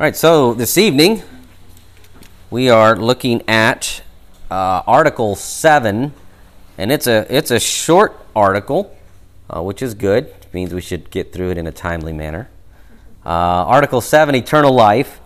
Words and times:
All 0.00 0.04
right, 0.04 0.16
so 0.16 0.54
this 0.54 0.78
evening 0.78 1.22
we 2.48 2.70
are 2.70 2.96
looking 2.96 3.46
at 3.46 4.02
uh, 4.50 4.80
Article 4.86 5.36
7, 5.36 6.14
and 6.78 6.90
it's 6.90 7.06
a, 7.06 7.26
it's 7.28 7.50
a 7.50 7.60
short 7.60 8.18
article, 8.34 8.96
uh, 9.54 9.62
which 9.62 9.82
is 9.82 9.92
good. 9.92 10.24
It 10.24 10.54
means 10.54 10.72
we 10.72 10.80
should 10.80 11.10
get 11.10 11.34
through 11.34 11.50
it 11.50 11.58
in 11.58 11.66
a 11.66 11.70
timely 11.70 12.14
manner. 12.14 12.48
Uh, 13.26 13.28
article 13.28 14.00
7, 14.00 14.34
Eternal 14.34 14.72
Life. 14.72 15.20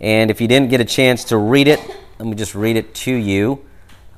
And 0.00 0.30
if 0.30 0.40
you 0.40 0.46
didn't 0.46 0.70
get 0.70 0.80
a 0.80 0.84
chance 0.84 1.24
to 1.24 1.36
read 1.36 1.66
it, 1.66 1.80
let 2.20 2.28
me 2.28 2.36
just 2.36 2.54
read 2.54 2.76
it 2.76 2.94
to 2.94 3.12
you. 3.12 3.64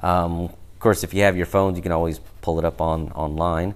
Um, 0.03 0.41
of 0.43 0.81
course, 0.81 1.03
if 1.03 1.15
you 1.15 1.23
have 1.23 1.35
your 1.35 1.47
phones, 1.47 1.79
you 1.79 1.83
can 1.83 1.93
always 1.93 2.21
pull 2.43 2.59
it 2.59 2.67
up 2.67 2.83
on 2.83 3.11
online. 3.13 3.75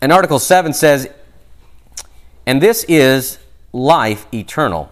And 0.00 0.10
Article 0.10 0.38
7 0.38 0.72
says, 0.72 1.06
And 2.46 2.62
this 2.62 2.82
is 2.84 3.40
life 3.76 4.26
eternal, 4.32 4.90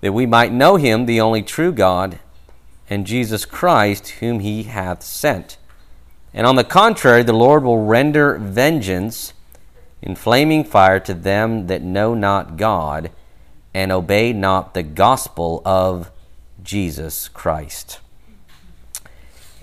that 0.00 0.12
we 0.12 0.26
might 0.26 0.52
know 0.52 0.76
him, 0.76 1.06
the 1.06 1.20
only 1.20 1.42
true 1.42 1.72
God, 1.72 2.18
and 2.90 3.06
Jesus 3.06 3.44
Christ, 3.44 4.08
whom 4.20 4.40
he 4.40 4.64
hath 4.64 5.02
sent. 5.02 5.56
And 6.34 6.46
on 6.46 6.56
the 6.56 6.64
contrary, 6.64 7.22
the 7.22 7.32
Lord 7.32 7.64
will 7.64 7.84
render 7.84 8.36
vengeance 8.36 9.32
in 10.02 10.14
flaming 10.14 10.64
fire 10.64 11.00
to 11.00 11.14
them 11.14 11.66
that 11.66 11.82
know 11.82 12.14
not 12.14 12.56
God 12.56 13.10
and 13.74 13.90
obey 13.90 14.32
not 14.32 14.74
the 14.74 14.82
gospel 14.82 15.62
of 15.64 16.10
Jesus 16.62 17.28
Christ. 17.28 18.00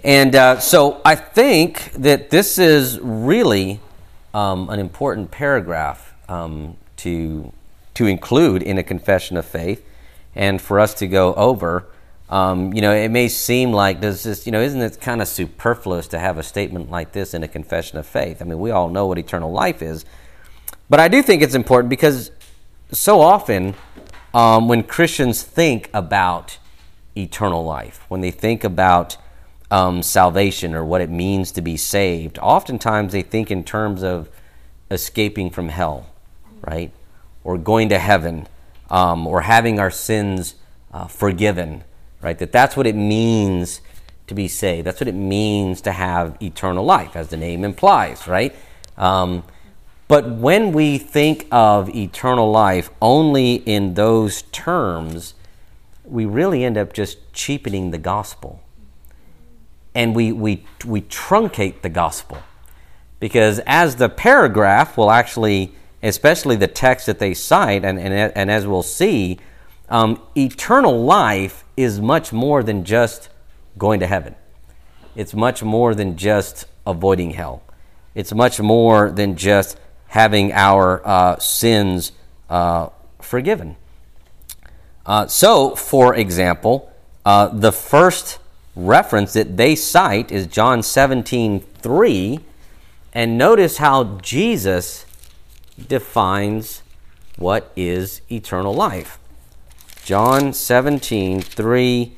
And 0.04 0.36
uh, 0.36 0.60
so 0.60 1.02
I 1.04 1.16
think 1.16 1.92
that 1.94 2.30
this 2.30 2.58
is 2.58 3.00
really 3.00 3.80
um, 4.34 4.70
an 4.70 4.80
important 4.80 5.32
paragraph 5.32 6.14
um, 6.28 6.78
to 6.98 7.52
to 7.96 8.06
include 8.06 8.62
in 8.62 8.78
a 8.78 8.84
confession 8.84 9.36
of 9.38 9.46
faith 9.46 9.86
and 10.36 10.62
for 10.62 10.80
us 10.80 10.94
to 10.96 11.08
go 11.08 11.34
over. 11.34 11.86
Um, 12.30 12.74
you 12.74 12.82
know, 12.82 12.94
it 12.94 13.10
may 13.10 13.28
seem 13.28 13.72
like 13.72 14.02
does 14.02 14.24
this, 14.24 14.46
you 14.46 14.52
know, 14.52 14.62
isn't 14.62 14.82
it 14.82 15.00
kind 15.00 15.22
of 15.22 15.28
superfluous 15.28 16.08
to 16.10 16.20
have 16.20 16.38
a 16.38 16.44
statement 16.44 16.90
like 16.90 17.12
this 17.12 17.34
in 17.34 17.44
a 17.44 17.48
confession 17.48 17.98
of 17.98 18.06
faith? 18.06 18.42
I 18.42 18.46
mean, 18.46 18.60
we 18.60 18.72
all 18.72 18.90
know 18.90 19.08
what 19.08 19.18
eternal 19.18 19.52
life 19.52 19.82
is, 19.82 20.06
but 20.90 21.00
I 21.00 21.08
do 21.08 21.22
think 21.22 21.42
it's 21.42 21.56
important 21.56 21.90
because 21.90 22.32
so 22.92 23.22
often 23.22 23.76
um, 24.34 24.68
when 24.68 24.84
Christians 24.84 25.44
think 25.44 25.90
about 25.94 26.58
eternal 27.16 27.64
life, 27.64 28.04
when 28.10 28.22
they 28.22 28.32
think 28.32 28.64
about 28.64 29.18
um, 29.72 30.04
salvation 30.04 30.74
or 30.74 30.84
what 30.84 31.02
it 31.02 31.10
means 31.10 31.52
to 31.54 31.62
be 31.62 31.78
saved, 31.78 32.38
oftentimes 32.40 33.14
they 33.14 33.22
think 33.22 33.50
in 33.50 33.64
terms 33.64 34.04
of 34.04 34.30
escaping 34.92 35.50
from 35.50 35.70
hell, 35.70 36.08
right? 36.68 36.92
Or 37.46 37.58
going 37.58 37.88
to 37.90 38.00
heaven 38.00 38.48
um, 38.90 39.26
or 39.26 39.42
having 39.42 39.80
our 39.80 39.92
sins 39.92 40.56
uh, 40.92 41.08
forgiven, 41.08 41.86
right? 42.22 42.38
That 42.40 42.52
that's 42.52 42.76
what 42.76 42.88
it 42.88 42.96
means 42.96 43.80
to 44.28 44.34
be 44.34 44.50
saved. 44.50 44.86
That's 44.86 45.00
what 45.00 45.08
it 45.08 45.16
means 45.16 45.80
to 45.82 45.94
have 45.94 46.36
eternal 46.42 46.84
life, 46.84 47.16
as 47.16 47.30
the 47.30 47.38
name 47.38 47.64
implies, 47.64 48.28
right? 48.28 48.54
Um, 48.98 49.44
but 50.08 50.30
when 50.30 50.72
we 50.72 50.98
think 50.98 51.48
of 51.52 51.96
eternal 51.96 52.52
life 52.52 52.90
only 53.02 53.56
in 53.56 53.94
those 53.94 54.42
terms, 54.44 55.36
we 56.04 56.26
really 56.26 56.64
end 56.64 56.78
up 56.78 56.94
just 56.94 57.32
cheapening 57.34 57.92
the 57.92 57.98
gospel. 57.98 58.62
And 59.94 60.16
we, 60.16 60.32
we, 60.32 60.66
we 60.84 61.02
truncate 61.02 61.82
the 61.82 61.90
gospel. 61.90 62.40
Because 63.20 63.60
as 63.66 63.96
the 63.96 64.10
paragraph 64.10 64.98
will 64.98 65.10
actually 65.10 65.74
especially 66.06 66.56
the 66.56 66.68
text 66.68 67.06
that 67.08 67.20
they 67.20 67.34
cite, 67.34 67.84
and, 67.84 68.00
and, 68.00 68.14
and 68.14 68.52
as 68.52 68.68
we'll 68.68 68.84
see, 68.84 69.40
um, 69.90 70.22
eternal 70.36 71.04
life 71.04 71.64
is 71.76 72.00
much 72.00 72.32
more 72.32 72.64
than 72.64 72.84
just 72.84 73.30
going 73.78 74.00
to 74.00 74.08
heaven. 74.08 74.36
It's 75.16 75.34
much 75.34 75.64
more 75.64 75.96
than 75.96 76.18
just 76.18 76.66
avoiding 76.86 77.32
hell. 77.32 77.64
It's 78.14 78.34
much 78.34 78.60
more 78.60 79.12
than 79.12 79.36
just 79.36 79.78
having 80.08 80.54
our 80.54 81.06
uh, 81.06 81.40
sins 81.40 82.12
uh, 82.50 82.90
forgiven. 83.20 83.76
Uh, 85.06 85.28
so, 85.28 85.76
for 85.76 86.16
example, 86.16 86.92
uh, 87.26 87.48
the 87.48 87.72
first 87.72 88.40
reference 88.76 89.34
that 89.34 89.58
they 89.58 89.76
cite 89.76 90.32
is 90.32 90.48
John 90.48 90.84
17 90.84 91.60
3. 91.60 92.40
And 93.14 93.38
notice 93.38 93.78
how 93.78 94.18
Jesus 94.22 95.06
defines 95.88 96.82
what 97.38 97.72
is 97.76 98.22
eternal 98.32 98.74
life. 98.74 99.20
John 100.04 100.54
17, 100.54 101.42
3, 101.42 102.14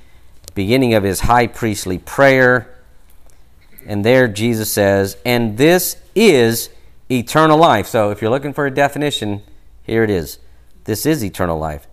beginning 0.53 0.93
of 0.93 1.03
his 1.03 1.21
high 1.21 1.47
priestly 1.47 1.97
prayer. 1.97 2.73
And 3.85 4.03
there 4.03 4.27
Jesus 4.27 4.71
says, 4.71 5.17
And 5.25 5.57
this 5.57 5.97
is 6.13 6.69
eternal 7.09 7.57
life. 7.57 7.87
So 7.87 8.11
if 8.11 8.21
you're 8.21 8.31
looking 8.31 8.53
for 8.53 8.65
a 8.65 8.71
definition, 8.71 9.41
here 9.83 10.03
it 10.03 10.09
is. 10.09 10.39
This 10.83 11.05
is 11.05 11.23
eternal 11.23 11.57
life. 11.57 11.87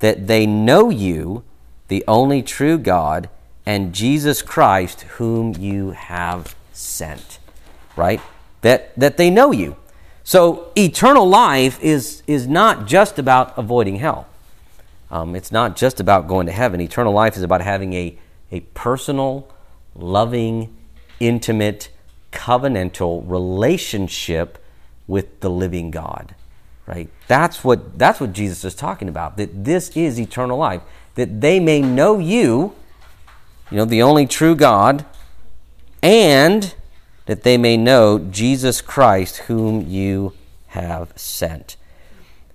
That 0.00 0.26
they 0.26 0.46
know 0.46 0.90
you, 0.90 1.44
the 1.88 2.04
only 2.06 2.42
true 2.42 2.78
God, 2.78 3.28
and 3.64 3.94
Jesus 3.94 4.42
Christ, 4.42 5.02
whom 5.02 5.54
you 5.54 5.92
have 5.92 6.54
sent. 6.72 7.38
Right? 7.96 8.20
That, 8.60 8.94
that 8.98 9.16
they 9.16 9.30
know 9.30 9.52
you. 9.52 9.76
So, 10.22 10.70
eternal 10.76 11.28
life 11.28 11.82
is, 11.82 12.22
is 12.26 12.46
not 12.46 12.86
just 12.86 13.18
about 13.18 13.56
avoiding 13.56 13.96
hell. 13.96 14.26
Um, 15.10 15.34
it's 15.34 15.50
not 15.50 15.76
just 15.76 15.98
about 15.98 16.28
going 16.28 16.46
to 16.46 16.52
heaven. 16.52 16.80
Eternal 16.80 17.12
life 17.12 17.36
is 17.36 17.42
about 17.42 17.62
having 17.62 17.92
a, 17.94 18.16
a 18.52 18.60
personal, 18.60 19.52
loving, 19.94 20.76
intimate, 21.18 21.90
covenantal 22.32 23.24
relationship 23.28 24.62
with 25.08 25.40
the 25.40 25.50
living 25.50 25.90
God. 25.90 26.34
Right? 26.86 27.08
That's 27.26 27.64
what, 27.64 27.98
that's 27.98 28.20
what 28.20 28.32
Jesus 28.32 28.64
is 28.64 28.74
talking 28.74 29.08
about. 29.08 29.36
That 29.36 29.64
this 29.64 29.96
is 29.96 30.20
eternal 30.20 30.58
life. 30.58 30.82
That 31.14 31.40
they 31.40 31.60
may 31.60 31.80
know 31.80 32.18
you, 32.18 32.74
you 33.70 33.76
know, 33.76 33.84
the 33.84 34.02
only 34.02 34.26
true 34.26 34.54
God, 34.54 35.04
and 36.02 36.74
that 37.30 37.44
they 37.44 37.56
may 37.56 37.76
know 37.76 38.18
Jesus 38.18 38.80
Christ, 38.80 39.36
whom 39.46 39.86
you 39.86 40.32
have 40.66 41.12
sent. 41.14 41.76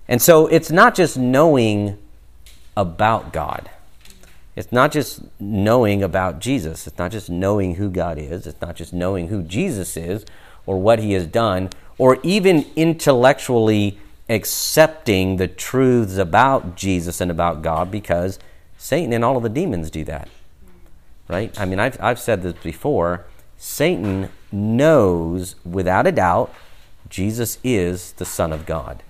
And 0.05 0.21
so 0.21 0.47
it's 0.47 0.69
not 0.69 0.95
just 0.95 1.17
knowing 1.17 1.97
about 2.75 3.31
God. 3.31 3.69
It's 4.53 4.73
not 4.73 4.91
just 4.91 5.21
knowing 5.39 6.03
about 6.03 6.39
Jesus. 6.39 6.87
It's 6.87 6.97
not 6.97 7.13
just 7.13 7.29
knowing 7.29 7.75
who 7.75 7.89
God 7.89 8.17
is. 8.17 8.45
It's 8.45 8.59
not 8.59 8.75
just 8.75 8.91
knowing 8.91 9.29
who 9.29 9.43
Jesus 9.43 9.95
is 9.95 10.25
or 10.65 10.77
what 10.77 10.99
he 10.99 11.13
has 11.13 11.25
done 11.25 11.69
or 11.97 12.17
even 12.21 12.65
intellectually 12.75 13.97
accepting 14.27 15.37
the 15.37 15.47
truths 15.47 16.17
about 16.17 16.75
Jesus 16.75 17.21
and 17.21 17.31
about 17.31 17.61
God 17.61 17.89
because 17.89 18.39
Satan 18.77 19.13
and 19.13 19.23
all 19.23 19.37
of 19.37 19.43
the 19.43 19.47
demons 19.47 19.89
do 19.89 20.03
that. 20.03 20.27
Right? 21.29 21.57
I 21.57 21.63
mean, 21.63 21.79
I've, 21.79 21.97
I've 22.01 22.19
said 22.19 22.43
this 22.43 22.55
before. 22.61 23.25
Satan 23.57 24.29
knows 24.51 25.55
without 25.65 26.07
a 26.07 26.11
doubt 26.11 26.53
Jesus 27.09 27.59
is 27.63 28.13
the 28.13 28.25
Son 28.25 28.51
of 28.51 28.65
God. 28.65 29.03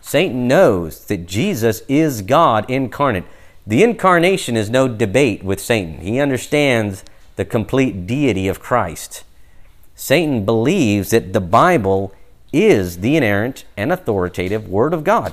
Satan 0.00 0.46
knows 0.46 1.04
that 1.06 1.26
Jesus 1.26 1.82
is 1.88 2.22
God 2.22 2.68
incarnate. 2.70 3.24
The 3.66 3.82
incarnation 3.82 4.56
is 4.56 4.70
no 4.70 4.86
debate 4.86 5.42
with 5.42 5.60
Satan. 5.60 5.98
He 5.98 6.20
understands 6.20 7.04
the 7.34 7.44
complete 7.44 8.06
deity 8.06 8.46
of 8.48 8.60
Christ. 8.60 9.24
Satan 9.94 10.44
believes 10.44 11.10
that 11.10 11.32
the 11.32 11.40
Bible 11.40 12.14
is 12.52 13.00
the 13.00 13.16
inerrant 13.16 13.64
and 13.76 13.92
authoritative 13.92 14.68
Word 14.68 14.94
of 14.94 15.02
God. 15.02 15.32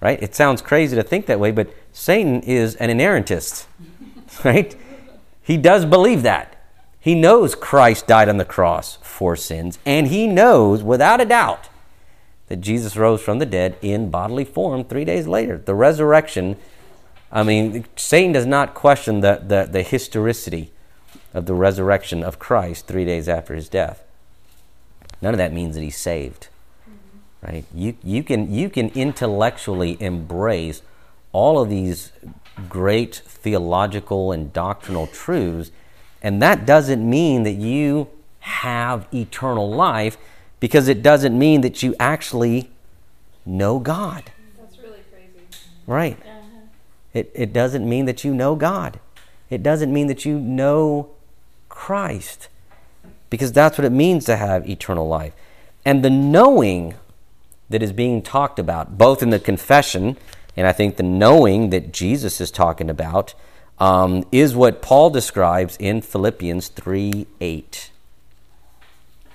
Right? 0.00 0.22
It 0.22 0.34
sounds 0.34 0.62
crazy 0.62 0.96
to 0.96 1.02
think 1.02 1.26
that 1.26 1.40
way, 1.40 1.50
but 1.50 1.74
Satan 1.92 2.40
is 2.42 2.74
an 2.76 2.90
inerrantist. 2.90 3.66
Right? 4.42 4.74
He 5.42 5.56
does 5.56 5.84
believe 5.84 6.22
that. 6.22 6.53
He 7.04 7.14
knows 7.14 7.54
Christ 7.54 8.06
died 8.06 8.30
on 8.30 8.38
the 8.38 8.46
cross 8.46 8.96
for 9.02 9.36
sins, 9.36 9.78
and 9.84 10.06
he 10.06 10.26
knows 10.26 10.82
without 10.82 11.20
a 11.20 11.26
doubt 11.26 11.68
that 12.46 12.62
Jesus 12.62 12.96
rose 12.96 13.20
from 13.20 13.38
the 13.38 13.44
dead 13.44 13.76
in 13.82 14.08
bodily 14.08 14.46
form 14.46 14.84
three 14.84 15.04
days 15.04 15.26
later. 15.26 15.58
The 15.58 15.74
resurrection, 15.74 16.56
I 17.30 17.42
mean, 17.42 17.84
Satan 17.94 18.32
does 18.32 18.46
not 18.46 18.72
question 18.72 19.20
the, 19.20 19.42
the, 19.46 19.68
the 19.70 19.82
historicity 19.82 20.72
of 21.34 21.44
the 21.44 21.52
resurrection 21.52 22.24
of 22.24 22.38
Christ 22.38 22.86
three 22.86 23.04
days 23.04 23.28
after 23.28 23.54
his 23.54 23.68
death. 23.68 24.02
None 25.20 25.34
of 25.34 25.38
that 25.38 25.52
means 25.52 25.74
that 25.74 25.82
he's 25.82 25.98
saved. 25.98 26.48
Right? 27.42 27.66
You, 27.74 27.98
you, 28.02 28.22
can, 28.22 28.50
you 28.50 28.70
can 28.70 28.88
intellectually 28.94 29.98
embrace 30.00 30.80
all 31.32 31.60
of 31.60 31.68
these 31.68 32.12
great 32.70 33.16
theological 33.26 34.32
and 34.32 34.54
doctrinal 34.54 35.06
truths 35.06 35.70
and 36.24 36.42
that 36.42 36.66
doesn't 36.66 37.08
mean 37.08 37.42
that 37.42 37.52
you 37.52 38.08
have 38.40 39.06
eternal 39.14 39.70
life 39.70 40.16
because 40.58 40.88
it 40.88 41.02
doesn't 41.02 41.38
mean 41.38 41.60
that 41.60 41.82
you 41.82 41.94
actually 42.00 42.70
know 43.46 43.78
God. 43.78 44.32
That's 44.58 44.78
really 44.78 45.00
crazy. 45.12 45.46
Right. 45.86 46.18
Uh-huh. 46.22 46.60
It, 47.12 47.30
it 47.34 47.52
doesn't 47.52 47.86
mean 47.86 48.06
that 48.06 48.24
you 48.24 48.34
know 48.34 48.56
God. 48.56 48.98
It 49.50 49.62
doesn't 49.62 49.92
mean 49.92 50.06
that 50.06 50.24
you 50.24 50.40
know 50.40 51.10
Christ. 51.68 52.48
Because 53.28 53.52
that's 53.52 53.76
what 53.76 53.84
it 53.84 53.92
means 53.92 54.24
to 54.24 54.36
have 54.36 54.68
eternal 54.68 55.06
life. 55.06 55.34
And 55.84 56.02
the 56.02 56.10
knowing 56.10 56.94
that 57.68 57.82
is 57.82 57.92
being 57.92 58.22
talked 58.22 58.58
about, 58.58 58.96
both 58.96 59.22
in 59.22 59.28
the 59.28 59.38
confession 59.38 60.16
and 60.56 60.66
I 60.66 60.72
think 60.72 60.96
the 60.96 61.02
knowing 61.02 61.70
that 61.70 61.92
Jesus 61.92 62.40
is 62.40 62.50
talking 62.50 62.88
about, 62.88 63.34
um, 63.78 64.24
is 64.30 64.54
what 64.54 64.82
Paul 64.82 65.10
describes 65.10 65.76
in 65.78 66.00
Philippians 66.00 66.68
3 66.68 67.26
8. 67.40 67.90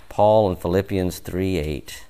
Paul 0.10 0.50
in 0.50 0.56
Philippians 0.56 1.20
3 1.20 1.58
8. 1.58 2.06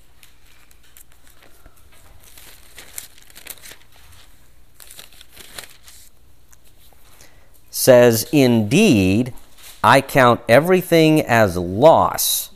says, 7.80 8.28
Indeed, 8.34 9.34
I 9.82 10.02
count 10.02 10.42
everything 10.50 11.22
as 11.22 11.56
loss 11.56 12.52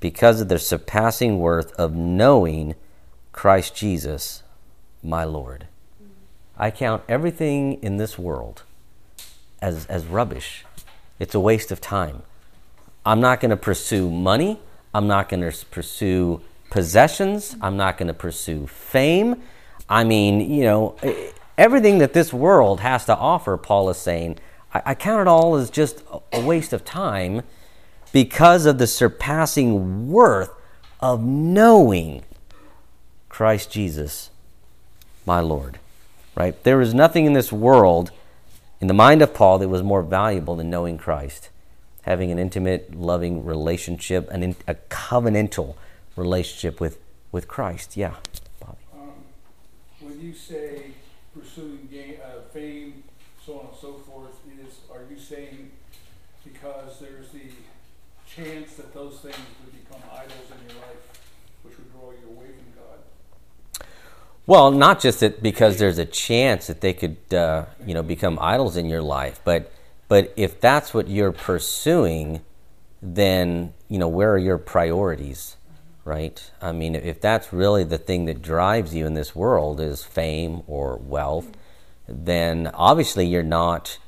because 0.00 0.40
of 0.40 0.48
the 0.48 0.58
surpassing 0.58 1.38
worth 1.38 1.72
of 1.72 1.94
knowing 1.94 2.74
Christ 3.32 3.76
Jesus, 3.76 4.42
my 5.02 5.24
Lord. 5.24 5.66
I 6.56 6.70
count 6.70 7.02
everything 7.08 7.82
in 7.82 7.96
this 7.96 8.18
world 8.18 8.62
as, 9.60 9.86
as 9.86 10.04
rubbish. 10.06 10.64
It's 11.18 11.34
a 11.34 11.40
waste 11.40 11.72
of 11.72 11.80
time. 11.80 12.22
I'm 13.04 13.20
not 13.20 13.40
going 13.40 13.50
to 13.50 13.56
pursue 13.56 14.10
money. 14.10 14.58
I'm 14.92 15.06
not 15.06 15.28
going 15.28 15.40
to 15.48 15.66
pursue 15.66 16.40
possessions. 16.70 17.56
I'm 17.60 17.76
not 17.76 17.98
going 17.98 18.08
to 18.08 18.14
pursue 18.14 18.66
fame. 18.66 19.42
I 19.88 20.04
mean, 20.04 20.50
you 20.50 20.64
know, 20.64 20.96
everything 21.58 21.98
that 21.98 22.12
this 22.12 22.32
world 22.32 22.80
has 22.80 23.04
to 23.06 23.16
offer, 23.16 23.56
Paul 23.56 23.90
is 23.90 23.96
saying, 23.96 24.38
I, 24.72 24.82
I 24.86 24.94
count 24.94 25.22
it 25.22 25.28
all 25.28 25.56
as 25.56 25.70
just 25.70 26.02
a 26.32 26.40
waste 26.40 26.72
of 26.72 26.84
time 26.84 27.42
because 28.12 28.64
of 28.64 28.78
the 28.78 28.86
surpassing 28.86 30.08
worth 30.08 30.50
of 31.00 31.22
knowing 31.22 32.22
Christ 33.28 33.70
Jesus, 33.70 34.30
my 35.26 35.40
Lord. 35.40 35.78
Right? 36.36 36.60
There 36.64 36.80
is 36.80 36.92
nothing 36.94 37.26
in 37.26 37.32
this 37.32 37.52
world, 37.52 38.10
in 38.80 38.88
the 38.88 38.94
mind 38.94 39.22
of 39.22 39.32
Paul, 39.32 39.58
that 39.58 39.68
was 39.68 39.82
more 39.82 40.02
valuable 40.02 40.56
than 40.56 40.68
knowing 40.68 40.98
Christ. 40.98 41.48
Having 42.02 42.32
an 42.32 42.38
intimate, 42.38 42.94
loving 42.94 43.44
relationship, 43.44 44.28
an 44.30 44.56
a 44.66 44.74
covenantal 44.74 45.76
relationship 46.16 46.80
with, 46.80 46.98
with 47.32 47.48
Christ. 47.48 47.96
Yeah, 47.96 48.16
Bobby. 48.60 48.78
Um, 48.92 49.12
when 50.00 50.20
you 50.20 50.34
say 50.34 50.90
pursuing 51.38 51.88
uh, 52.22 52.40
fame, 52.52 53.04
so 53.44 53.60
on 53.60 53.66
and 53.66 53.76
so 53.80 53.94
forth, 53.94 54.34
is 54.66 54.74
are 54.92 55.02
you 55.10 55.18
saying 55.18 55.70
because 56.44 56.98
there's 57.00 57.30
the 57.30 57.50
chance 58.28 58.74
that 58.74 58.92
those 58.92 59.20
things 59.20 59.36
would 59.64 59.72
become 59.72 60.02
idols 60.12 60.50
in 60.50 60.68
your 60.68 60.78
life, 60.80 61.22
which 61.62 61.76
would 61.78 61.90
draw 61.92 62.10
you 62.10 62.28
away 62.36 62.46
from 62.46 62.72
God? 62.76 63.86
Well, 64.46 64.70
not 64.70 65.00
just 65.00 65.20
that 65.20 65.42
because 65.42 65.78
there's 65.78 65.98
a 65.98 66.04
chance 66.04 66.66
that 66.66 66.80
they 66.80 66.92
could, 66.92 67.16
uh, 67.32 67.66
you 67.86 67.94
know, 67.94 68.02
become 68.02 68.38
idols 68.40 68.76
in 68.76 68.86
your 68.86 69.02
life, 69.02 69.40
but 69.44 69.72
but 70.06 70.32
if 70.36 70.60
that's 70.60 70.92
what 70.92 71.08
you're 71.08 71.32
pursuing, 71.32 72.42
then 73.00 73.72
you 73.88 73.98
know 73.98 74.08
where 74.08 74.32
are 74.32 74.38
your 74.38 74.58
priorities? 74.58 75.56
right? 76.04 76.50
I 76.60 76.72
mean, 76.72 76.94
if 76.94 77.20
that's 77.20 77.52
really 77.52 77.84
the 77.84 77.98
thing 77.98 78.26
that 78.26 78.42
drives 78.42 78.94
you 78.94 79.06
in 79.06 79.14
this 79.14 79.34
world 79.34 79.80
is 79.80 80.04
fame 80.04 80.62
or 80.66 80.96
wealth, 80.96 81.50
then 82.06 82.70
obviously 82.74 83.26
you're 83.26 83.42
not 83.42 83.98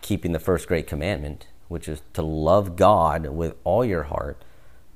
keeping 0.00 0.32
the 0.32 0.38
first 0.38 0.66
great 0.66 0.86
commandment, 0.86 1.46
which 1.68 1.86
is 1.86 2.00
to 2.14 2.22
love 2.22 2.76
God 2.76 3.26
with 3.26 3.54
all 3.64 3.84
your 3.84 4.04
heart, 4.04 4.42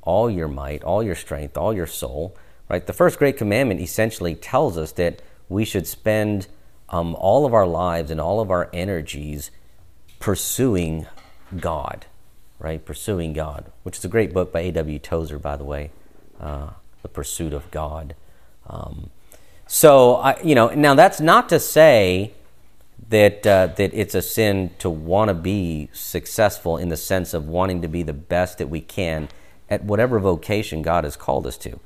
all 0.02 0.30
your 0.30 0.48
might, 0.48 0.82
all 0.82 1.02
your 1.02 1.14
strength, 1.14 1.56
all 1.56 1.74
your 1.74 1.86
soul, 1.86 2.36
right? 2.68 2.86
The 2.86 2.92
first 2.92 3.18
great 3.18 3.36
commandment 3.36 3.80
essentially 3.80 4.34
tells 4.34 4.76
us 4.76 4.92
that 4.92 5.22
we 5.48 5.64
should 5.64 5.86
spend 5.86 6.48
um, 6.88 7.14
all 7.16 7.46
of 7.46 7.54
our 7.54 7.66
lives 7.66 8.10
and 8.10 8.20
all 8.20 8.40
of 8.40 8.50
our 8.50 8.70
energies 8.72 9.50
pursuing 10.18 11.06
God, 11.58 12.06
right? 12.58 12.84
Pursuing 12.84 13.32
God, 13.32 13.70
which 13.82 13.98
is 13.98 14.04
a 14.04 14.08
great 14.08 14.32
book 14.32 14.52
by 14.52 14.60
A.W. 14.60 14.98
Tozer, 14.98 15.38
by 15.38 15.56
the 15.56 15.64
way 15.64 15.90
uh, 16.40 16.70
the 17.02 17.08
pursuit 17.08 17.52
of 17.52 17.70
God. 17.70 18.14
Um, 18.66 19.10
so, 19.66 20.16
I, 20.16 20.40
you 20.42 20.54
know, 20.54 20.68
now 20.68 20.94
that's 20.94 21.20
not 21.20 21.48
to 21.48 21.60
say 21.60 22.32
that 23.08 23.46
uh, 23.46 23.68
that 23.76 23.92
it's 23.94 24.14
a 24.14 24.22
sin 24.22 24.70
to 24.78 24.90
want 24.90 25.28
to 25.28 25.34
be 25.34 25.88
successful 25.92 26.76
in 26.76 26.88
the 26.88 26.96
sense 26.96 27.34
of 27.34 27.46
wanting 27.46 27.82
to 27.82 27.88
be 27.88 28.02
the 28.02 28.12
best 28.12 28.58
that 28.58 28.68
we 28.68 28.80
can 28.80 29.28
at 29.68 29.84
whatever 29.84 30.18
vocation 30.18 30.82
God 30.82 31.04
has 31.04 31.16
called 31.16 31.46
us 31.46 31.56
to, 31.58 31.78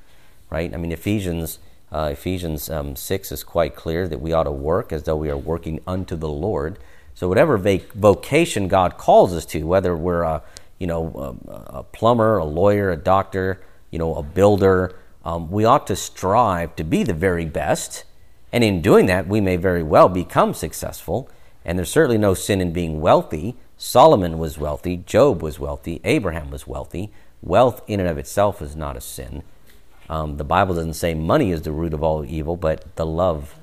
right? 0.50 0.72
I 0.72 0.76
mean, 0.76 0.92
Ephesians 0.92 1.58
uh, 1.92 2.10
Ephesians 2.12 2.70
um, 2.70 2.94
six 2.94 3.32
is 3.32 3.42
quite 3.42 3.74
clear 3.74 4.06
that 4.06 4.20
we 4.20 4.32
ought 4.32 4.44
to 4.44 4.52
work 4.52 4.92
as 4.92 5.02
though 5.02 5.16
we 5.16 5.28
are 5.28 5.36
working 5.36 5.80
unto 5.86 6.14
the 6.16 6.28
Lord. 6.28 6.78
So, 7.14 7.28
whatever 7.28 7.56
vac- 7.56 7.92
vocation 7.92 8.68
God 8.68 8.96
calls 8.96 9.34
us 9.34 9.44
to, 9.46 9.64
whether 9.64 9.96
we're 9.96 10.22
a 10.22 10.42
you 10.78 10.86
know 10.86 11.36
a, 11.48 11.78
a 11.78 11.82
plumber, 11.82 12.38
a 12.38 12.44
lawyer, 12.44 12.90
a 12.90 12.96
doctor, 12.96 13.60
you 13.90 13.98
know, 13.98 14.14
a 14.14 14.22
builder. 14.22 14.96
Um, 15.24 15.50
we 15.50 15.64
ought 15.64 15.86
to 15.88 15.96
strive 15.96 16.76
to 16.76 16.84
be 16.84 17.02
the 17.02 17.12
very 17.12 17.44
best. 17.44 18.04
And 18.52 18.64
in 18.64 18.80
doing 18.80 19.06
that, 19.06 19.28
we 19.28 19.40
may 19.40 19.56
very 19.56 19.82
well 19.82 20.08
become 20.08 20.54
successful. 20.54 21.28
And 21.64 21.78
there's 21.78 21.90
certainly 21.90 22.18
no 22.18 22.34
sin 22.34 22.60
in 22.60 22.72
being 22.72 23.00
wealthy. 23.00 23.56
Solomon 23.76 24.38
was 24.38 24.58
wealthy, 24.58 24.98
Job 24.98 25.42
was 25.42 25.58
wealthy, 25.58 26.00
Abraham 26.04 26.50
was 26.50 26.66
wealthy. 26.66 27.12
Wealth 27.42 27.82
in 27.86 28.00
and 28.00 28.08
of 28.08 28.18
itself 28.18 28.60
is 28.60 28.76
not 28.76 28.96
a 28.96 29.00
sin. 29.00 29.42
Um, 30.10 30.38
the 30.38 30.44
Bible 30.44 30.74
doesn't 30.74 30.94
say 30.94 31.14
money 31.14 31.52
is 31.52 31.62
the 31.62 31.70
root 31.70 31.94
of 31.94 32.02
all 32.02 32.24
evil, 32.24 32.56
but 32.56 32.96
the 32.96 33.06
love 33.06 33.54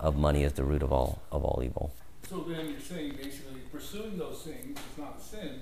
of 0.00 0.16
money 0.16 0.44
is 0.44 0.54
the 0.54 0.64
root 0.64 0.82
of 0.82 0.90
all 0.90 1.20
of 1.30 1.44
all 1.44 1.62
evil. 1.62 1.92
So 2.26 2.40
then 2.48 2.70
you're 2.70 2.80
saying 2.80 3.16
basically 3.22 3.60
pursuing 3.70 4.16
those 4.16 4.40
things 4.40 4.78
is 4.78 4.98
not 4.98 5.18
a 5.20 5.22
sin. 5.22 5.60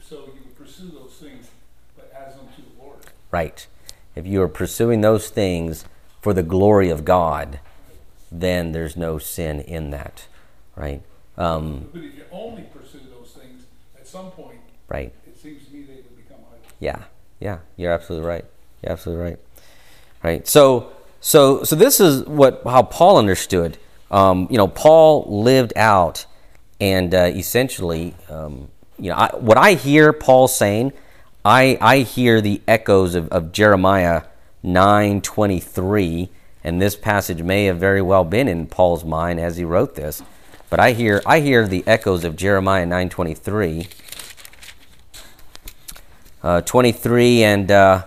So 0.00 0.30
you 0.34 0.40
would 0.46 0.56
pursue 0.56 0.88
those 0.88 1.12
things, 1.20 1.50
but 1.94 2.10
as 2.16 2.32
unto 2.38 2.62
the 2.62 2.82
Lord 2.82 3.00
right. 3.30 3.66
If 4.14 4.26
you 4.26 4.40
are 4.40 4.48
pursuing 4.48 5.02
those 5.02 5.28
things 5.28 5.84
for 6.22 6.32
the 6.32 6.42
glory 6.42 6.88
of 6.88 7.04
God, 7.04 7.60
then 8.32 8.72
there's 8.72 8.96
no 8.96 9.18
sin 9.18 9.60
in 9.60 9.90
that, 9.90 10.26
right? 10.74 11.02
Um, 11.36 11.90
but 11.92 12.02
if 12.02 12.14
you 12.14 12.24
only 12.32 12.62
pursue 12.62 13.00
those 13.14 13.32
things, 13.38 13.64
at 13.94 14.06
some 14.06 14.30
point, 14.30 14.60
right? 14.88 15.12
It 15.26 15.38
seems 15.38 15.66
to 15.66 15.74
me 15.74 15.82
they 15.82 15.96
would 15.96 16.16
become 16.16 16.38
idols. 16.50 16.72
Yeah, 16.80 17.02
yeah, 17.40 17.58
you're 17.76 17.92
absolutely 17.92 18.26
right. 18.26 18.46
You're 18.82 18.92
absolutely 18.92 19.24
right. 19.24 19.38
Right. 20.26 20.44
So, 20.48 20.90
so, 21.20 21.62
so 21.62 21.76
this 21.76 22.00
is 22.00 22.24
what 22.24 22.62
how 22.64 22.82
Paul 22.82 23.16
understood. 23.16 23.78
Um, 24.10 24.48
you 24.50 24.58
know, 24.58 24.66
Paul 24.66 25.24
lived 25.28 25.72
out, 25.76 26.26
and 26.80 27.14
uh, 27.14 27.30
essentially, 27.32 28.12
um, 28.28 28.66
you 28.98 29.10
know, 29.10 29.16
I, 29.18 29.36
what 29.36 29.56
I 29.56 29.74
hear 29.74 30.12
Paul 30.12 30.48
saying 30.48 30.92
I, 31.44 31.78
I 31.80 31.98
hear 31.98 32.40
the 32.40 32.60
echoes 32.66 33.14
of, 33.14 33.28
of 33.28 33.52
Jeremiah 33.52 34.24
9:23, 34.64 36.28
and 36.64 36.82
this 36.82 36.96
passage 36.96 37.40
may 37.44 37.66
have 37.66 37.78
very 37.78 38.02
well 38.02 38.24
been 38.24 38.48
in 38.48 38.66
Paul's 38.66 39.04
mind 39.04 39.38
as 39.38 39.58
he 39.58 39.64
wrote 39.64 39.94
this. 39.94 40.24
But 40.70 40.80
I 40.80 40.90
hear 40.90 41.22
I 41.24 41.38
hear 41.38 41.68
the 41.68 41.84
echoes 41.86 42.24
of 42.24 42.34
Jeremiah 42.34 42.84
9:23, 42.84 43.86
uh, 46.42 46.62
23 46.62 47.44
and, 47.44 47.70
uh, 47.70 48.06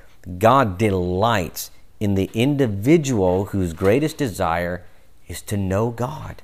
God 0.37 0.77
delights 0.77 1.71
in 1.99 2.15
the 2.15 2.29
individual 2.33 3.45
whose 3.45 3.73
greatest 3.73 4.17
desire 4.17 4.83
is 5.27 5.41
to 5.43 5.57
know 5.57 5.91
God, 5.91 6.41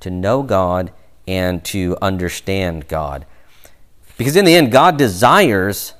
to 0.00 0.10
know 0.10 0.42
God 0.42 0.92
and 1.26 1.64
to 1.66 1.96
understand 2.00 2.88
God. 2.88 3.26
Because 4.16 4.36
in 4.36 4.44
the 4.44 4.54
end, 4.54 4.72
God 4.72 4.96
desires, 4.96 5.94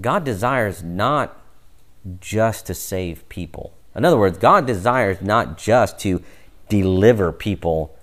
God 0.00 0.24
desires 0.24 0.82
not 0.82 1.36
just 2.20 2.66
to 2.66 2.74
save 2.74 3.28
people. 3.28 3.72
In 3.94 4.04
other 4.04 4.18
words, 4.18 4.38
God 4.38 4.66
desires 4.66 5.20
not 5.20 5.58
just 5.58 5.98
to 6.00 6.22
deliver 6.68 7.32
people 7.32 7.96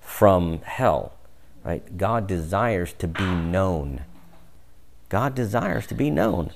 from 0.00 0.60
hell, 0.62 1.12
right? 1.64 1.96
God 1.96 2.26
desires 2.26 2.92
to 2.94 3.06
be 3.06 3.24
known. 3.24 4.04
God 5.08 5.34
desires 5.34 5.86
to 5.86 5.94
be 5.94 6.10
known. 6.10 6.50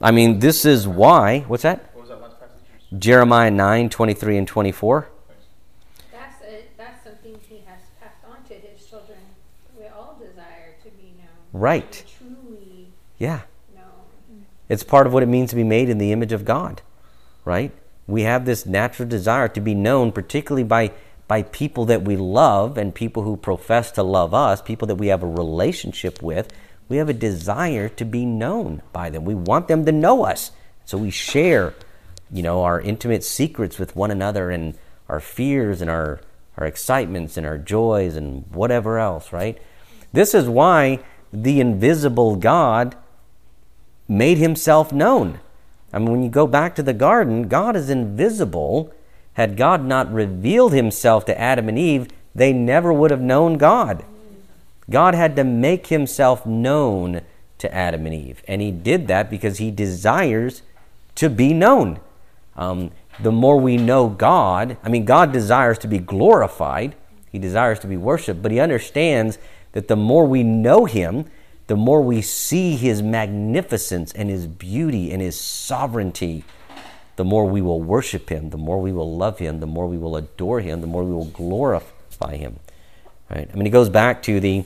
I 0.00 0.10
mean, 0.12 0.38
this 0.38 0.64
is 0.64 0.88
why, 0.88 1.40
what's 1.40 1.62
that? 1.62 1.90
What 1.92 2.02
was 2.02 2.08
that 2.08 2.20
last 2.22 2.40
passage? 2.40 2.98
Jeremiah 2.98 3.50
9, 3.50 3.90
23 3.90 4.38
and 4.38 4.48
24. 4.48 5.08
That's 6.10 6.42
a, 6.42 6.64
that's 6.78 7.04
something 7.04 7.38
he 7.48 7.56
has 7.66 7.80
passed 8.00 8.24
on 8.26 8.42
to 8.44 8.54
his 8.54 8.86
children. 8.88 9.18
We 9.78 9.86
all 9.88 10.16
desire 10.18 10.74
to 10.84 10.90
be 10.90 11.12
known. 11.18 11.28
Right. 11.52 12.02
Truly 12.18 12.88
Yeah. 13.18 13.40
known. 13.74 14.46
It's 14.70 14.82
part 14.82 15.06
of 15.06 15.12
what 15.12 15.22
it 15.22 15.26
means 15.26 15.50
to 15.50 15.56
be 15.56 15.64
made 15.64 15.90
in 15.90 15.98
the 15.98 16.12
image 16.12 16.32
of 16.32 16.46
God, 16.46 16.80
right? 17.44 17.70
We 18.06 18.22
have 18.22 18.46
this 18.46 18.64
natural 18.64 19.06
desire 19.06 19.48
to 19.48 19.60
be 19.60 19.74
known, 19.74 20.12
particularly 20.12 20.64
by, 20.64 20.92
by 21.28 21.42
people 21.42 21.84
that 21.84 22.02
we 22.02 22.16
love 22.16 22.78
and 22.78 22.94
people 22.94 23.22
who 23.24 23.36
profess 23.36 23.90
to 23.92 24.02
love 24.02 24.32
us, 24.32 24.62
people 24.62 24.88
that 24.88 24.96
we 24.96 25.08
have 25.08 25.22
a 25.22 25.26
relationship 25.28 26.22
with. 26.22 26.50
We 26.90 26.96
have 26.96 27.08
a 27.08 27.14
desire 27.14 27.88
to 27.88 28.04
be 28.04 28.26
known 28.26 28.82
by 28.92 29.10
them. 29.10 29.24
We 29.24 29.36
want 29.36 29.68
them 29.68 29.86
to 29.86 29.92
know 29.92 30.24
us. 30.24 30.50
So 30.84 30.98
we 30.98 31.10
share, 31.10 31.72
you 32.32 32.42
know, 32.42 32.64
our 32.64 32.80
intimate 32.80 33.22
secrets 33.22 33.78
with 33.78 33.94
one 33.94 34.10
another 34.10 34.50
and 34.50 34.76
our 35.08 35.20
fears 35.20 35.80
and 35.80 35.88
our, 35.88 36.20
our 36.56 36.66
excitements 36.66 37.36
and 37.36 37.46
our 37.46 37.58
joys 37.58 38.16
and 38.16 38.44
whatever 38.50 38.98
else, 38.98 39.32
right? 39.32 39.56
This 40.12 40.34
is 40.34 40.48
why 40.48 40.98
the 41.32 41.60
invisible 41.60 42.34
God 42.34 42.96
made 44.08 44.38
himself 44.38 44.92
known. 44.92 45.38
I 45.92 46.00
mean, 46.00 46.10
when 46.10 46.22
you 46.24 46.28
go 46.28 46.48
back 46.48 46.74
to 46.74 46.82
the 46.82 46.92
garden, 46.92 47.46
God 47.46 47.76
is 47.76 47.88
invisible. 47.88 48.92
Had 49.34 49.56
God 49.56 49.84
not 49.84 50.12
revealed 50.12 50.72
himself 50.72 51.24
to 51.26 51.40
Adam 51.40 51.68
and 51.68 51.78
Eve, 51.78 52.08
they 52.34 52.52
never 52.52 52.92
would 52.92 53.12
have 53.12 53.20
known 53.20 53.58
God. 53.58 54.04
God 54.90 55.14
had 55.14 55.36
to 55.36 55.44
make 55.44 55.86
himself 55.86 56.44
known 56.44 57.22
to 57.58 57.72
Adam 57.74 58.06
and 58.06 58.14
Eve. 58.14 58.42
And 58.48 58.60
he 58.60 58.70
did 58.70 59.06
that 59.08 59.30
because 59.30 59.58
he 59.58 59.70
desires 59.70 60.62
to 61.16 61.30
be 61.30 61.52
known. 61.52 62.00
Um, 62.56 62.90
the 63.20 63.32
more 63.32 63.58
we 63.58 63.76
know 63.76 64.08
God, 64.08 64.76
I 64.82 64.88
mean, 64.88 65.04
God 65.04 65.32
desires 65.32 65.78
to 65.78 65.88
be 65.88 65.98
glorified, 65.98 66.94
he 67.30 67.38
desires 67.38 67.78
to 67.80 67.86
be 67.86 67.96
worshiped, 67.96 68.42
but 68.42 68.50
he 68.50 68.58
understands 68.58 69.38
that 69.72 69.88
the 69.88 69.96
more 69.96 70.26
we 70.26 70.42
know 70.42 70.84
him, 70.84 71.26
the 71.68 71.76
more 71.76 72.02
we 72.02 72.22
see 72.22 72.74
his 72.76 73.02
magnificence 73.02 74.12
and 74.12 74.28
his 74.28 74.46
beauty 74.46 75.12
and 75.12 75.22
his 75.22 75.38
sovereignty, 75.38 76.44
the 77.16 77.24
more 77.24 77.44
we 77.44 77.60
will 77.60 77.80
worship 77.80 78.28
him, 78.30 78.50
the 78.50 78.58
more 78.58 78.80
we 78.80 78.92
will 78.92 79.16
love 79.16 79.38
him, 79.38 79.60
the 79.60 79.66
more 79.66 79.86
we 79.86 79.98
will 79.98 80.16
adore 80.16 80.60
him, 80.60 80.80
the 80.80 80.86
more 80.86 81.04
we 81.04 81.12
will 81.12 81.26
glorify 81.26 82.36
him. 82.36 82.58
Right? 83.30 83.48
I 83.52 83.56
mean, 83.56 83.66
it 83.66 83.70
goes 83.70 83.88
back 83.88 84.22
to 84.24 84.40
the, 84.40 84.64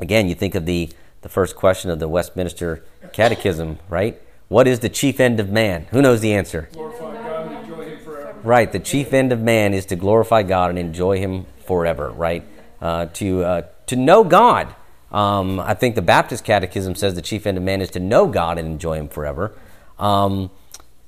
again, 0.00 0.28
you 0.28 0.34
think 0.34 0.54
of 0.54 0.66
the, 0.66 0.90
the 1.22 1.28
first 1.28 1.56
question 1.56 1.90
of 1.90 1.98
the 1.98 2.08
Westminster 2.08 2.84
Catechism, 3.12 3.78
right? 3.88 4.20
What 4.48 4.68
is 4.68 4.80
the 4.80 4.88
chief 4.88 5.18
end 5.18 5.40
of 5.40 5.50
man? 5.50 5.86
Who 5.90 6.00
knows 6.00 6.20
the 6.20 6.32
answer? 6.32 6.68
Glorify 6.72 7.14
God 7.14 7.46
and 7.46 7.56
enjoy 7.56 7.84
Him 7.84 7.98
forever. 8.04 8.40
Right. 8.42 8.72
The 8.72 8.78
chief 8.78 9.12
end 9.12 9.32
of 9.32 9.40
man 9.40 9.74
is 9.74 9.86
to 9.86 9.96
glorify 9.96 10.42
God 10.44 10.70
and 10.70 10.78
enjoy 10.78 11.18
Him 11.18 11.46
forever. 11.66 12.10
Right. 12.10 12.44
Uh, 12.80 13.06
to 13.14 13.42
uh, 13.42 13.62
to 13.86 13.96
know 13.96 14.22
God. 14.22 14.74
Um, 15.10 15.60
I 15.60 15.74
think 15.74 15.94
the 15.94 16.02
Baptist 16.02 16.44
Catechism 16.44 16.94
says 16.94 17.14
the 17.14 17.22
chief 17.22 17.46
end 17.46 17.56
of 17.56 17.64
man 17.64 17.80
is 17.80 17.90
to 17.90 18.00
know 18.00 18.26
God 18.26 18.58
and 18.58 18.68
enjoy 18.68 18.96
Him 18.96 19.08
forever. 19.08 19.52
Um, 19.98 20.50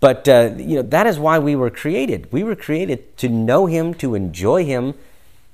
but 0.01 0.29
uh, 0.29 0.55
you 0.57 0.77
know 0.77 0.83
that 0.83 1.07
is 1.07 1.19
why 1.19 1.39
we 1.39 1.55
were 1.55 1.71
created. 1.71 2.33
We 2.33 2.43
were 2.43 2.57
created 2.57 3.17
to 3.19 3.29
know 3.29 3.67
Him, 3.67 3.95
to 3.95 4.15
enjoy 4.15 4.65
Him, 4.65 4.95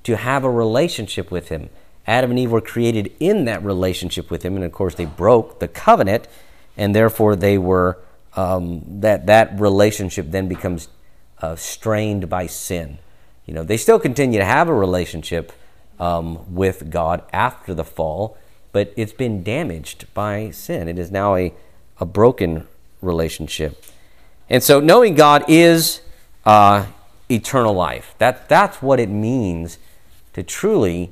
to 0.05 0.17
have 0.17 0.45
a 0.45 0.51
relationship 0.51 1.31
with 1.31 1.49
Him. 1.49 1.69
Adam 2.07 2.31
and 2.31 2.39
Eve 2.39 2.51
were 2.51 2.61
created 2.61 3.13
in 3.19 3.45
that 3.47 3.65
relationship 3.65 4.31
with 4.31 4.43
Him, 4.43 4.57
and 4.57 4.65
of 4.65 4.73
course 4.73 4.95
they 4.95 5.05
broke 5.05 5.61
the 5.61 5.69
covenant, 5.69 6.29
and 6.77 6.95
therefore 6.95 7.37
they 7.37 7.59
were 7.59 7.99
um, 8.37 8.83
that 9.01 9.27
that 9.27 9.59
relationship 9.59 10.31
then 10.31 10.49
becomes 10.49 10.89
uh, 11.41 11.57
strained 11.57 12.29
by 12.29 12.47
sin. 12.47 12.99
You 13.47 13.55
know, 13.55 13.65
they 13.65 13.77
still 13.77 13.99
continue 13.99 14.39
to 14.39 14.45
have 14.45 14.69
a 14.69 14.75
relationship 14.75 15.53
um, 15.99 16.55
with 16.55 16.91
God 16.91 17.23
after 17.33 17.75
the 17.75 17.85
fall, 17.85 18.37
but 18.73 18.93
it's 18.97 19.13
been 19.13 19.43
damaged 19.43 20.13
by 20.15 20.51
sin. 20.51 20.89
It 20.89 20.99
is 20.99 21.11
now 21.11 21.37
a, 21.37 21.53
a 22.01 22.07
broken 22.07 22.67
relationship. 23.01 23.85
And 24.49 24.63
so 24.63 24.81
knowing 24.81 25.15
God 25.15 25.45
is 25.49 26.01
uh, 26.45 26.87
eternal 27.31 27.75
life. 27.75 28.15
That, 28.19 28.49
that's 28.49 28.83
what 28.83 29.01
it 29.01 29.09
means 29.09 29.79
to 30.33 30.43
truly 30.43 31.11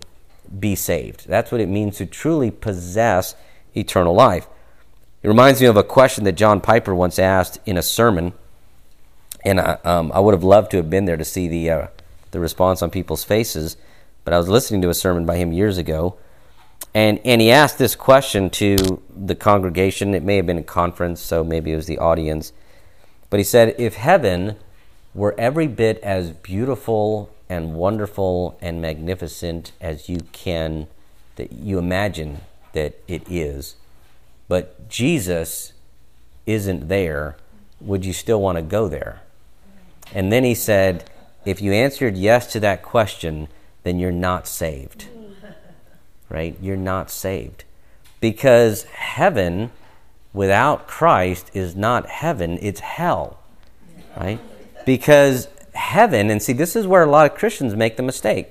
be 0.59 0.75
saved. 0.75 1.27
That's 1.29 1.51
what 1.51 1.61
it 1.61 1.69
means 1.69 1.97
to 1.99 2.07
truly 2.07 2.51
possess 2.51 3.35
eternal 3.75 4.15
life. 4.15 4.47
It 5.23 5.29
reminds 5.29 5.61
me 5.61 5.67
of 5.67 5.77
a 5.77 5.85
question 5.85 6.25
that 6.25 6.33
John 6.33 6.61
Piper 6.61 6.95
once 6.95 7.19
asked 7.19 7.59
in 7.65 7.77
a 7.77 7.83
sermon 7.83 8.33
and 9.45 9.61
I, 9.61 9.79
um, 9.85 10.13
I 10.15 10.21
would 10.21 10.35
have 10.35 10.45
loved 10.45 10.71
to 10.73 10.77
have 10.79 10.91
been 10.91 11.05
there 11.05 11.17
to 11.17 11.25
see 11.25 11.49
the 11.49 11.71
uh, 11.71 11.87
the 12.31 12.41
response 12.41 12.83
on 12.83 12.91
people's 12.91 13.25
faces. 13.25 13.77
But 14.25 14.35
I 14.35 14.39
was 14.39 14.49
listening 14.49 14.83
to 14.83 14.89
a 14.89 14.95
sermon 14.95 15.27
by 15.27 15.37
him 15.37 15.53
years 15.53 15.79
ago, 15.79 16.17
and 16.95 17.21
and 17.25 17.41
he 17.41 17.51
asked 17.51 17.79
this 17.79 17.95
question 17.97 18.51
to 18.51 19.03
the 19.15 19.35
congregation. 19.35 20.15
It 20.15 20.23
may 20.23 20.37
have 20.37 20.47
been 20.47 20.59
a 20.59 20.63
conference, 20.63 21.21
so 21.21 21.43
maybe 21.43 21.73
it 21.73 21.77
was 21.77 21.87
the 21.87 21.99
audience. 21.99 22.53
But 23.31 23.41
he 23.41 23.45
said, 23.45 23.75
if 23.79 23.95
heaven 23.95 24.57
were 25.15 25.35
every 25.39 25.67
bit 25.67 25.99
as 26.03 26.31
beautiful 26.31 27.31
and 27.53 27.75
wonderful 27.75 28.57
and 28.63 28.81
magnificent 28.81 29.73
as 29.79 30.09
you 30.09 30.19
can 30.33 30.87
that 31.37 31.53
you 31.53 31.79
imagine 31.79 32.41
that 32.73 32.99
it 33.07 33.23
is, 33.29 33.77
but 34.49 34.89
Jesus 34.89 35.75
isn't 36.47 36.89
there, 36.89 37.37
would 37.79 38.07
you 38.07 38.15
still 38.15 38.41
want 38.41 38.57
to 38.57 38.63
go 38.63 38.89
there? 38.89 39.21
And 40.15 40.33
then 40.33 40.45
he 40.45 40.55
said, 40.55 41.11
if 41.45 41.61
you 41.61 41.73
answered 41.73 42.17
yes 42.17 42.51
to 42.53 42.61
that 42.61 42.83
question, 42.83 43.49
then 43.83 43.99
you're 43.99 44.11
not 44.11 44.49
saved. 44.49 45.09
Right? 46.31 46.57
You're 46.63 46.77
not 46.77 47.11
saved. 47.11 47.65
Because 48.19 48.85
heaven 48.85 49.71
without 50.33 50.89
Christ 50.89 51.51
is 51.53 51.77
not 51.77 52.09
heaven, 52.09 52.59
it's 52.63 52.81
hell. 52.81 53.39
Right? 54.17 54.41
Because 54.87 55.49
heaven, 55.75 56.31
and 56.31 56.43
see, 56.43 56.53
this 56.53 56.77
is 56.77 56.87
where 56.87 57.03
a 57.03 57.11
lot 57.11 57.31
of 57.31 57.37
Christians 57.37 57.75
make 57.75 57.97
the 57.97 58.03
mistake. 58.03 58.49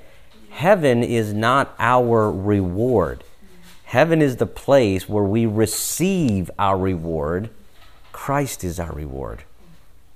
Heaven 0.50 1.04
is 1.04 1.34
not 1.34 1.74
our 1.80 2.32
reward. 2.32 3.24
Heaven 3.86 4.22
is 4.22 4.38
the 4.38 4.46
place 4.46 5.08
where 5.08 5.24
we 5.24 5.46
receive 5.46 6.50
our 6.58 6.78
reward. 6.78 7.50
Christ 8.12 8.64
is 8.64 8.80
our 8.80 8.92
reward 8.92 9.44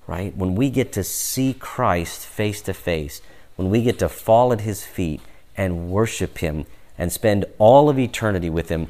right? 0.08 0.36
When 0.36 0.56
we 0.56 0.70
get 0.70 0.92
to 0.94 1.04
see 1.04 1.54
Christ 1.54 2.26
face 2.26 2.62
to 2.64 2.74
face, 2.74 3.22
when 3.56 3.70
we 3.70 3.82
get 3.82 4.00
to 4.00 4.10
fall 4.10 4.54
at 4.54 4.62
his 4.62 4.86
feet 4.86 5.22
and 5.58 5.90
worship 5.90 6.40
him 6.40 6.66
and 6.98 7.12
spend 7.12 7.46
all 7.58 7.90
of 7.90 7.98
eternity 7.98 8.50
with 8.50 8.70
him, 8.70 8.88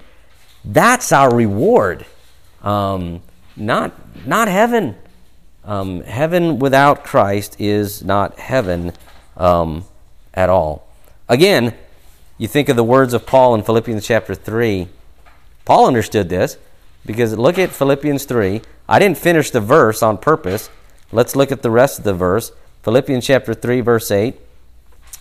that's 0.64 1.12
our 1.12 1.34
reward. 1.34 2.06
Um, 2.64 3.22
not, 3.56 3.94
not 4.26 4.48
heaven. 4.48 4.96
Um, 5.66 6.02
heaven 6.02 6.60
without 6.60 7.04
Christ 7.04 7.56
is 7.60 8.04
not 8.04 8.38
heaven 8.38 8.94
um, 9.36 9.86
at 10.34 10.48
all. 10.48 10.88
Again, 11.28 11.74
you 12.38 12.48
think 12.48 12.70
of 12.70 12.76
the 12.76 12.84
words 12.84 13.14
of 13.14 13.26
Paul 13.26 13.56
in 13.56 13.64
Philippians 13.64 14.06
chapter 14.06 14.36
3. 14.36 14.88
Paul 15.66 15.88
understood 15.88 16.30
this 16.30 16.58
because 17.04 17.36
look 17.36 17.58
at 17.58 17.72
Philippians 17.72 18.26
3. 18.26 18.62
I 18.88 19.00
didn't 19.00 19.18
finish 19.18 19.50
the 19.50 19.60
verse 19.60 20.04
on 20.04 20.20
purpose. 20.20 20.70
Let's 21.12 21.36
look 21.36 21.52
at 21.52 21.64
the 21.64 21.72
rest 21.72 21.98
of 21.98 22.04
the 22.04 22.14
verse. 22.14 22.52
Philippians 22.84 23.26
chapter 23.26 23.56
3, 23.56 23.82
verse 23.82 24.12
8. 24.12 24.40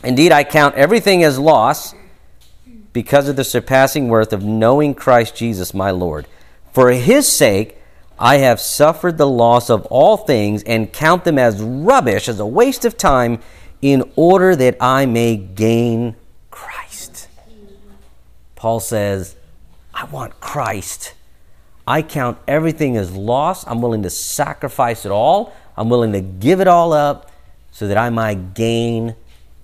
Indeed, 0.02 0.32
I 0.32 0.44
count 0.44 0.74
everything 0.74 1.24
as 1.24 1.38
loss 1.38 1.94
because 2.92 3.28
of 3.28 3.36
the 3.36 3.44
surpassing 3.44 4.08
worth 4.08 4.34
of 4.34 4.44
knowing 4.44 4.94
Christ 4.94 5.34
Jesus 5.34 5.72
my 5.72 5.90
Lord. 5.90 6.26
For 6.74 6.90
his 6.90 7.26
sake, 7.30 7.78
I 8.18 8.38
have 8.38 8.60
suffered 8.60 9.18
the 9.18 9.26
loss 9.26 9.70
of 9.70 9.86
all 9.86 10.16
things 10.16 10.62
and 10.62 10.92
count 10.92 11.24
them 11.24 11.38
as 11.38 11.60
rubbish, 11.60 12.28
as 12.28 12.38
a 12.40 12.46
waste 12.46 12.84
of 12.84 12.96
time, 12.96 13.40
in 13.82 14.10
order 14.16 14.54
that 14.56 14.76
I 14.80 15.06
may 15.06 15.36
gain 15.36 16.16
Christ. 16.50 17.28
Paul 18.54 18.80
says, 18.80 19.36
I 19.92 20.04
want 20.06 20.40
Christ. 20.40 21.14
I 21.86 22.00
count 22.02 22.38
everything 22.48 22.96
as 22.96 23.12
loss. 23.12 23.66
I'm 23.66 23.82
willing 23.82 24.04
to 24.04 24.10
sacrifice 24.10 25.04
it 25.04 25.12
all. 25.12 25.54
I'm 25.76 25.88
willing 25.88 26.12
to 26.12 26.20
give 26.20 26.60
it 26.60 26.68
all 26.68 26.92
up 26.92 27.30
so 27.72 27.88
that 27.88 27.98
I 27.98 28.08
might 28.08 28.54
gain 28.54 29.16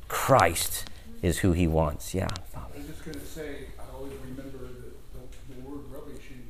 Christ, 0.08 0.90
is 1.22 1.38
who 1.38 1.52
he 1.52 1.66
wants. 1.66 2.14
Yeah. 2.14 2.26
I'm 2.54 2.86
just 2.86 3.04
going 3.04 3.18
to 3.18 3.24
say, 3.24 3.66
I 3.78 3.84
always 3.96 4.12
remember 4.24 4.58
that 4.58 4.92
the, 5.14 5.54
the 5.54 5.60
word 5.60 5.82
rubbish 5.88 6.24
in 6.30 6.44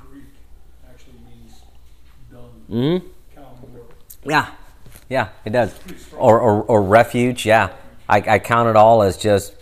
Greek 0.00 0.24
actually 0.90 1.14
means 1.24 1.62
manure. 2.74 3.02
Yeah. 4.24 4.50
Yeah, 5.08 5.28
it 5.44 5.50
does. 5.50 5.74
Or, 6.16 6.40
or, 6.40 6.62
or 6.62 6.82
refuge. 6.82 7.46
Yeah. 7.46 7.70
I, 8.08 8.18
I 8.26 8.38
count 8.38 8.68
it 8.68 8.76
all 8.76 9.02
as 9.02 9.16
just 9.16 9.54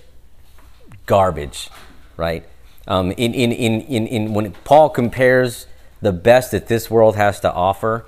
garbage, 1.06 1.68
right? 2.16 2.46
Um, 2.86 3.12
in, 3.12 3.34
in, 3.34 3.52
in, 3.52 3.80
in, 3.82 4.06
in, 4.06 4.34
when 4.34 4.52
Paul 4.64 4.90
compares 4.90 5.66
the 6.00 6.12
best 6.12 6.50
that 6.50 6.66
this 6.66 6.90
world 6.90 7.16
has 7.16 7.38
to 7.40 7.52
offer 7.52 8.06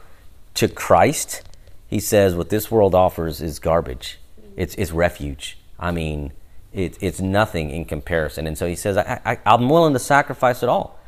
to 0.55 0.69
Christ, 0.69 1.43
he 1.89 2.01
says 2.01 2.35
what 2.35 2.51
this 2.51 2.71
world 2.71 2.95
offers 2.95 3.41
is 3.41 3.59
garbage. 3.59 4.19
It's, 4.57 4.75
it's 4.77 4.91
refuge. 4.91 5.59
I 5.79 5.91
mean, 5.91 6.33
it, 6.73 6.99
it's 7.01 7.21
nothing 7.21 7.71
in 7.71 7.85
comparison. 7.85 8.47
And 8.47 8.59
so 8.59 8.67
he 8.67 8.75
says, 8.75 8.97
I, 8.97 9.21
I, 9.25 9.39
I'm 9.47 9.69
willing 9.69 9.93
to 9.93 9.99
sacrifice 10.01 10.63
it 10.63 10.69
all. 10.69 10.99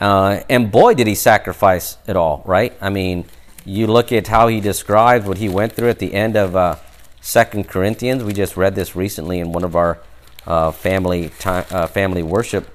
Uh, 0.00 0.40
and 0.48 0.70
boy, 0.70 0.94
did 0.94 1.08
he 1.08 1.16
sacrifice 1.16 1.98
it 2.06 2.16
all, 2.16 2.42
right? 2.46 2.72
I 2.80 2.90
mean, 2.90 3.24
you 3.68 3.86
look 3.86 4.12
at 4.12 4.26
how 4.28 4.48
he 4.48 4.60
describes 4.60 5.26
what 5.26 5.36
he 5.36 5.48
went 5.48 5.74
through 5.74 5.90
at 5.90 5.98
the 5.98 6.14
end 6.14 6.36
of 6.36 6.56
uh, 6.56 6.76
Second 7.20 7.68
Corinthians. 7.68 8.24
We 8.24 8.32
just 8.32 8.56
read 8.56 8.74
this 8.74 8.96
recently 8.96 9.40
in 9.40 9.52
one 9.52 9.62
of 9.62 9.76
our 9.76 9.98
uh, 10.46 10.70
family 10.70 11.28
time, 11.38 11.66
uh, 11.70 11.86
family 11.86 12.22
worship 12.22 12.74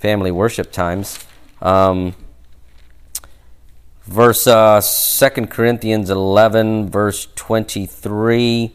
family 0.00 0.32
worship 0.32 0.72
times. 0.72 1.24
Um, 1.60 2.16
verse 4.02 4.48
uh, 4.48 4.80
2 4.80 5.46
Corinthians 5.46 6.10
11, 6.10 6.90
verse 6.90 7.28
23. 7.36 8.72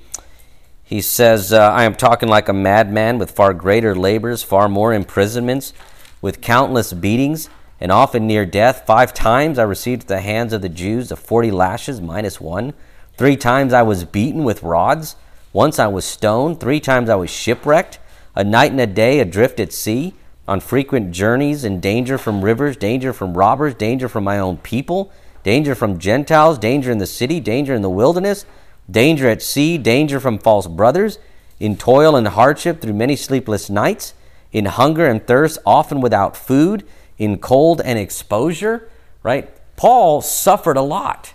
He 0.86 1.01
says, 1.01 1.51
uh, 1.51 1.69
I 1.69 1.83
am 1.83 1.95
talking 1.95 2.29
like 2.29 2.47
a 2.47 2.53
madman 2.53 3.17
with 3.17 3.31
far 3.31 3.53
greater 3.53 3.93
labors, 3.93 4.41
far 4.41 4.69
more 4.69 4.93
imprisonments, 4.93 5.74
with 6.21 6.39
countless 6.39 6.93
beatings, 6.93 7.50
and 7.79 7.91
often 7.91 8.27
near 8.27 8.46
death. 8.46 8.86
Five 8.86 9.13
times 9.13 9.60
I 9.60 9.63
received 9.63 10.03
at 10.03 10.07
the 10.07 10.22
hands 10.22 10.53
of 10.53 10.62
the 10.62 10.69
Jews 10.69 11.10
the 11.10 11.15
forty 11.15 11.51
lashes 11.51 12.01
minus 12.01 12.41
one. 12.41 12.74
Three 13.17 13.36
times 13.36 13.74
I 13.74 13.81
was 13.81 14.03
beaten 14.03 14.43
with 14.43 14.63
rods. 14.63 15.15
Once 15.53 15.79
I 15.79 15.88
was 15.88 16.05
stoned. 16.05 16.60
Three 16.60 16.79
times 16.79 17.10
I 17.10 17.15
was 17.15 17.29
shipwrecked. 17.29 18.00
A 18.36 18.43
night 18.43 18.72
and 18.72 18.79
a 18.79 18.88
day 18.88 19.19
adrift 19.19 19.60
at 19.60 19.74
sea, 19.74 20.13
on 20.48 20.60
frequent 20.60 21.12
journeys, 21.12 21.63
in 21.63 21.79
danger 21.79 22.17
from 22.17 22.46
rivers, 22.46 22.77
danger 22.77 23.12
from 23.12 23.36
robbers, 23.36 23.74
danger 23.74 24.07
from 24.07 24.24
my 24.24 24.38
own 24.38 24.57
people, 24.57 25.12
danger 25.43 25.74
from 25.74 25.98
Gentiles, 25.98 26.60
danger 26.60 26.91
in 26.91 27.00
the 27.00 27.07
city, 27.07 27.39
danger 27.39 27.74
in 27.74 27.81
the 27.81 27.89
wilderness 27.89 28.46
danger 28.89 29.29
at 29.29 29.41
sea, 29.41 29.77
danger 29.77 30.19
from 30.19 30.39
false 30.39 30.67
brothers, 30.67 31.19
in 31.60 31.75
toil 31.75 32.15
and 32.15 32.29
hardship 32.29 32.81
through 32.81 32.93
many 32.93 33.15
sleepless 33.15 33.69
nights, 33.69 34.13
in 34.51 34.65
hunger 34.65 35.05
and 35.05 35.25
thirst, 35.27 35.60
often 35.65 36.01
without 36.01 36.38
food, 36.38 36.86
in 37.17 37.39
cold 37.39 37.81
and 37.83 37.97
exposure, 37.97 38.89
right? 39.24 39.50
Paul 39.75 40.21
suffered 40.21 40.77
a 40.77 40.81
lot 40.81 41.33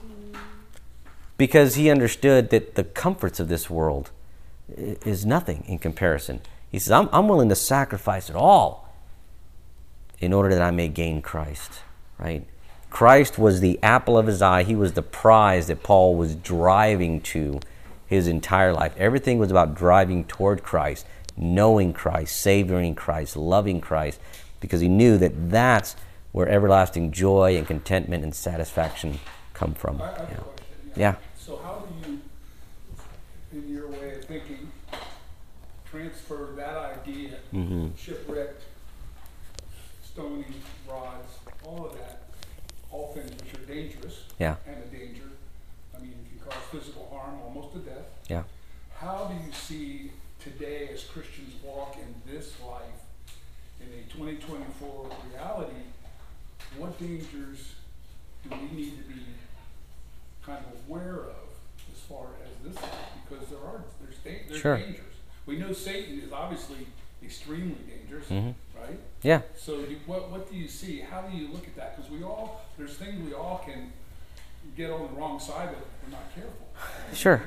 because 1.36 1.74
he 1.74 1.90
understood 1.90 2.50
that 2.50 2.74
the 2.74 2.84
comforts 2.84 3.40
of 3.40 3.48
this 3.48 3.68
world 3.68 4.10
is 4.76 5.26
nothing 5.26 5.64
in 5.66 5.78
comparison. 5.78 6.40
He 6.70 6.78
says, 6.78 6.92
I'm, 6.92 7.08
I'm 7.12 7.28
willing 7.28 7.48
to 7.48 7.54
sacrifice 7.54 8.30
it 8.30 8.36
all 8.36 8.92
in 10.18 10.32
order 10.32 10.50
that 10.50 10.62
I 10.62 10.70
may 10.70 10.88
gain 10.88 11.20
Christ, 11.20 11.80
right? 12.18 12.46
Christ 12.90 13.38
was 13.38 13.60
the 13.60 13.78
apple 13.82 14.16
of 14.18 14.26
his 14.26 14.42
eye. 14.42 14.62
He 14.62 14.76
was 14.76 14.92
the 14.92 15.02
prize 15.02 15.66
that 15.66 15.82
Paul 15.82 16.14
was 16.14 16.34
driving 16.34 17.20
to 17.22 17.58
his 18.06 18.28
entire 18.28 18.72
life. 18.72 18.94
Everything 18.98 19.38
was 19.38 19.50
about 19.50 19.74
driving 19.74 20.24
toward 20.24 20.62
Christ, 20.62 21.06
knowing 21.36 21.92
Christ, 21.92 22.36
savoring 22.36 22.94
Christ, 22.94 23.36
loving 23.36 23.80
Christ, 23.80 24.20
because 24.62 24.80
he 24.80 24.88
knew 24.88 25.18
that 25.18 25.50
that's 25.50 25.94
where 26.30 26.48
everlasting 26.48 27.10
joy 27.12 27.56
and 27.58 27.66
contentment 27.66 28.24
and 28.24 28.34
satisfaction 28.34 29.18
come 29.52 29.74
from. 29.74 30.00
I 30.00 30.06
have 30.06 30.18
a 30.18 30.22
Yeah. 30.22 30.36
question. 30.38 30.92
Yeah. 30.96 31.14
So 31.36 31.56
how 31.58 31.84
do 31.84 32.10
you, 32.10 32.20
in 33.52 33.68
your 33.68 33.88
way 33.88 34.14
of 34.14 34.24
thinking, 34.24 34.70
transfer 35.84 36.54
that 36.56 36.76
idea, 36.76 37.38
Mhm. 37.52 37.94
shipwrecked, 37.98 38.62
stony 40.04 40.44
rods, 40.88 41.28
all 41.66 41.86
of 41.86 41.98
that, 41.98 42.22
all 42.90 43.12
things 43.12 43.30
which 43.42 43.54
are 43.54 43.66
dangerous 43.66 44.24
Yeah. 44.38 44.56
and 44.66 44.76
a 44.82 44.86
danger, 44.86 45.24
I 45.94 45.98
mean, 45.98 46.14
can 46.30 46.38
cause 46.48 46.62
physical 46.70 47.08
harm, 47.12 47.40
almost 47.42 47.72
to 47.74 47.80
death. 47.80 48.06
Yeah. 48.28 48.44
How 48.94 49.24
do 49.26 49.34
you 49.46 49.52
see 49.52 50.12
today 50.38 50.88
as 50.88 51.04
Christians 51.04 51.54
walk 51.62 51.96
in 51.98 52.14
this 52.30 52.52
life, 52.60 53.00
in 53.80 53.88
a 53.98 54.02
2024 54.12 55.10
reality, 55.30 55.72
what 56.78 56.91
dangers 57.06 57.74
do 58.48 58.56
we 58.56 58.76
need 58.76 58.90
to 58.96 59.02
be 59.12 59.20
kind 60.44 60.58
of 60.58 60.88
aware 60.90 61.14
of 61.20 61.48
as 61.92 62.00
far 62.08 62.26
as 62.44 62.50
this? 62.72 62.82
Because 63.28 63.46
there 63.48 63.58
are, 63.60 63.82
there's, 64.02 64.16
da- 64.18 64.42
there's 64.48 64.60
Sure. 64.60 64.76
dangers. 64.76 65.04
We 65.46 65.58
know 65.58 65.72
Satan 65.72 66.20
is 66.20 66.32
obviously 66.32 66.86
extremely 67.22 67.76
dangerous, 67.88 68.26
Mhm. 68.28 68.54
right? 68.78 68.98
Yeah. 69.22 69.42
So 69.56 69.78
you, 69.80 69.98
what, 70.06 70.30
what 70.30 70.50
do 70.50 70.56
you 70.56 70.66
see? 70.68 71.00
How 71.00 71.22
do 71.22 71.36
you 71.36 71.48
look 71.48 71.66
at 71.66 71.76
that? 71.76 71.96
Because 71.96 72.10
we 72.10 72.22
all, 72.24 72.62
there's 72.76 72.94
things 72.96 73.24
we 73.24 73.32
all 73.34 73.62
can 73.64 73.92
get 74.76 74.90
on 74.90 75.02
the 75.02 75.20
wrong 75.20 75.38
side 75.38 75.68
of 75.68 75.74
if 75.74 75.84
we're 76.04 76.10
not 76.10 76.34
careful. 76.34 76.66
Sure. 77.14 77.42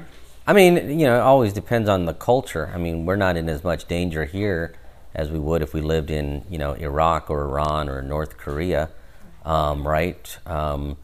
I 0.48 0.54
mean, 0.54 1.00
you 1.00 1.06
know, 1.08 1.18
it 1.18 1.22
always 1.22 1.52
depends 1.54 1.90
on 1.90 2.06
the 2.06 2.14
culture. 2.14 2.72
I 2.74 2.78
mean, 2.78 3.06
we're 3.06 3.16
not 3.16 3.36
in 3.36 3.50
as 3.50 3.64
much 3.64 3.86
danger 3.88 4.26
here 4.26 4.76
as 5.14 5.30
we 5.32 5.40
would 5.40 5.62
if 5.62 5.74
we 5.74 5.82
lived 5.82 6.10
in, 6.12 6.44
you 6.50 6.58
know, 6.58 6.74
Iraq 6.74 7.30
or 7.30 7.42
Iran 7.44 7.90
or 7.90 8.02
North 8.02 8.38
Korea, 8.38 8.90
um, 9.46 9.88
right? 9.88 10.38
Um, 10.46 10.98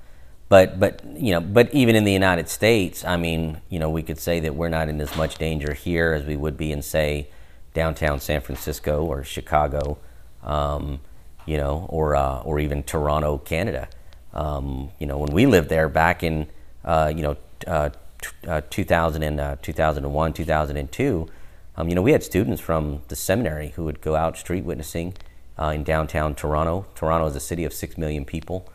but, 0.50 0.80
but, 0.80 1.02
you 1.16 1.32
know, 1.32 1.40
but 1.40 1.74
even 1.74 1.96
in 1.96 2.04
the 2.04 2.12
United 2.12 2.50
States, 2.50 3.06
I 3.06 3.16
mean, 3.16 3.62
you 3.70 3.80
know, 3.80 3.90
we 3.90 4.04
could 4.04 4.20
say 4.20 4.42
that 4.42 4.54
we're 4.54 4.68
not 4.68 4.90
in 4.90 5.00
as 5.00 5.16
much 5.16 5.38
danger 5.38 5.74
here 5.74 6.12
as 6.12 6.26
we 6.26 6.36
would 6.36 6.58
be 6.58 6.74
in, 6.74 6.82
say, 6.82 7.30
downtown 7.74 8.20
San 8.20 8.42
Francisco 8.42 9.06
or 9.06 9.24
Chicago, 9.24 9.98
um, 10.44 11.00
you 11.46 11.56
know, 11.56 11.86
or, 11.88 12.18
uh, 12.18 12.42
or 12.42 12.60
even 12.60 12.84
Toronto, 12.84 13.38
Canada. 13.38 13.88
Um, 14.34 14.92
you 15.00 15.08
know, 15.08 15.18
when 15.18 15.32
we 15.34 15.46
lived 15.46 15.70
there 15.70 15.88
back 15.88 16.22
in, 16.22 16.48
uh, 16.84 17.14
you 17.16 17.22
know, 17.22 17.38
uh, 17.66 17.90
t- 18.22 18.48
uh, 18.48 18.62
2000 18.70 19.24
and, 19.24 19.40
uh, 19.40 19.56
2001, 19.62 20.34
2002, 20.34 21.30
um, 21.78 21.88
you 21.88 21.96
know, 21.96 22.02
we 22.02 22.12
had 22.12 22.24
students 22.24 22.62
from 22.62 23.04
the 23.08 23.16
seminary 23.16 23.70
who 23.70 23.86
would 23.86 24.02
go 24.02 24.18
out 24.18 24.38
street 24.38 24.66
witnessing 24.66 25.14
uh, 25.62 25.70
in 25.70 25.84
downtown 25.84 26.34
Toronto. 26.34 26.88
Toronto 26.96 27.28
is 27.28 27.36
a 27.36 27.40
city 27.40 27.66
of 27.66 27.74
six 27.74 27.98
million 27.98 28.26
people. 28.26 28.68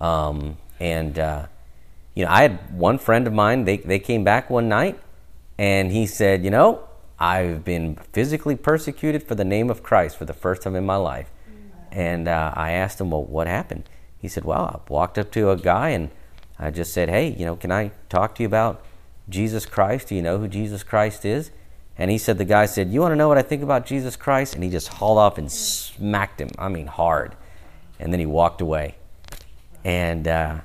Um, 0.00 0.56
and, 0.80 1.18
uh, 1.18 1.46
you 2.14 2.24
know, 2.24 2.30
I 2.30 2.42
had 2.42 2.76
one 2.76 2.98
friend 2.98 3.26
of 3.26 3.32
mine, 3.32 3.64
they, 3.64 3.76
they 3.76 4.00
came 4.00 4.24
back 4.24 4.50
one 4.50 4.68
night 4.68 4.98
and 5.56 5.92
he 5.92 6.06
said, 6.06 6.44
You 6.44 6.50
know, 6.50 6.88
I've 7.18 7.64
been 7.64 7.96
physically 8.12 8.56
persecuted 8.56 9.22
for 9.22 9.36
the 9.36 9.44
name 9.44 9.70
of 9.70 9.82
Christ 9.82 10.16
for 10.16 10.24
the 10.24 10.32
first 10.32 10.62
time 10.62 10.74
in 10.74 10.84
my 10.84 10.96
life. 10.96 11.30
And 11.92 12.26
uh, 12.26 12.52
I 12.56 12.72
asked 12.72 13.00
him, 13.00 13.10
Well, 13.10 13.24
what 13.24 13.46
happened? 13.46 13.88
He 14.18 14.26
said, 14.26 14.44
Well, 14.44 14.64
I 14.64 14.90
walked 14.90 15.18
up 15.18 15.30
to 15.32 15.50
a 15.50 15.56
guy 15.56 15.90
and 15.90 16.10
I 16.58 16.70
just 16.70 16.92
said, 16.92 17.08
Hey, 17.08 17.28
you 17.28 17.46
know, 17.46 17.54
can 17.54 17.70
I 17.70 17.92
talk 18.08 18.34
to 18.36 18.42
you 18.42 18.48
about 18.48 18.84
Jesus 19.28 19.66
Christ? 19.66 20.08
Do 20.08 20.16
you 20.16 20.22
know 20.22 20.38
who 20.38 20.48
Jesus 20.48 20.82
Christ 20.82 21.24
is? 21.24 21.52
And 22.02 22.10
he 22.10 22.18
said, 22.18 22.36
The 22.36 22.44
guy 22.44 22.66
said, 22.66 22.92
You 22.92 23.00
want 23.00 23.12
to 23.12 23.16
know 23.16 23.28
what 23.28 23.38
I 23.38 23.42
think 23.42 23.62
about 23.62 23.86
Jesus 23.86 24.16
Christ? 24.16 24.56
And 24.56 24.64
he 24.64 24.70
just 24.70 24.88
hauled 24.88 25.18
off 25.18 25.38
and 25.38 25.50
smacked 25.50 26.40
him. 26.40 26.48
I 26.58 26.68
mean, 26.68 26.88
hard. 26.88 27.36
And 28.00 28.12
then 28.12 28.18
he 28.18 28.26
walked 28.26 28.60
away. 28.60 28.96
And, 29.84 30.26
uh, 30.26 30.62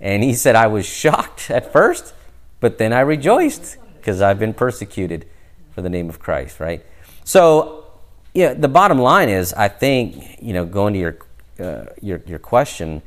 and 0.00 0.22
he 0.22 0.34
said, 0.34 0.54
I 0.54 0.68
was 0.68 0.86
shocked 0.86 1.50
at 1.50 1.72
first, 1.72 2.14
but 2.60 2.78
then 2.78 2.92
I 2.92 3.00
rejoiced 3.00 3.76
because 3.96 4.22
I've 4.22 4.38
been 4.38 4.54
persecuted 4.54 5.26
for 5.74 5.82
the 5.82 5.88
name 5.88 6.08
of 6.08 6.20
Christ, 6.20 6.60
right? 6.60 6.86
So, 7.24 7.84
yeah, 8.32 8.54
the 8.54 8.68
bottom 8.68 9.00
line 9.00 9.28
is, 9.28 9.52
I 9.54 9.66
think, 9.66 10.40
you 10.40 10.52
know, 10.52 10.64
going 10.64 10.94
to 10.94 11.00
your, 11.00 11.18
uh, 11.58 11.86
your, 12.00 12.22
your 12.24 12.38
question, 12.38 13.02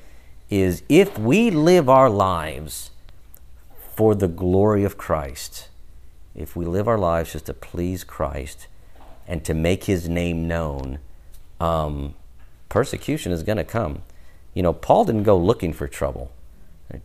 is 0.49 0.84
if 0.89 1.17
we 1.17 1.51
live 1.51 1.88
our 1.88 2.10
lives 2.10 2.91
for 3.95 4.13
the 4.13 4.27
glory 4.27 4.84
of 4.84 4.97
Christ, 4.97 5.69
if 6.36 6.56
we 6.56 6.65
live 6.65 6.88
our 6.88 6.98
lives 6.98 7.34
just 7.34 7.46
to 7.48 7.54
please 7.54 8.04
Christ 8.04 8.67
and 9.28 9.44
to 9.46 9.54
make 9.54 9.86
his 9.86 10.08
name 10.08 10.48
known, 10.48 11.00
um, 11.60 12.15
persecution 12.70 13.32
is 13.32 13.44
going 13.44 13.58
to 13.58 13.63
come. 13.63 14.04
You 14.54 14.63
know, 14.63 14.74
Paul 14.74 15.06
didn't 15.06 15.24
go 15.24 15.38
looking 15.38 15.74
for 15.74 15.88
trouble. 15.88 16.32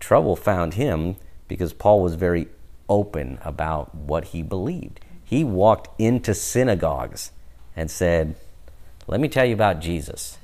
Trouble 0.00 0.34
found 0.36 0.74
him 0.74 1.16
because 1.48 1.72
Paul 1.72 2.02
was 2.02 2.14
very 2.14 2.48
open 2.88 3.38
about 3.44 3.94
what 3.94 4.26
he 4.26 4.42
believed. 4.42 5.00
He 5.24 5.44
walked 5.44 6.00
into 6.00 6.34
synagogues 6.34 7.30
and 7.74 7.90
said, 7.90 8.36
Let 9.06 9.20
me 9.20 9.28
tell 9.28 9.44
you 9.44 9.54
about 9.54 9.80
Jesus, 9.80 10.38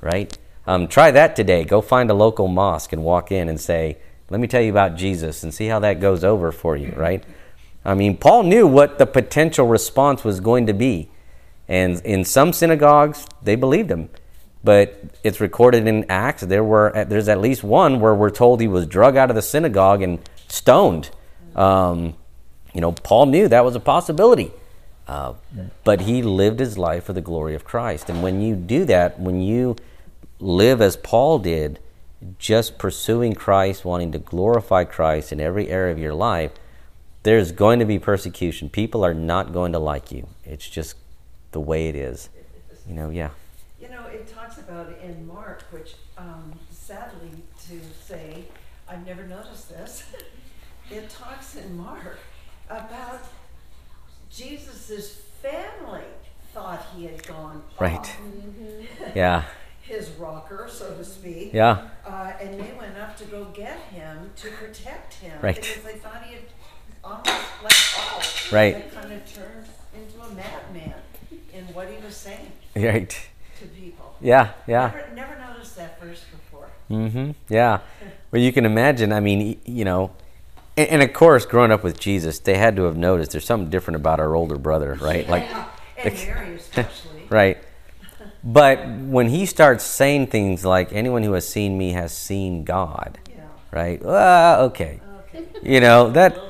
right? 0.00 0.36
Um, 0.66 0.88
try 0.88 1.10
that 1.10 1.36
today. 1.36 1.64
Go 1.64 1.80
find 1.80 2.10
a 2.10 2.14
local 2.14 2.48
mosque 2.48 2.92
and 2.92 3.04
walk 3.04 3.32
in 3.32 3.48
and 3.48 3.60
say, 3.60 3.98
Let 4.28 4.40
me 4.40 4.46
tell 4.46 4.62
you 4.62 4.70
about 4.70 4.96
Jesus 4.96 5.42
and 5.42 5.52
see 5.52 5.66
how 5.66 5.78
that 5.80 6.00
goes 6.00 6.24
over 6.24 6.52
for 6.52 6.76
you, 6.76 6.92
right? 6.96 7.24
I 7.84 7.94
mean, 7.94 8.16
Paul 8.16 8.42
knew 8.42 8.66
what 8.66 8.98
the 8.98 9.06
potential 9.06 9.66
response 9.66 10.24
was 10.24 10.40
going 10.40 10.66
to 10.66 10.74
be. 10.74 11.10
And 11.68 12.00
in 12.04 12.24
some 12.24 12.52
synagogues, 12.52 13.26
they 13.42 13.54
believed 13.54 13.90
him. 13.90 14.10
But 14.62 15.02
it's 15.24 15.40
recorded 15.40 15.86
in 15.86 16.04
Acts. 16.10 16.42
There 16.42 16.64
were 16.64 16.92
there's 17.08 17.28
at 17.28 17.40
least 17.40 17.64
one 17.64 18.00
where 18.00 18.14
we're 18.14 18.30
told 18.30 18.60
he 18.60 18.68
was 18.68 18.86
drug 18.86 19.16
out 19.16 19.30
of 19.30 19.36
the 19.36 19.42
synagogue 19.42 20.02
and 20.02 20.18
stoned. 20.48 21.10
Um, 21.54 22.14
you 22.74 22.80
know, 22.80 22.92
Paul 22.92 23.26
knew 23.26 23.48
that 23.48 23.64
was 23.64 23.74
a 23.74 23.80
possibility. 23.80 24.52
Uh, 25.08 25.34
but 25.82 26.02
he 26.02 26.22
lived 26.22 26.60
his 26.60 26.78
life 26.78 27.04
for 27.04 27.12
the 27.12 27.20
glory 27.20 27.54
of 27.54 27.64
Christ. 27.64 28.08
And 28.08 28.22
when 28.22 28.40
you 28.40 28.54
do 28.54 28.84
that, 28.84 29.18
when 29.18 29.40
you 29.40 29.76
live 30.38 30.80
as 30.80 30.96
Paul 30.96 31.38
did, 31.40 31.80
just 32.38 32.78
pursuing 32.78 33.34
Christ, 33.34 33.84
wanting 33.84 34.12
to 34.12 34.18
glorify 34.18 34.84
Christ 34.84 35.32
in 35.32 35.40
every 35.40 35.68
area 35.68 35.92
of 35.92 35.98
your 35.98 36.14
life, 36.14 36.52
there's 37.22 37.52
going 37.52 37.78
to 37.80 37.84
be 37.84 37.98
persecution. 37.98 38.68
People 38.70 39.04
are 39.04 39.14
not 39.14 39.52
going 39.52 39.72
to 39.72 39.78
like 39.78 40.10
you. 40.10 40.26
It's 40.44 40.68
just 40.68 40.96
the 41.52 41.60
way 41.60 41.88
it 41.88 41.96
is. 41.96 42.28
You 42.88 42.94
know, 42.94 43.10
yeah. 43.10 43.30
You 43.80 43.88
know, 43.88 44.06
it 44.06 44.26
talks 44.28 44.58
about 44.58 44.92
in 45.02 45.26
Mark, 45.26 45.62
which 45.70 45.94
um, 46.18 46.52
sadly 46.70 47.30
to 47.68 47.80
say, 48.04 48.44
I've 48.88 49.04
never 49.06 49.26
noticed 49.26 49.68
this. 49.68 50.04
it 50.90 51.08
talks 51.10 51.56
in 51.56 51.76
Mark 51.76 52.18
about 52.68 53.20
Jesus's 54.30 55.10
family 55.42 56.04
thought 56.52 56.84
he 56.96 57.04
had 57.04 57.26
gone 57.26 57.62
Right. 57.78 57.98
off 57.98 58.16
Yeah. 59.14 59.44
his 59.82 60.08
rocker, 60.10 60.68
so 60.70 60.94
to 60.96 61.04
speak. 61.04 61.52
Yeah. 61.52 61.88
Uh, 62.06 62.32
and 62.40 62.60
they 62.60 62.72
went 62.78 62.96
up 62.98 63.16
to 63.18 63.24
go 63.24 63.44
get 63.46 63.78
him 63.92 64.30
to 64.36 64.50
protect 64.50 65.14
him 65.14 65.38
Right. 65.42 65.54
because 65.56 65.82
they 65.82 65.94
thought 65.94 66.22
he 66.24 66.34
had 66.34 66.42
like 67.04 67.74
Paul. 67.94 68.22
Right. 68.52 68.92
Kind 68.92 69.12
of 69.12 69.32
turned 69.34 69.66
into 69.94 70.20
a 70.20 70.34
madman 70.34 70.94
in 71.52 71.64
what 71.74 71.88
he 71.88 72.02
was 72.04 72.16
saying 72.16 72.52
Right. 72.76 73.08
to 73.60 73.66
people. 73.66 74.14
Yeah, 74.20 74.50
yeah. 74.66 74.92
Never, 74.94 75.14
never 75.14 75.38
noticed 75.52 75.76
that 75.76 76.00
verse 76.00 76.24
before. 76.30 76.68
Mm-hmm. 76.90 77.32
Yeah. 77.48 77.80
Well, 78.30 78.42
you 78.42 78.52
can 78.52 78.64
imagine. 78.66 79.12
I 79.12 79.20
mean, 79.20 79.60
you 79.64 79.84
know, 79.84 80.10
and, 80.76 80.88
and 80.88 81.02
of 81.02 81.12
course, 81.12 81.46
growing 81.46 81.70
up 81.72 81.82
with 81.82 81.98
Jesus, 81.98 82.38
they 82.38 82.56
had 82.56 82.76
to 82.76 82.82
have 82.82 82.96
noticed 82.96 83.32
there's 83.32 83.44
something 83.44 83.70
different 83.70 83.96
about 83.96 84.20
our 84.20 84.34
older 84.34 84.56
brother, 84.56 84.94
right? 85.00 85.28
Like, 85.28 85.48
and 85.96 86.14
Mary 86.14 86.54
especially. 86.56 87.22
right. 87.28 87.58
But 88.42 88.88
when 88.88 89.28
he 89.28 89.44
starts 89.46 89.84
saying 89.84 90.28
things 90.28 90.64
like, 90.64 90.92
"Anyone 90.94 91.22
who 91.24 91.32
has 91.32 91.46
seen 91.46 91.76
me 91.76 91.92
has 91.92 92.12
seen 92.16 92.64
God," 92.64 93.18
Yeah. 93.28 93.42
right? 93.70 94.02
Okay. 94.02 95.00
Okay. 95.28 95.44
You 95.62 95.80
know 95.80 96.08
that 96.10 96.34
little 96.34 96.49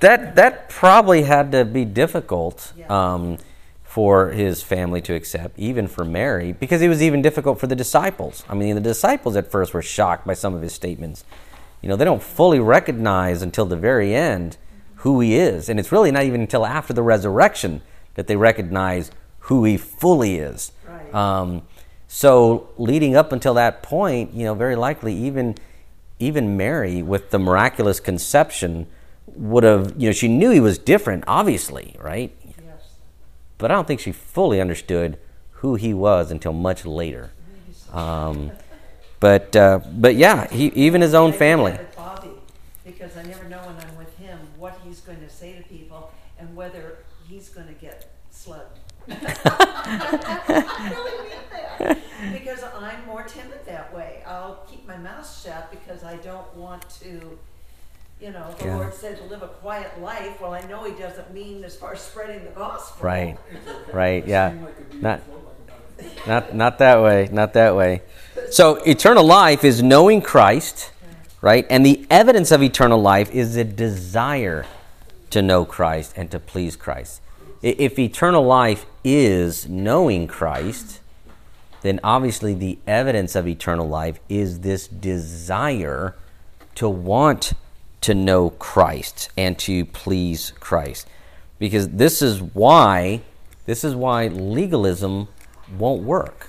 That 0.00 0.36
that 0.36 0.68
probably 0.68 1.22
had 1.22 1.52
to 1.52 1.64
be 1.64 1.84
difficult 1.84 2.72
um, 2.90 3.38
for 3.84 4.30
his 4.30 4.62
family 4.62 5.00
to 5.02 5.14
accept, 5.14 5.58
even 5.58 5.88
for 5.88 6.04
Mary, 6.04 6.52
because 6.52 6.82
it 6.82 6.88
was 6.88 7.02
even 7.02 7.22
difficult 7.22 7.58
for 7.58 7.66
the 7.66 7.76
disciples. 7.76 8.44
I 8.48 8.54
mean, 8.54 8.74
the 8.74 8.80
disciples 8.80 9.36
at 9.36 9.50
first 9.50 9.74
were 9.74 9.82
shocked 9.82 10.26
by 10.26 10.34
some 10.34 10.54
of 10.54 10.62
his 10.62 10.72
statements. 10.72 11.24
You 11.82 11.88
know, 11.88 11.96
they 11.96 12.04
don't 12.04 12.22
fully 12.22 12.60
recognize 12.60 13.42
until 13.42 13.66
the 13.66 13.76
very 13.76 14.14
end 14.14 14.56
who 14.96 15.20
he 15.20 15.36
is, 15.36 15.68
and 15.68 15.80
it's 15.80 15.90
really 15.90 16.10
not 16.10 16.24
even 16.24 16.42
until 16.42 16.66
after 16.66 16.92
the 16.92 17.02
resurrection 17.02 17.82
that 18.14 18.26
they 18.26 18.36
recognize 18.36 19.10
who 19.44 19.64
he 19.64 19.76
fully 19.76 20.36
is. 20.36 20.72
Right. 20.86 21.14
Um, 21.14 21.62
so 22.06 22.68
leading 22.76 23.16
up 23.16 23.32
until 23.32 23.54
that 23.54 23.82
point, 23.82 24.34
you 24.34 24.44
know, 24.44 24.54
very 24.54 24.76
likely 24.76 25.14
even 25.14 25.56
even 26.18 26.56
Mary 26.56 27.02
with 27.02 27.30
the 27.30 27.38
miraculous 27.38 27.98
conception 27.98 28.86
would 29.40 29.64
have, 29.64 29.94
you 29.96 30.08
know, 30.08 30.12
she 30.12 30.28
knew 30.28 30.50
he 30.50 30.60
was 30.60 30.78
different, 30.78 31.24
obviously, 31.26 31.96
right? 31.98 32.30
Yes. 32.44 32.90
But 33.58 33.70
I 33.70 33.74
don't 33.74 33.88
think 33.88 33.98
she 34.00 34.12
fully 34.12 34.60
understood 34.60 35.18
who 35.52 35.74
he 35.74 35.92
was 35.94 36.30
until 36.30 36.52
much 36.52 36.84
later. 36.84 37.32
Um, 37.92 38.52
but 39.18 39.56
uh, 39.56 39.80
but 39.92 40.14
yeah, 40.14 40.46
he, 40.48 40.66
even 40.68 41.00
his 41.00 41.14
own 41.14 41.32
family. 41.32 41.78
Bobby, 41.96 42.30
because 42.84 43.16
I 43.16 43.22
never 43.22 43.48
know 43.48 43.58
when 43.58 43.76
I'm 43.76 43.96
with 43.96 44.16
him 44.18 44.38
what 44.58 44.78
he's 44.84 45.00
going 45.00 45.20
to 45.20 45.28
say 45.28 45.56
to 45.56 45.62
people 45.64 46.12
and 46.38 46.54
whether 46.54 46.98
he's 47.28 47.48
going 47.48 47.66
to 47.66 47.74
get 47.74 48.12
slugged. 48.30 48.78
I 49.08 50.92
really 50.94 51.28
mean 51.28 51.38
that. 51.50 51.98
Because 52.32 52.62
I'm 52.62 53.04
more 53.06 53.22
timid 53.22 53.64
that 53.66 53.92
way. 53.94 54.22
I'll 54.26 54.66
keep 54.70 54.86
my 54.86 54.96
mouth 54.98 55.26
shut 55.42 55.70
because 55.70 56.04
I 56.04 56.16
don't 56.16 56.54
want 56.54 56.88
to, 57.00 57.38
you 58.20 58.30
know, 58.30 58.54
the 58.58 58.66
Yeah. 58.66 58.76
Lord 58.76 58.94
said 58.94 59.16
to 59.18 59.24
live 59.24 59.42
a 59.42 59.48
quiet 59.48 60.00
life. 60.00 60.40
Well, 60.40 60.52
I 60.54 60.60
know 60.62 60.84
He 60.84 60.92
doesn't 60.92 61.32
mean 61.32 61.64
as 61.64 61.76
far 61.76 61.94
as 61.94 62.00
spreading 62.00 62.44
the 62.44 62.50
gospel. 62.50 63.04
Right, 63.06 63.36
right, 63.92 64.26
yeah. 64.26 64.50
Seemed 64.50 64.62
like 64.64 64.70
a 64.78 64.82
beautiful 64.82 65.00
Not, 65.02 65.22
float 65.24 65.44
like 65.44 65.54
a 65.56 66.02
butterfly. 66.02 66.32
not, 66.34 66.54
not 66.54 66.78
that 66.78 67.02
way, 67.02 67.28
not 67.32 67.52
that 67.54 67.76
way. 67.76 68.02
So 68.50 68.76
eternal 68.84 69.24
life 69.24 69.64
is 69.64 69.82
knowing 69.82 70.20
Christ, 70.22 70.90
right? 71.40 71.66
And 71.70 71.84
the 71.86 72.06
evidence 72.10 72.50
of 72.50 72.62
eternal 72.62 73.00
life 73.00 73.30
is 73.34 73.56
a 73.56 73.64
desire 73.64 74.66
to 75.30 75.40
know 75.42 75.64
Christ 75.64 76.12
and 76.16 76.30
to 76.32 76.38
please 76.38 76.76
Christ. 76.76 77.20
I- 77.62 77.76
If 77.78 77.98
eternal 77.98 78.42
life 78.44 78.84
is 79.04 79.68
knowing 79.68 80.26
Christ, 80.26 81.00
then 81.82 82.00
obviously 82.04 82.52
the 82.52 82.78
evidence 82.86 83.34
of 83.34 83.46
eternal 83.48 83.88
life 83.88 84.18
is 84.28 84.60
this 84.60 84.86
desire 84.88 86.14
to 86.74 86.88
want 86.88 87.52
to 88.02 88.14
know 88.14 88.50
Christ 88.50 89.30
and 89.36 89.58
to 89.60 89.84
please 89.84 90.52
Christ. 90.60 91.06
Because 91.58 91.88
this 91.88 92.22
is 92.22 92.42
why 92.42 93.22
this 93.66 93.84
is 93.84 93.94
why 93.94 94.26
legalism 94.28 95.28
won't 95.78 96.02
work. 96.02 96.48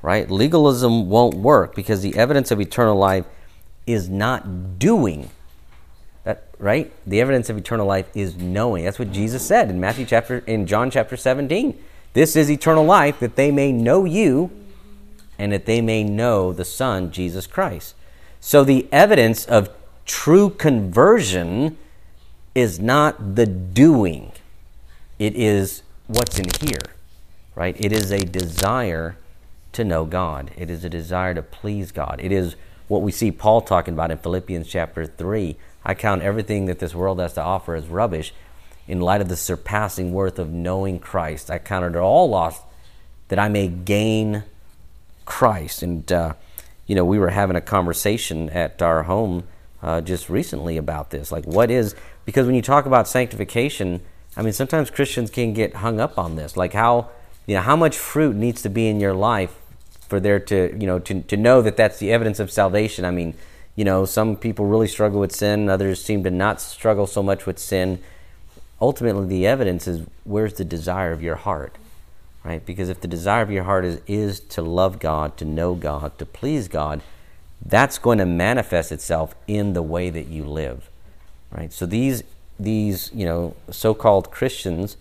Right? 0.00 0.30
Legalism 0.30 1.08
won't 1.08 1.34
work 1.34 1.74
because 1.74 2.02
the 2.02 2.16
evidence 2.16 2.50
of 2.50 2.60
eternal 2.60 2.96
life 2.96 3.26
is 3.86 4.08
not 4.08 4.78
doing 4.78 5.30
that 6.24 6.44
right? 6.58 6.92
The 7.06 7.20
evidence 7.20 7.50
of 7.50 7.58
eternal 7.58 7.86
life 7.86 8.06
is 8.14 8.36
knowing. 8.36 8.84
That's 8.84 8.98
what 8.98 9.12
Jesus 9.12 9.44
said 9.44 9.70
in 9.70 9.80
Matthew 9.80 10.06
chapter 10.06 10.38
in 10.38 10.66
John 10.66 10.90
chapter 10.90 11.16
17. 11.16 11.78
This 12.12 12.36
is 12.36 12.50
eternal 12.50 12.84
life 12.84 13.18
that 13.20 13.36
they 13.36 13.50
may 13.50 13.72
know 13.72 14.04
you 14.04 14.50
and 15.38 15.52
that 15.52 15.66
they 15.66 15.80
may 15.80 16.04
know 16.04 16.52
the 16.52 16.64
Son 16.64 17.10
Jesus 17.10 17.46
Christ. 17.46 17.94
So 18.38 18.62
the 18.62 18.86
evidence 18.92 19.44
of 19.46 19.70
true 20.04 20.50
conversion 20.50 21.78
is 22.54 22.78
not 22.78 23.34
the 23.34 23.46
doing. 23.46 24.32
It 25.18 25.34
is 25.34 25.82
what's 26.06 26.38
in 26.38 26.48
here. 26.60 26.78
Right? 27.54 27.76
It 27.78 27.92
is 27.92 28.10
a 28.10 28.18
desire 28.18 29.16
to 29.72 29.84
know 29.84 30.04
God. 30.04 30.50
It 30.56 30.70
is 30.70 30.84
a 30.84 30.90
desire 30.90 31.34
to 31.34 31.42
please 31.42 31.92
God. 31.92 32.20
It 32.22 32.32
is 32.32 32.56
what 32.88 33.02
we 33.02 33.12
see 33.12 33.30
Paul 33.30 33.60
talking 33.62 33.94
about 33.94 34.10
in 34.10 34.18
Philippians 34.18 34.68
chapter 34.68 35.06
3. 35.06 35.56
I 35.84 35.94
count 35.94 36.22
everything 36.22 36.66
that 36.66 36.78
this 36.78 36.94
world 36.94 37.20
has 37.20 37.34
to 37.34 37.42
offer 37.42 37.74
as 37.74 37.88
rubbish 37.88 38.32
in 38.86 39.00
light 39.00 39.20
of 39.20 39.28
the 39.28 39.36
surpassing 39.36 40.12
worth 40.12 40.38
of 40.38 40.50
knowing 40.50 40.98
Christ. 40.98 41.50
I 41.50 41.58
count 41.58 41.84
it 41.84 41.98
all 41.98 42.28
lost 42.28 42.62
that 43.28 43.38
I 43.38 43.48
may 43.48 43.68
gain 43.68 44.44
Christ. 45.24 45.82
And, 45.82 46.10
uh, 46.10 46.34
you 46.86 46.94
know, 46.94 47.04
we 47.04 47.18
were 47.18 47.30
having 47.30 47.56
a 47.56 47.60
conversation 47.60 48.50
at 48.50 48.82
our 48.82 49.04
home 49.04 49.44
uh, 49.82 50.00
just 50.00 50.28
recently 50.28 50.76
about 50.76 51.10
this. 51.10 51.32
Like, 51.32 51.44
what 51.44 51.70
is, 51.70 51.94
because 52.24 52.46
when 52.46 52.54
you 52.54 52.62
talk 52.62 52.86
about 52.86 53.08
sanctification, 53.08 54.00
I 54.36 54.42
mean, 54.42 54.52
sometimes 54.52 54.90
Christians 54.90 55.30
can 55.30 55.52
get 55.52 55.76
hung 55.76 56.00
up 56.00 56.18
on 56.18 56.36
this. 56.36 56.56
Like, 56.56 56.72
how, 56.72 57.08
you 57.46 57.54
know, 57.54 57.62
how 57.62 57.76
much 57.76 57.96
fruit 57.96 58.36
needs 58.36 58.62
to 58.62 58.68
be 58.68 58.88
in 58.88 59.00
your 59.00 59.14
life 59.14 59.58
for 60.08 60.20
there 60.20 60.38
to, 60.38 60.76
you 60.78 60.86
know, 60.86 60.98
to, 61.00 61.22
to 61.22 61.36
know 61.36 61.62
that 61.62 61.76
that's 61.76 61.98
the 61.98 62.12
evidence 62.12 62.38
of 62.38 62.50
salvation. 62.50 63.04
I 63.04 63.10
mean, 63.10 63.34
you 63.74 63.84
know, 63.84 64.04
some 64.04 64.36
people 64.36 64.66
really 64.66 64.88
struggle 64.88 65.20
with 65.20 65.32
sin, 65.32 65.68
others 65.68 66.04
seem 66.04 66.22
to 66.24 66.30
not 66.30 66.60
struggle 66.60 67.06
so 67.06 67.22
much 67.22 67.46
with 67.46 67.58
sin. 67.58 68.00
Ultimately, 68.80 69.26
the 69.26 69.46
evidence 69.46 69.86
is 69.88 70.06
where's 70.24 70.54
the 70.54 70.64
desire 70.64 71.12
of 71.12 71.22
your 71.22 71.36
heart? 71.36 71.76
right? 72.44 72.64
Because 72.64 72.88
if 72.88 73.00
the 73.00 73.08
desire 73.08 73.42
of 73.42 73.50
your 73.50 73.64
heart 73.64 73.84
is, 73.84 74.00
is 74.06 74.40
to 74.40 74.62
love 74.62 74.98
God, 74.98 75.36
to 75.38 75.44
know 75.44 75.74
God, 75.74 76.18
to 76.18 76.26
please 76.26 76.68
God, 76.68 77.02
that's 77.64 77.98
going 77.98 78.18
to 78.18 78.26
manifest 78.26 78.92
itself 78.92 79.34
in 79.46 79.72
the 79.72 79.82
way 79.82 80.10
that 80.10 80.26
you 80.26 80.44
live, 80.44 80.90
right? 81.50 81.72
So 81.72 81.86
these 81.86 82.24
these 82.58 83.10
you 83.14 83.24
know 83.24 83.54
so-called 83.70 84.30
Christians 84.30 84.96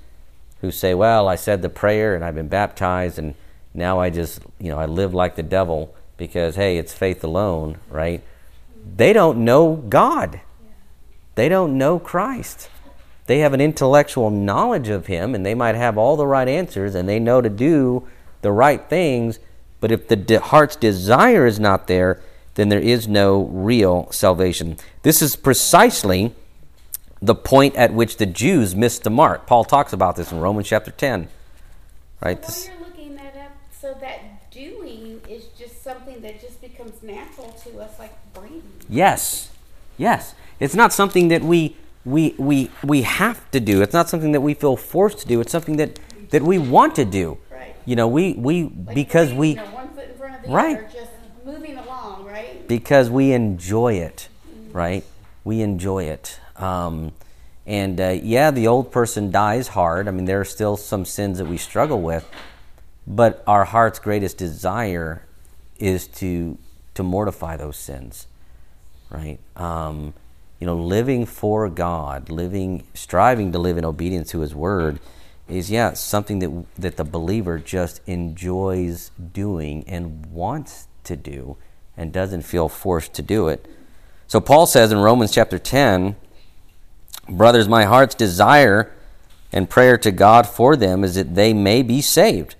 who 0.62 0.71
say, 0.71 0.93
"Well, 0.93 1.28
I 1.28 1.36
said 1.36 1.62
the 1.62 1.69
prayer 1.69 2.15
and 2.15 2.24
I've 2.24 2.36
been 2.36 2.47
baptized 2.47 3.17
and 3.19 3.36
now 3.74 4.00
I 4.00 4.10
just 4.10 4.41
you 4.60 4.69
know 4.69 4.78
I 4.78 4.86
live 4.86 5.13
like 5.13 5.36
the 5.36 5.43
devil 5.43 5.95
because 6.17 6.56
hey, 6.56 6.78
it's 6.78 6.93
faith 6.93 7.24
alone," 7.24 7.78
right? 7.89 8.21
They 8.95 9.13
don't 9.13 9.43
know 9.43 9.76
God. 9.76 10.41
They 11.36 11.50
don't 11.50 11.78
know 11.78 11.97
Christ 12.00 12.69
they 13.32 13.39
have 13.39 13.54
an 13.54 13.62
intellectual 13.62 14.30
knowledge 14.30 14.89
of 14.89 15.08
him 15.08 15.34
and 15.34 15.45
they 15.45 15.56
might 15.56 15.76
have 15.76 15.97
all 15.97 16.17
the 16.17 16.28
right 16.28 16.50
answers 16.50 16.95
and 16.95 17.08
they 17.08 17.17
know 17.17 17.39
to 17.39 17.50
do 17.50 18.06
the 18.41 18.52
right 18.52 18.89
things 18.89 19.39
but 19.80 19.89
if 19.89 20.10
the 20.10 20.17
de- 20.17 20.39
heart's 20.39 20.76
desire 20.76 21.45
is 21.45 21.58
not 21.58 21.88
there 21.88 22.21
then 22.56 22.70
there 22.70 22.80
is 22.80 23.08
no 23.08 23.44
real 23.46 24.12
salvation 24.12 24.78
this 25.04 25.22
is 25.22 25.36
precisely 25.36 26.34
the 27.22 27.36
point 27.36 27.76
at 27.76 27.94
which 27.94 28.18
the 28.18 28.26
jews 28.26 28.76
missed 28.76 29.04
the 29.04 29.10
mark 29.10 29.46
paul 29.46 29.64
talks 29.64 29.94
about 29.94 30.16
this 30.16 30.32
in 30.32 30.40
romans 30.40 30.68
chapter 30.68 30.92
10 30.92 31.28
right 32.22 32.42
this, 32.44 32.68
you're 32.68 32.80
looking 32.80 33.16
that 33.16 33.36
up, 33.36 33.52
so 33.72 33.96
that 34.00 34.50
doing 34.52 35.22
is 35.30 35.46
just 35.58 35.84
something 35.84 36.22
that 36.22 36.42
just 36.42 36.60
becomes 36.62 37.02
natural 37.02 37.50
to 37.64 37.80
us, 37.80 37.98
like 38.00 38.14
breathing. 38.34 38.64
yes 38.90 39.52
yes 39.98 40.36
it's 40.60 40.76
not 40.76 40.94
something 40.94 41.30
that 41.30 41.42
we 41.42 41.76
we, 42.06 42.34
we, 42.38 42.72
we 42.84 43.04
have 43.04 43.50
to 43.52 43.60
do. 43.60 43.82
It's 43.82 43.94
not 43.94 44.10
something 44.10 44.32
that 44.32 44.42
we 44.42 44.54
feel 44.54 44.76
forced 44.76 45.20
to 45.20 45.28
do. 45.28 45.42
It's 45.42 45.52
something 45.52 45.78
that, 45.78 46.00
that 46.32 46.42
we 46.42 46.58
want 46.58 46.96
to 46.96 47.06
do. 47.06 47.38
Right. 47.52 47.76
You 47.86 47.96
know, 47.96 48.08
we, 48.08 48.34
we 48.34 48.64
Like 48.64 48.96
because 48.96 49.34
we 49.34 49.50
you 49.50 49.56
know, 49.56 49.66
one 49.66 49.90
foot 49.90 50.10
in 50.10 50.16
front 50.16 50.36
of 50.36 50.42
the 50.44 50.50
Right. 50.50 50.78
other, 50.78 50.90
just 50.92 51.12
moving 51.46 51.78
along, 51.78 51.90
because 52.67 53.10
we 53.10 53.32
enjoy 53.34 53.95
it, 53.95 54.30
right? 54.71 55.04
We 55.43 55.62
enjoy 55.62 56.06
it. 56.06 56.39
Um, 56.56 57.12
and 57.65 57.99
uh, 58.01 58.17
yeah, 58.21 58.51
the 58.51 58.67
old 58.67 58.91
person 58.91 59.32
dies 59.32 59.69
hard. 59.69 60.08
I 60.08 60.12
mean, 60.12 60.25
there 60.25 60.39
are 60.39 60.45
still 60.45 60.77
some 60.77 61.06
sins 61.06 61.38
that 61.38 61.45
we 61.45 61.58
struggle 61.58 62.01
with, 62.01 62.27
but 63.06 63.43
our 63.45 63.65
heart's 63.65 63.99
greatest 63.99 64.38
desire 64.38 65.25
is 65.77 66.08
to 66.08 66.58
to 66.93 67.04
mortify 67.04 67.56
those 67.58 67.77
sins, 67.77 68.27
right? 69.10 69.39
Um, 69.56 70.13
you 70.60 70.67
know, 70.67 70.75
living 70.75 71.25
for 71.25 71.69
God, 71.69 72.30
living, 72.30 72.84
striving 72.93 73.51
to 73.54 73.60
live 73.60 73.77
in 73.77 73.86
obedience 73.86 74.30
to 74.32 74.41
His 74.41 74.54
Word, 74.54 74.99
is 75.47 75.71
yeah 75.71 75.93
something 75.93 76.39
that 76.39 76.65
that 76.77 76.97
the 76.97 77.04
believer 77.04 77.60
just 77.60 78.01
enjoys 78.08 79.12
doing 79.34 79.84
and 79.88 80.25
wants 80.27 80.88
to 81.04 81.15
do, 81.15 81.58
and 82.02 82.12
doesn't 82.12 82.42
feel 82.42 82.68
forced 82.68 83.14
to 83.14 83.22
do 83.22 83.48
it. 83.48 83.68
So 84.28 84.42
Paul 84.42 84.66
says 84.66 84.92
in 84.92 84.98
Romans 84.98 85.32
chapter 85.32 85.60
ten, 85.60 86.16
brothers, 87.30 87.68
my 87.68 87.86
heart's 87.86 88.16
desire 88.16 88.92
and 89.52 89.70
prayer 89.70 89.98
to 90.00 90.12
God 90.12 90.48
for 90.48 90.76
them 90.76 91.04
is 91.04 91.16
that 91.16 91.36
they 91.36 91.54
may 91.54 91.84
be 91.84 92.02
saved. 92.02 92.56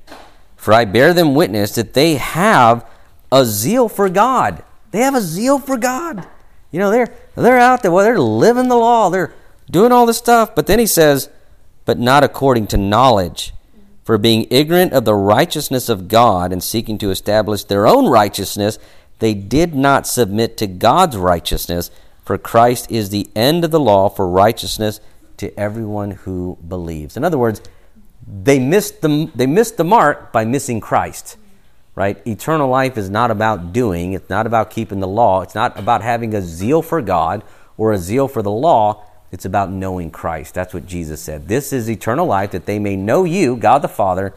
For 0.56 0.74
I 0.74 0.86
bear 0.86 1.14
them 1.14 1.34
witness 1.34 1.74
that 1.76 1.94
they 1.94 2.16
have 2.16 2.86
a 3.32 3.46
zeal 3.46 3.90
for 3.90 4.10
God. 4.10 4.64
They 4.92 5.00
have 5.00 5.16
a 5.16 5.22
zeal 5.22 5.58
for 5.58 5.78
God. 5.78 6.28
You 6.70 6.80
know, 6.80 6.92
they're 6.92 7.12
they're 7.36 7.58
out 7.58 7.82
there, 7.82 7.92
well, 7.92 8.06
they're 8.06 8.20
living 8.20 8.68
the 8.68 8.76
law, 8.76 9.10
they're 9.10 9.34
doing 9.70 9.92
all 9.92 10.06
this 10.06 10.18
stuff. 10.18 10.54
But 10.54 10.68
then 10.68 10.78
he 10.78 10.86
says, 10.86 11.30
but 11.86 11.98
not 11.98 12.24
according 12.24 12.68
to 12.68 12.78
knowledge. 12.78 13.54
For 14.04 14.18
being 14.18 14.48
ignorant 14.50 14.94
of 14.94 15.06
the 15.06 15.16
righteousness 15.16 15.88
of 15.88 16.08
God 16.08 16.52
and 16.52 16.62
seeking 16.62 16.98
to 16.98 17.12
establish 17.12 17.64
their 17.64 17.88
own 17.88 18.08
righteousness, 18.08 18.78
they 19.22 19.36
did 19.36 19.76
not 19.76 20.08
submit 20.08 20.58
to 20.58 20.68
God's 20.68 21.16
righteousness. 21.16 21.92
For 22.26 22.40
Christ 22.40 22.90
is 22.90 23.10
the 23.10 23.30
end 23.36 23.64
of 23.64 23.70
the 23.70 23.80
law 23.80 24.10
for 24.10 24.28
righteousness 24.28 25.00
to 25.38 25.58
everyone 25.60 26.12
who 26.12 26.58
believes. 26.68 27.16
In 27.16 27.24
other 27.24 27.38
words, 27.38 27.62
they 28.28 28.58
missed 28.58 29.02
the, 29.02 29.32
they 29.36 29.46
missed 29.46 29.78
the 29.78 29.84
mark 29.84 30.32
by 30.32 30.44
missing 30.44 30.82
Christ. 30.82 31.38
Right? 31.94 32.26
Eternal 32.26 32.68
life 32.68 32.98
is 32.98 33.12
not 33.12 33.30
about 33.30 33.74
doing, 33.74 34.14
it's 34.14 34.30
not 34.30 34.48
about 34.48 34.72
keeping 34.72 35.02
the 35.02 35.08
law, 35.08 35.42
it's 35.42 35.54
not 35.54 35.78
about 35.78 36.02
having 36.02 36.34
a 36.34 36.42
zeal 36.42 36.82
for 36.82 37.00
God 37.00 37.44
or 37.78 37.92
a 37.92 38.00
zeal 38.00 38.28
for 38.28 38.42
the 38.42 38.50
law. 38.50 39.06
It's 39.32 39.46
about 39.46 39.70
knowing 39.70 40.10
Christ. 40.10 40.56
That's 40.56 40.74
what 40.74 40.88
Jesus 40.88 41.22
said. 41.22 41.48
This 41.48 41.72
is 41.72 41.90
eternal 41.90 42.26
life, 42.26 42.52
that 42.52 42.66
they 42.66 42.80
may 42.80 42.96
know 42.96 43.24
you, 43.24 43.56
God 43.56 43.84
the 43.84 43.88
Father, 43.88 44.34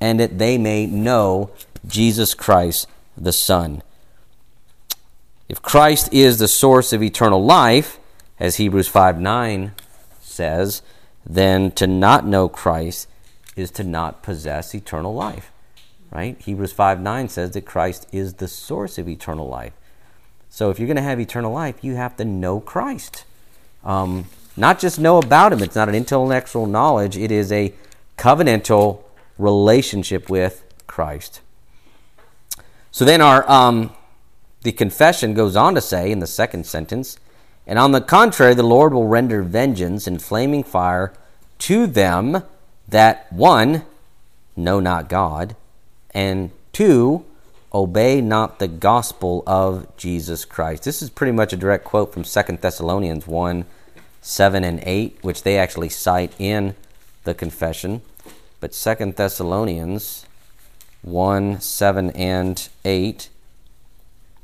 and 0.00 0.18
that 0.18 0.38
they 0.38 0.58
may 0.58 0.86
know 0.86 1.50
Jesus 1.86 2.34
Christ 2.34 2.88
the 3.16 3.32
Son. 3.32 3.82
If 5.48 5.60
Christ 5.60 6.12
is 6.12 6.38
the 6.38 6.48
source 6.48 6.92
of 6.92 7.02
eternal 7.02 7.44
life, 7.44 7.98
as 8.38 8.56
Hebrews 8.56 8.88
5 8.88 9.20
9 9.20 9.72
says, 10.20 10.82
then 11.24 11.70
to 11.72 11.86
not 11.86 12.26
know 12.26 12.48
Christ 12.48 13.08
is 13.56 13.70
to 13.72 13.84
not 13.84 14.22
possess 14.22 14.74
eternal 14.74 15.14
life. 15.14 15.50
Right? 16.10 16.40
Hebrews 16.40 16.72
5 16.72 17.00
9 17.00 17.28
says 17.28 17.52
that 17.52 17.62
Christ 17.62 18.06
is 18.12 18.34
the 18.34 18.48
source 18.48 18.98
of 18.98 19.08
eternal 19.08 19.48
life. 19.48 19.72
So 20.48 20.70
if 20.70 20.78
you're 20.78 20.86
going 20.86 20.96
to 20.96 21.02
have 21.02 21.20
eternal 21.20 21.52
life, 21.52 21.82
you 21.82 21.96
have 21.96 22.16
to 22.16 22.24
know 22.24 22.60
Christ. 22.60 23.24
Um, 23.84 24.26
not 24.56 24.78
just 24.78 25.00
know 25.00 25.18
about 25.18 25.52
him, 25.52 25.62
it's 25.62 25.74
not 25.74 25.88
an 25.88 25.94
intellectual 25.94 26.66
knowledge, 26.66 27.16
it 27.16 27.32
is 27.32 27.50
a 27.50 27.74
covenantal 28.16 29.02
relationship 29.36 30.30
with 30.30 30.62
Christ. 30.86 31.40
So 32.92 33.04
then 33.04 33.20
our 33.20 33.50
um, 33.50 33.92
the 34.64 34.72
confession 34.72 35.34
goes 35.34 35.56
on 35.56 35.74
to 35.74 35.80
say 35.80 36.10
in 36.10 36.18
the 36.18 36.26
second 36.26 36.66
sentence, 36.66 37.18
and 37.66 37.78
on 37.78 37.92
the 37.92 38.00
contrary, 38.00 38.54
the 38.54 38.62
Lord 38.62 38.92
will 38.92 39.06
render 39.06 39.42
vengeance 39.42 40.06
and 40.06 40.20
flaming 40.20 40.64
fire 40.64 41.12
to 41.58 41.86
them 41.86 42.42
that 42.88 43.30
one 43.32 43.84
know 44.56 44.80
not 44.80 45.08
God, 45.08 45.54
and 46.12 46.50
two 46.72 47.24
obey 47.72 48.20
not 48.20 48.58
the 48.58 48.68
gospel 48.68 49.42
of 49.46 49.94
Jesus 49.96 50.44
Christ. 50.46 50.84
This 50.84 51.02
is 51.02 51.10
pretty 51.10 51.32
much 51.32 51.52
a 51.52 51.56
direct 51.58 51.84
quote 51.84 52.12
from 52.12 52.24
Second 52.24 52.60
Thessalonians 52.60 53.26
1 53.26 53.64
7 54.22 54.64
and 54.64 54.82
8, 54.86 55.18
which 55.20 55.42
they 55.42 55.58
actually 55.58 55.90
cite 55.90 56.32
in 56.38 56.74
the 57.24 57.34
confession. 57.34 58.00
But 58.60 58.74
Second 58.74 59.16
Thessalonians 59.16 60.24
1 61.02 61.60
7 61.60 62.10
and 62.12 62.68
8 62.86 63.28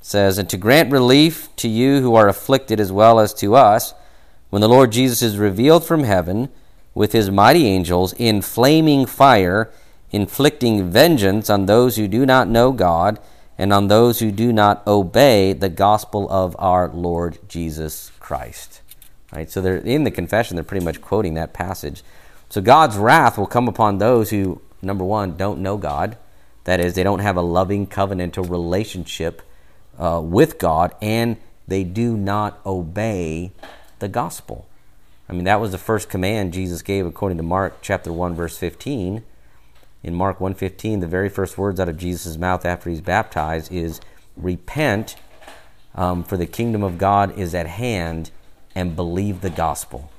says, 0.00 0.38
And 0.38 0.48
to 0.50 0.56
grant 0.56 0.90
relief 0.90 1.48
to 1.56 1.68
you 1.68 2.00
who 2.00 2.14
are 2.14 2.28
afflicted 2.28 2.80
as 2.80 2.90
well 2.90 3.20
as 3.20 3.34
to 3.34 3.54
us, 3.54 3.94
when 4.50 4.62
the 4.62 4.68
Lord 4.68 4.92
Jesus 4.92 5.22
is 5.22 5.38
revealed 5.38 5.84
from 5.84 6.04
heaven 6.04 6.48
with 6.94 7.12
his 7.12 7.30
mighty 7.30 7.66
angels 7.66 8.12
in 8.14 8.42
flaming 8.42 9.06
fire, 9.06 9.70
inflicting 10.10 10.90
vengeance 10.90 11.48
on 11.48 11.66
those 11.66 11.96
who 11.96 12.08
do 12.08 12.26
not 12.26 12.48
know 12.48 12.72
God 12.72 13.18
and 13.56 13.72
on 13.72 13.88
those 13.88 14.18
who 14.18 14.32
do 14.32 14.52
not 14.52 14.84
obey 14.86 15.52
the 15.52 15.68
gospel 15.68 16.28
of 16.30 16.56
our 16.58 16.88
Lord 16.88 17.38
Jesus 17.48 18.10
Christ. 18.18 18.80
Right? 19.32 19.50
So 19.50 19.60
they're 19.60 19.76
in 19.76 20.04
the 20.04 20.10
confession, 20.10 20.56
they're 20.56 20.64
pretty 20.64 20.84
much 20.84 21.00
quoting 21.00 21.34
that 21.34 21.52
passage. 21.52 22.02
So 22.48 22.60
God's 22.60 22.96
wrath 22.96 23.38
will 23.38 23.46
come 23.46 23.68
upon 23.68 23.98
those 23.98 24.30
who, 24.30 24.60
number 24.82 25.04
one, 25.04 25.36
don't 25.36 25.60
know 25.60 25.76
God. 25.76 26.16
That 26.64 26.80
is, 26.80 26.94
they 26.94 27.04
don't 27.04 27.20
have 27.20 27.36
a 27.36 27.42
loving 27.42 27.86
covenantal 27.86 28.50
relationship 28.50 29.42
uh, 30.00 30.20
with 30.20 30.58
God, 30.58 30.94
and 31.00 31.36
they 31.68 31.84
do 31.84 32.16
not 32.16 32.60
obey 32.66 33.52
the 34.00 34.08
gospel. 34.08 34.66
I 35.28 35.32
mean, 35.32 35.44
that 35.44 35.60
was 35.60 35.70
the 35.70 35.78
first 35.78 36.08
command 36.08 36.52
Jesus 36.52 36.82
gave 36.82 37.06
according 37.06 37.36
to 37.36 37.44
Mark 37.44 37.78
chapter 37.82 38.12
1, 38.12 38.34
verse 38.34 38.58
15. 38.58 39.22
In 40.02 40.14
Mark 40.14 40.38
1.15, 40.38 41.00
the 41.00 41.06
very 41.06 41.28
first 41.28 41.56
words 41.58 41.78
out 41.78 41.88
of 41.88 41.98
Jesus' 41.98 42.36
mouth 42.36 42.64
after 42.64 42.90
he's 42.90 43.00
baptized 43.00 43.70
is, 43.70 44.00
Repent, 44.36 45.16
um, 45.94 46.24
for 46.24 46.36
the 46.36 46.46
kingdom 46.46 46.82
of 46.82 46.98
God 46.98 47.38
is 47.38 47.54
at 47.54 47.66
hand, 47.66 48.30
and 48.74 48.96
believe 48.96 49.42
the 49.42 49.50
gospel. 49.50 50.10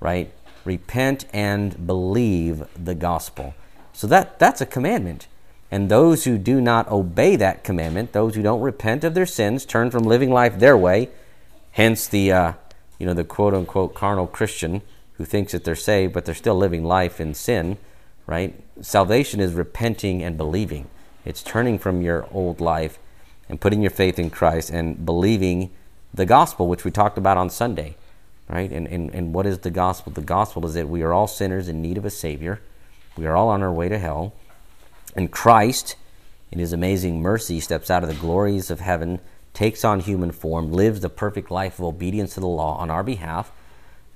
Right? 0.00 0.32
Repent 0.64 1.26
and 1.32 1.86
believe 1.86 2.64
the 2.76 2.94
gospel. 2.94 3.54
So 3.92 4.06
that, 4.08 4.38
that's 4.38 4.60
a 4.60 4.66
commandment. 4.66 5.28
And 5.70 5.88
those 5.88 6.24
who 6.24 6.36
do 6.36 6.60
not 6.60 6.90
obey 6.90 7.36
that 7.36 7.62
commandment, 7.62 8.12
those 8.12 8.34
who 8.34 8.42
don't 8.42 8.60
repent 8.60 9.04
of 9.04 9.14
their 9.14 9.26
sins, 9.26 9.64
turn 9.64 9.90
from 9.90 10.02
living 10.02 10.32
life 10.32 10.58
their 10.58 10.76
way, 10.76 11.10
hence 11.72 12.08
the 12.08 12.32
uh, 12.32 12.52
you 12.98 13.06
know 13.06 13.14
the 13.14 13.24
quote 13.24 13.54
unquote 13.54 13.94
carnal 13.94 14.26
Christian 14.26 14.82
who 15.14 15.24
thinks 15.24 15.52
that 15.52 15.64
they're 15.64 15.76
saved 15.76 16.12
but 16.12 16.24
they're 16.24 16.34
still 16.34 16.56
living 16.56 16.84
life 16.84 17.20
in 17.20 17.34
sin, 17.34 17.76
right? 18.26 18.54
Salvation 18.80 19.38
is 19.40 19.52
repenting 19.52 20.22
and 20.22 20.36
believing. 20.36 20.88
It's 21.24 21.42
turning 21.42 21.78
from 21.78 22.02
your 22.02 22.26
old 22.32 22.60
life 22.60 22.98
and 23.48 23.60
putting 23.60 23.82
your 23.82 23.90
faith 23.90 24.18
in 24.18 24.30
Christ 24.30 24.70
and 24.70 25.04
believing 25.04 25.70
the 26.12 26.26
gospel, 26.26 26.68
which 26.68 26.84
we 26.84 26.90
talked 26.90 27.18
about 27.18 27.36
on 27.36 27.50
Sunday, 27.50 27.96
right? 28.48 28.70
And, 28.70 28.86
and, 28.86 29.10
and 29.14 29.34
what 29.34 29.46
is 29.46 29.58
the 29.58 29.70
gospel? 29.70 30.12
The 30.12 30.22
gospel 30.22 30.64
is 30.66 30.74
that 30.74 30.88
we 30.88 31.02
are 31.02 31.12
all 31.12 31.26
sinners 31.26 31.68
in 31.68 31.82
need 31.82 31.98
of 31.98 32.04
a 32.04 32.10
Savior. 32.10 32.60
We 33.16 33.26
are 33.26 33.36
all 33.36 33.48
on 33.48 33.62
our 33.62 33.72
way 33.72 33.88
to 33.88 33.98
hell. 33.98 34.32
And 35.14 35.30
Christ, 35.30 35.96
in 36.50 36.58
his 36.58 36.72
amazing 36.72 37.20
mercy, 37.20 37.60
steps 37.60 37.90
out 37.90 38.02
of 38.02 38.08
the 38.08 38.14
glories 38.14 38.70
of 38.70 38.80
heaven, 38.80 39.20
takes 39.52 39.84
on 39.84 40.00
human 40.00 40.30
form, 40.30 40.72
lives 40.72 41.00
the 41.00 41.08
perfect 41.08 41.50
life 41.50 41.78
of 41.78 41.84
obedience 41.84 42.34
to 42.34 42.40
the 42.40 42.46
law 42.46 42.76
on 42.78 42.90
our 42.90 43.02
behalf, 43.02 43.52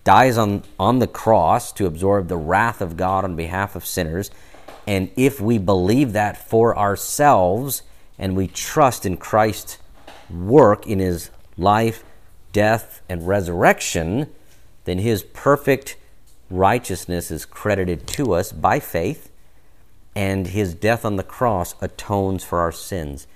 dies 0.05 0.39
on, 0.39 0.63
on 0.79 0.99
the 0.99 1.07
cross 1.07 1.73
to 1.73 1.87
absorb 1.87 2.29
the 2.29 2.37
wrath 2.37 2.81
of 2.81 2.97
God 2.97 3.25
on 3.25 3.37
behalf 3.37 3.75
of 3.75 3.87
sinners. 3.87 4.31
And 4.87 5.11
if 5.17 5.41
we 5.41 5.59
believe 5.59 6.13
that 6.13 6.37
for 6.37 6.77
ourselves 6.77 7.83
and 8.19 8.37
we 8.37 8.47
trust 8.47 9.07
in 9.07 9.17
Christ's 9.17 9.79
work 10.31 10.87
in 10.87 10.99
his 10.99 11.31
life, 11.57 12.05
death, 12.53 13.01
and 13.09 13.27
resurrection, 13.27 14.29
then 14.85 14.99
his 14.99 15.23
perfect 15.23 15.97
righteousness 16.51 17.31
is 17.31 17.47
credited 17.47 18.07
to 18.07 18.35
us 18.35 18.53
by 18.53 18.79
faith 18.79 19.31
and 20.14 20.48
his 20.48 20.74
death 20.74 21.05
on 21.05 21.16
the 21.16 21.22
cross 21.22 21.74
atones 21.81 22.44
for 22.44 22.61
our 22.61 22.72
sins. 22.72 23.27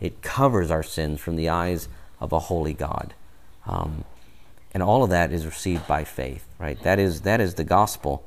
It 0.00 0.22
covers 0.22 0.70
our 0.70 0.82
sins 0.82 1.20
from 1.20 1.36
the 1.36 1.48
eyes 1.48 1.88
of 2.20 2.32
a 2.32 2.38
holy 2.38 2.74
God. 2.74 3.14
Um, 3.66 4.04
and 4.72 4.82
all 4.82 5.02
of 5.02 5.10
that 5.10 5.32
is 5.32 5.44
received 5.44 5.86
by 5.86 6.04
faith, 6.04 6.46
right? 6.58 6.80
That 6.82 6.98
is, 6.98 7.22
that 7.22 7.40
is 7.40 7.54
the 7.54 7.64
gospel. 7.64 8.24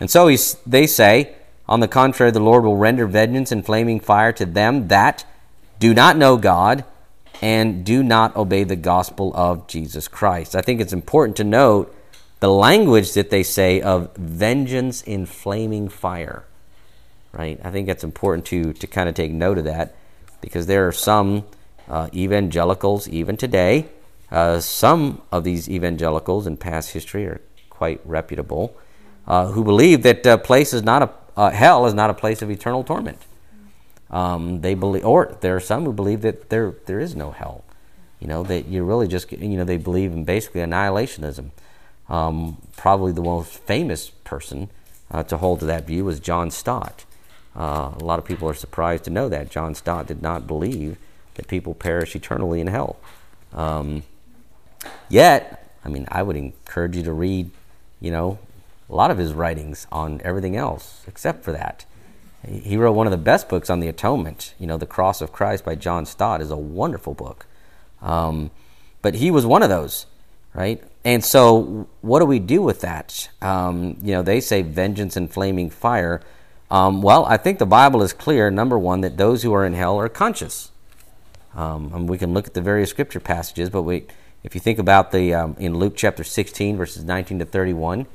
And 0.00 0.10
so 0.10 0.28
he's, 0.28 0.54
they 0.66 0.86
say, 0.86 1.34
on 1.68 1.80
the 1.80 1.88
contrary, 1.88 2.32
the 2.32 2.40
Lord 2.40 2.64
will 2.64 2.76
render 2.76 3.06
vengeance 3.06 3.52
and 3.52 3.64
flaming 3.64 4.00
fire 4.00 4.32
to 4.34 4.46
them 4.46 4.88
that 4.88 5.24
do 5.78 5.92
not 5.92 6.16
know 6.16 6.36
God 6.36 6.84
and 7.42 7.84
do 7.84 8.02
not 8.02 8.34
obey 8.36 8.64
the 8.64 8.76
gospel 8.76 9.32
of 9.34 9.66
Jesus 9.66 10.08
Christ. 10.08 10.56
I 10.56 10.62
think 10.62 10.80
it's 10.80 10.92
important 10.92 11.36
to 11.36 11.44
note 11.44 11.94
the 12.40 12.50
language 12.50 13.12
that 13.12 13.30
they 13.30 13.42
say 13.42 13.80
of 13.80 14.14
vengeance 14.16 15.02
in 15.02 15.26
flaming 15.26 15.88
fire. 15.88 16.45
Right? 17.32 17.60
I 17.62 17.70
think 17.70 17.86
that's 17.86 18.04
important 18.04 18.46
to, 18.46 18.72
to 18.72 18.86
kind 18.86 19.08
of 19.08 19.14
take 19.14 19.32
note 19.32 19.58
of 19.58 19.64
that 19.64 19.94
because 20.40 20.66
there 20.66 20.86
are 20.86 20.92
some 20.92 21.44
uh, 21.88 22.08
evangelicals, 22.14 23.08
even 23.08 23.36
today, 23.36 23.88
uh, 24.30 24.60
some 24.60 25.22
of 25.30 25.44
these 25.44 25.68
evangelicals 25.68 26.46
in 26.46 26.56
past 26.56 26.90
history 26.90 27.26
are 27.26 27.40
quite 27.70 28.00
reputable, 28.04 28.76
uh, 29.26 29.46
who 29.48 29.62
believe 29.62 30.02
that 30.02 30.26
uh, 30.26 30.36
place 30.38 30.72
is 30.72 30.82
not 30.82 31.02
a 31.02 31.10
uh, 31.36 31.50
hell 31.50 31.86
is 31.86 31.94
not 31.94 32.08
a 32.08 32.14
place 32.14 32.40
of 32.42 32.50
eternal 32.50 32.82
torment. 32.82 33.18
Um, 34.10 34.62
they 34.62 34.74
believe, 34.74 35.04
or 35.04 35.36
there 35.40 35.54
are 35.54 35.60
some 35.60 35.84
who 35.84 35.92
believe 35.92 36.22
that 36.22 36.48
there 36.48 36.74
there 36.86 36.98
is 36.98 37.14
no 37.14 37.30
hell. 37.30 37.64
You 38.20 38.26
know 38.28 38.42
that 38.44 38.68
you're 38.68 38.84
really 38.84 39.08
just 39.08 39.30
you 39.30 39.56
know 39.56 39.64
they 39.64 39.76
believe 39.76 40.12
in 40.12 40.24
basically 40.24 40.62
annihilationism. 40.62 41.50
Um, 42.08 42.56
probably 42.76 43.12
the 43.12 43.22
most 43.22 43.58
famous 43.64 44.10
person 44.10 44.70
uh, 45.10 45.24
to 45.24 45.36
hold 45.36 45.60
to 45.60 45.66
that 45.66 45.86
view 45.86 46.04
was 46.04 46.20
John 46.20 46.50
Stott. 46.50 47.04
Uh, 47.56 47.92
a 47.98 48.04
lot 48.04 48.18
of 48.18 48.24
people 48.24 48.48
are 48.48 48.54
surprised 48.54 49.04
to 49.04 49.10
know 49.10 49.28
that 49.28 49.50
John 49.50 49.74
Stott 49.74 50.06
did 50.06 50.20
not 50.20 50.46
believe 50.46 50.98
that 51.34 51.48
people 51.48 51.74
perish 51.74 52.14
eternally 52.14 52.60
in 52.60 52.66
hell. 52.66 52.96
Um, 53.54 54.02
yet, 55.08 55.70
I 55.84 55.88
mean, 55.88 56.06
I 56.10 56.22
would 56.22 56.36
encourage 56.36 56.96
you 56.96 57.02
to 57.04 57.12
read, 57.12 57.50
you 58.00 58.10
know, 58.10 58.38
a 58.90 58.94
lot 58.94 59.10
of 59.10 59.18
his 59.18 59.32
writings 59.32 59.86
on 59.90 60.20
everything 60.22 60.56
else 60.56 61.02
except 61.06 61.44
for 61.44 61.52
that. 61.52 61.84
He 62.46 62.76
wrote 62.76 62.92
one 62.92 63.06
of 63.06 63.10
the 63.10 63.16
best 63.16 63.48
books 63.48 63.70
on 63.70 63.80
the 63.80 63.88
atonement. 63.88 64.54
You 64.58 64.66
know, 64.66 64.76
The 64.76 64.86
Cross 64.86 65.20
of 65.20 65.32
Christ 65.32 65.64
by 65.64 65.74
John 65.74 66.06
Stott 66.06 66.40
is 66.40 66.50
a 66.50 66.56
wonderful 66.56 67.14
book. 67.14 67.46
Um, 68.00 68.50
but 69.02 69.14
he 69.14 69.30
was 69.30 69.44
one 69.44 69.62
of 69.62 69.68
those, 69.68 70.06
right? 70.54 70.82
And 71.04 71.24
so, 71.24 71.88
what 72.02 72.20
do 72.20 72.26
we 72.26 72.38
do 72.38 72.62
with 72.62 72.82
that? 72.82 73.28
Um, 73.42 73.96
you 74.02 74.12
know, 74.12 74.22
they 74.22 74.40
say 74.40 74.62
vengeance 74.62 75.16
and 75.16 75.30
flaming 75.30 75.70
fire. 75.70 76.20
Um, 76.70 77.02
well, 77.02 77.24
I 77.26 77.36
think 77.36 77.58
the 77.58 77.66
Bible 77.66 78.02
is 78.02 78.12
clear, 78.12 78.50
number 78.50 78.78
one, 78.78 79.00
that 79.02 79.16
those 79.16 79.42
who 79.42 79.52
are 79.54 79.64
in 79.64 79.74
hell 79.74 79.98
are 79.98 80.08
conscious. 80.08 80.72
Um, 81.54 81.92
and 81.94 82.08
we 82.08 82.18
can 82.18 82.34
look 82.34 82.46
at 82.46 82.54
the 82.54 82.60
various 82.60 82.90
scripture 82.90 83.20
passages, 83.20 83.70
but 83.70 83.82
we, 83.82 84.06
if 84.42 84.54
you 84.54 84.60
think 84.60 84.78
about 84.78 85.10
the 85.10 85.32
um, 85.32 85.56
in 85.58 85.74
Luke 85.78 85.94
chapter 85.96 86.24
16, 86.24 86.76
verses 86.76 87.04
19 87.04 87.38
to 87.38 87.44
31, 87.44 88.06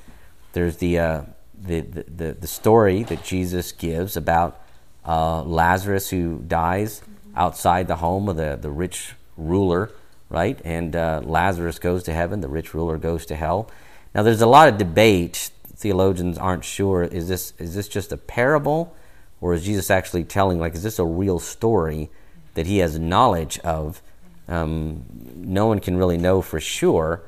there's 0.54 0.78
the, 0.78 1.00
uh, 1.00 1.22
the, 1.60 1.82
the, 1.82 2.34
the, 2.34 2.48
story 2.48 3.04
that 3.04 3.24
Jesus 3.24 3.72
gives 3.72 4.18
about 4.18 4.62
uh, 5.06 5.44
Lazarus 5.44 6.10
who 6.10 6.44
dies 6.48 7.02
outside 7.36 7.88
the 7.88 7.96
home 7.96 8.28
of 8.30 8.36
the, 8.36 8.58
the 8.62 8.70
rich 8.70 9.14
ruler, 9.38 9.92
right? 10.30 10.60
And 10.64 10.96
uh, 10.96 11.22
Lazarus 11.24 11.80
goes 11.80 12.04
to 12.04 12.14
heaven, 12.14 12.42
the 12.42 12.50
rich 12.50 12.74
ruler 12.74 12.98
goes 12.98 13.26
to 13.28 13.36
hell. 13.36 13.72
Now, 14.14 14.24
there's 14.24 14.42
a 14.42 14.48
lot 14.48 14.68
of 14.68 14.78
debate. 14.78 15.52
Theologians 15.82 16.38
aren't 16.38 16.64
sure 16.64 17.04
is 17.04 17.28
this, 17.28 17.54
is 17.58 17.74
this 17.76 17.88
just 17.88 18.12
a 18.12 18.18
parable, 18.18 18.96
or 19.42 19.54
is 19.56 19.64
Jesus 19.64 19.90
actually 19.90 20.24
telling, 20.24 20.60
like, 20.60 20.76
is 20.76 20.84
this 20.84 21.00
a 21.00 21.06
real 21.06 21.40
story 21.40 22.10
that 22.54 22.68
he 22.68 22.78
has 22.78 23.00
knowledge 23.00 23.58
of? 23.60 24.02
Um, 24.48 25.06
no 25.36 25.66
one 25.66 25.80
can 25.80 25.98
really 25.98 26.18
know 26.18 26.42
for 26.42 26.60
sure. 26.60 27.24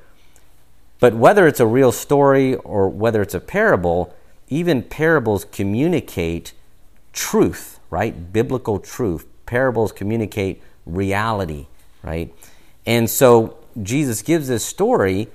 But 0.99 1.15
whether 1.15 1.47
it's 1.47 1.59
a 1.59 1.65
real 1.65 1.91
story 1.91 2.55
or 2.55 2.87
whether 2.87 3.21
it's 3.21 3.33
a 3.33 3.39
parable, 3.39 4.15
even 4.49 4.83
parables 4.83 5.45
communicate 5.45 6.53
truth, 7.11 7.79
right? 7.89 8.31
Biblical 8.31 8.79
truth. 8.79 9.25
Parables 9.45 9.91
communicate 9.91 10.61
reality, 10.85 11.65
right? 12.03 12.33
And 12.85 13.09
so 13.09 13.57
Jesus 13.81 14.21
gives 14.21 14.47
this 14.47 14.63
story, 14.65 15.29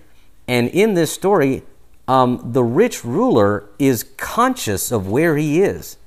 and 0.46 0.68
in 0.68 0.94
this 0.94 1.12
story, 1.12 1.64
um, 2.08 2.40
the 2.42 2.64
rich 2.64 3.04
ruler 3.04 3.68
is 3.78 4.02
conscious 4.16 4.90
of 4.90 5.08
where 5.08 5.36
he 5.36 5.60
is. 5.60 5.98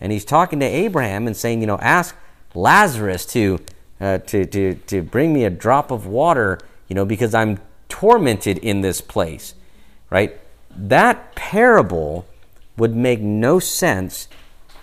And 0.00 0.12
he's 0.12 0.24
talking 0.24 0.60
to 0.60 0.66
Abraham 0.66 1.26
and 1.26 1.36
saying, 1.36 1.60
you 1.60 1.66
know, 1.66 1.78
ask 1.78 2.16
Lazarus 2.54 3.26
to, 3.26 3.58
uh, 4.00 4.18
to, 4.18 4.46
to, 4.46 4.74
to 4.74 5.02
bring 5.02 5.32
me 5.32 5.44
a 5.44 5.50
drop 5.50 5.90
of 5.90 6.06
water, 6.06 6.60
you 6.86 6.94
know, 6.94 7.04
because 7.04 7.34
I'm 7.34 7.58
tormented 7.88 8.58
in 8.58 8.80
this 8.80 9.00
place, 9.00 9.54
right? 10.08 10.38
That 10.70 11.34
parable 11.34 12.26
would 12.76 12.94
make 12.94 13.20
no 13.20 13.58
sense 13.58 14.28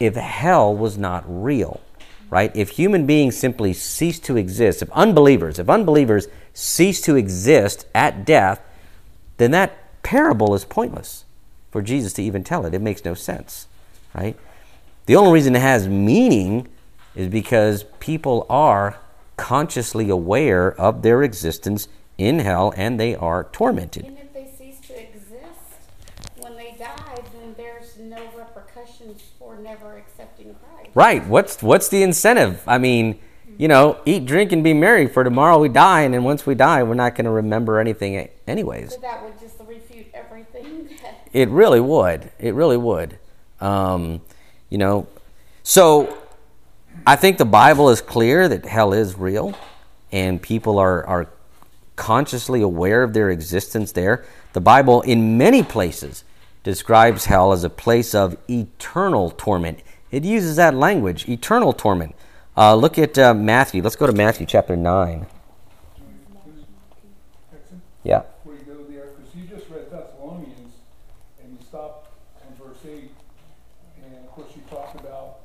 if 0.02 0.16
hell 0.16 0.76
was 0.76 0.98
not 0.98 1.24
real, 1.26 1.80
right? 2.30 2.54
If 2.54 2.72
human 2.72 3.06
beings 3.06 3.38
simply 3.38 3.72
cease 3.72 4.20
to 4.22 4.36
exist, 4.36 4.82
if 4.82 4.92
unbelievers, 4.92 5.58
if 5.58 5.70
unbelievers 5.70 6.28
cease 6.54 7.00
to 7.02 7.16
exist 7.16 7.88
at 7.96 8.26
death, 8.26 8.60
then 9.38 9.52
that 9.52 9.85
parable 10.06 10.54
is 10.54 10.64
pointless 10.66 11.26
for 11.72 11.82
Jesus 11.82 12.14
to 12.14 12.22
even 12.22 12.44
tell 12.44 12.64
it. 12.68 12.76
It 12.76 12.82
makes 12.82 13.04
no 13.04 13.16
sense, 13.16 13.68
right? 14.14 14.38
The 15.08 15.16
only 15.16 15.34
reason 15.34 15.56
it 15.56 15.62
has 15.62 15.88
meaning 15.88 16.68
is 17.16 17.28
because 17.28 17.86
people 18.00 18.46
are 18.48 19.00
consciously 19.36 20.10
aware 20.10 20.80
of 20.80 21.02
their 21.02 21.24
existence 21.24 21.88
in 22.20 22.40
hell 22.40 22.72
and 22.78 23.00
they 23.00 23.16
are 23.16 23.46
tormented. 23.46 24.06
And 24.06 24.20
if 24.20 24.32
they 24.32 24.48
cease 24.56 24.80
to 24.88 24.94
exist 24.94 25.90
when 26.38 26.56
they 26.56 26.76
die, 26.78 27.24
then 27.34 27.56
there's 27.58 27.98
no 27.98 28.22
repercussions 28.38 29.24
for 29.40 29.58
never 29.58 29.98
accepting 29.98 30.56
Christ. 30.56 30.92
Right. 30.94 31.26
What's 31.26 31.64
what's 31.64 31.90
the 31.90 32.04
incentive? 32.04 32.62
I 32.68 32.78
mean, 32.78 33.20
you 33.58 33.68
know, 33.68 34.00
eat, 34.06 34.26
drink, 34.26 34.52
and 34.52 34.64
be 34.64 34.74
merry, 34.74 35.08
for 35.08 35.24
tomorrow 35.24 35.58
we 35.58 35.70
die, 35.70 36.02
and 36.02 36.14
then 36.14 36.24
once 36.24 36.46
we 36.46 36.56
die, 36.56 36.84
we're 36.84 36.94
not 36.94 37.16
going 37.16 37.26
to 37.26 37.32
remember 37.32 37.80
anything, 37.80 38.30
anyways. 38.48 38.94
So 38.94 39.00
that 39.02 39.24
would 39.24 39.40
just 39.40 39.55
refute 39.55 39.55
everything. 39.55 39.55
That 39.55 39.55
It 41.36 41.50
really 41.50 41.82
would. 41.82 42.32
It 42.40 42.54
really 42.54 42.78
would. 42.78 43.20
Um, 43.60 44.22
you 44.70 44.78
know, 44.78 45.06
so 45.64 46.18
I 47.06 47.18
think 47.18 47.38
the 47.38 47.44
Bible 47.46 47.90
is 47.90 48.00
clear 48.00 48.48
that 48.48 48.66
hell 48.66 48.94
is 48.94 49.18
real, 49.18 49.54
and 50.14 50.42
people 50.42 50.80
are 50.80 51.06
are 51.06 51.28
consciously 51.98 52.62
aware 52.62 53.04
of 53.04 53.14
their 53.14 53.30
existence 53.30 53.92
there. 53.92 54.24
The 54.54 54.62
Bible, 54.62 55.02
in 55.02 55.38
many 55.38 55.62
places, 55.62 56.24
describes 56.64 57.26
hell 57.26 57.52
as 57.52 57.66
a 57.66 57.70
place 57.70 58.16
of 58.16 58.38
eternal 58.50 59.32
torment. 59.32 59.80
It 60.12 60.24
uses 60.24 60.56
that 60.56 60.74
language, 60.74 61.28
eternal 61.28 61.74
torment. 61.74 62.16
Uh, 62.56 62.76
look 62.76 62.98
at 62.98 63.18
uh, 63.18 63.34
Matthew. 63.34 63.82
Let's 63.82 63.98
go 63.98 64.08
to 64.08 64.14
Matthew 64.14 64.46
chapter 64.46 64.78
9. 64.78 65.26
Jackson, 67.52 67.82
Yeah. 68.04 68.22
before 68.44 68.54
you 68.56 68.64
go 68.64 68.84
there, 68.90 69.08
because 69.18 69.36
you 69.36 69.46
just 69.48 69.70
read 69.70 69.92
Thessalonians, 69.92 70.74
and 71.42 71.58
you 71.58 71.66
stopped 71.66 72.08
on 72.46 72.56
verse 72.68 72.80
eight, 72.86 73.12
and 74.04 74.16
of 74.26 74.32
course 74.32 74.50
you 74.56 74.62
talked 74.70 75.00
about, 75.00 75.40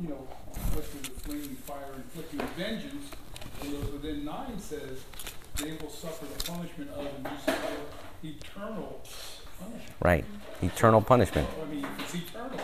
you 0.00 0.08
know, 0.08 0.26
inflicting 0.54 1.02
the 1.02 1.20
flaming 1.20 1.56
fire, 1.66 1.94
inflicting 1.96 2.40
vengeance, 2.58 3.06
and 3.62 3.72
those 3.72 3.92
within 3.92 4.24
nine 4.24 4.58
says, 4.58 4.98
they 5.62 5.70
will 5.80 5.90
suffer 5.90 6.26
the 6.26 6.42
punishment 6.50 6.90
of, 6.90 7.06
and 7.06 7.24
you 7.24 7.38
said, 7.44 7.58
eternal 8.24 8.68
punishment. 8.72 8.73
Right. 10.02 10.24
Eternal 10.62 11.00
punishment. 11.00 11.48
I 11.62 11.72
mean, 11.72 11.86
it's 11.98 12.14
eternal. 12.14 12.58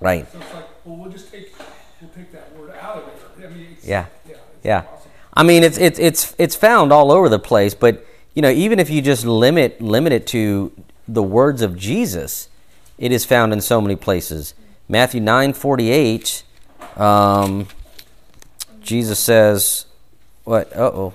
Right. 0.00 0.30
So 0.30 0.38
it's 0.40 0.54
like, 0.54 0.66
well, 0.84 0.96
we'll 0.96 1.10
just 1.10 1.30
take, 1.30 1.54
we'll 2.00 2.10
take 2.10 2.32
that 2.32 2.54
word 2.56 2.72
out 2.80 2.96
of 2.98 3.08
it. 3.08 3.46
I 3.46 3.50
mean, 3.50 3.76
Yeah. 3.82 4.06
yeah, 4.28 4.36
Yeah. 4.62 4.78
impossible. 4.80 5.10
I 5.36 5.42
mean, 5.42 5.64
it's 5.64 5.78
it's 5.78 5.98
it's 5.98 6.34
it's 6.38 6.54
found 6.54 6.92
all 6.92 7.10
over 7.10 7.28
the 7.28 7.38
place, 7.40 7.74
but 7.74 8.06
you 8.34 8.42
know, 8.42 8.50
even 8.50 8.78
if 8.78 8.88
you 8.88 9.02
just 9.02 9.24
limit 9.24 9.80
limit 9.80 10.12
it 10.12 10.26
to 10.28 10.70
the 11.08 11.22
words 11.22 11.60
of 11.62 11.76
Jesus, 11.76 12.48
it 12.98 13.10
is 13.10 13.24
found 13.24 13.52
in 13.52 13.60
so 13.60 13.80
many 13.80 13.96
places. 13.96 14.54
Matthew 14.88 15.20
nine 15.20 15.52
forty 15.52 15.90
eight, 15.90 16.44
um, 16.96 17.66
Jesus 18.80 19.18
says, 19.18 19.86
"What? 20.44 20.72
Uh 20.76 20.90
oh." 20.94 21.14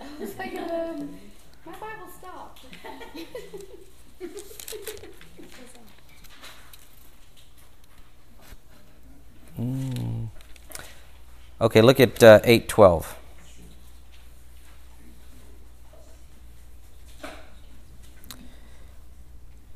I 0.00 0.04
was 0.20 0.36
like, 0.36 0.54
um, 0.58 1.18
my 1.64 1.72
Bible 1.72 2.08
stopped. 2.18 2.66
Okay, 11.62 11.80
look 11.80 12.00
at 12.00 12.20
uh, 12.20 12.40
eight 12.42 12.68
twelve. 12.68 13.16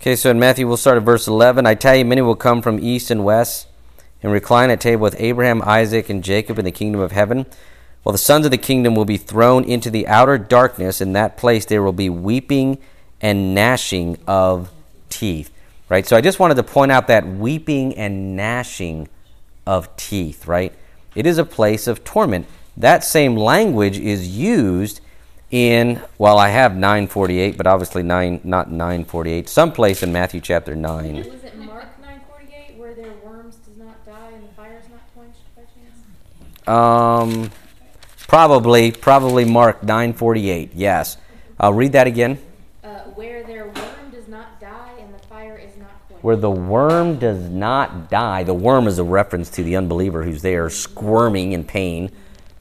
Okay, 0.01 0.16
so 0.16 0.30
in 0.30 0.41
Matthew, 0.41 0.66
we'll 0.66 0.76
start 0.76 0.97
at 0.97 1.05
verse 1.05 1.26
11. 1.26 1.66
I 1.66 1.74
tell 1.74 1.97
you, 1.97 2.05
many 2.05 2.22
will 2.22 2.37
come 2.37 2.62
from 2.62 2.78
east 2.78 3.11
and 3.11 3.24
west 3.24 3.66
and 4.22 4.30
recline 4.30 4.70
at 4.70 4.80
table 4.80 5.03
with 5.03 5.16
Abraham, 5.18 5.61
Isaac, 5.62 6.09
and 6.09 6.22
Jacob 6.22 6.61
in 6.61 6.64
the 6.64 6.70
kingdom 6.70 7.01
of 7.01 7.11
heaven. 7.11 7.45
While 8.05 8.12
the 8.12 8.18
sons 8.18 8.45
of 8.45 8.53
the 8.53 8.59
kingdom 8.59 8.95
will 8.95 9.05
be 9.05 9.16
thrown 9.16 9.64
into 9.64 9.91
the 9.91 10.07
outer 10.07 10.39
darkness, 10.39 11.01
in 11.01 11.12
that 11.14 11.37
place 11.37 11.64
there 11.64 11.82
will 11.82 11.93
be 11.93 12.09
weeping 12.09 12.78
and 13.20 13.53
gnashing 13.53 14.18
of 14.28 14.70
teeth. 15.09 15.53
Right? 15.89 16.07
So 16.07 16.16
I 16.16 16.20
just 16.20 16.39
wanted 16.39 16.55
to 16.55 16.62
point 16.62 16.93
out 16.93 17.09
that 17.09 17.26
weeping 17.26 17.97
and 17.97 18.37
gnashing 18.37 19.09
of 19.66 19.97
teeth, 19.97 20.47
right? 20.47 20.72
It 21.17 21.27
is 21.27 21.39
a 21.39 21.45
place 21.45 21.87
of 21.87 22.05
torment. 22.05 22.47
That 22.77 23.03
same 23.03 23.37
language 23.37 23.99
is 23.99 24.29
used 24.37 25.01
in 25.51 26.03
well, 26.19 26.39
I 26.39 26.49
have 26.49 26.75
948, 26.75 27.57
but 27.57 27.67
obviously 27.67 28.03
nine 28.03 28.41
not 28.45 28.71
948. 28.71 29.49
Someplace 29.49 30.03
in 30.03 30.12
Matthew 30.12 30.41
chapter 30.41 30.75
9. 30.75 31.17
Was 31.17 31.27
it 31.27 31.57
Mark 31.57 31.87
nine 32.03 32.21
forty 32.29 32.49
eight 32.55 32.77
where 32.77 32.95
their 32.95 33.12
worms 33.25 33.57
does 33.57 33.77
not 33.79 34.05
die 34.05 34.31
and 34.35 34.45
the 34.47 34.53
fire 34.55 34.79
is 34.83 34.91
not 34.91 35.01
quenched 35.14 35.39
by 35.57 35.62
chance? 35.62 36.69
Um, 36.69 37.51
probably, 38.29 38.93
probably 38.93 39.45
Mark 39.47 39.83
948. 39.83 40.73
Yes. 40.75 41.17
I'll 41.59 41.73
read 41.73 41.93
that 41.93 42.07
again. 42.07 42.39
Uh, 42.85 42.99
where 43.14 43.43
their 43.45 43.69
worm 43.69 44.11
does 44.12 44.29
not 44.29 44.61
die 44.61 44.93
and 45.01 45.14
the 45.14 45.19
fire 45.29 45.57
is 45.57 45.75
not 45.79 45.93
quenched. 46.09 46.16
Where 46.27 46.35
the 46.35 46.51
worm 46.51 47.20
does 47.20 47.49
not 47.51 48.11
die. 48.11 48.43
The 48.43 48.53
worm 48.53 48.89
is 48.89 48.99
a 48.99 49.05
reference 49.05 49.49
to 49.51 49.62
the 49.62 49.77
unbeliever 49.77 50.24
who's 50.24 50.43
there 50.43 50.68
squirming 50.68 51.53
in 51.53 51.62
pain. 51.62 52.11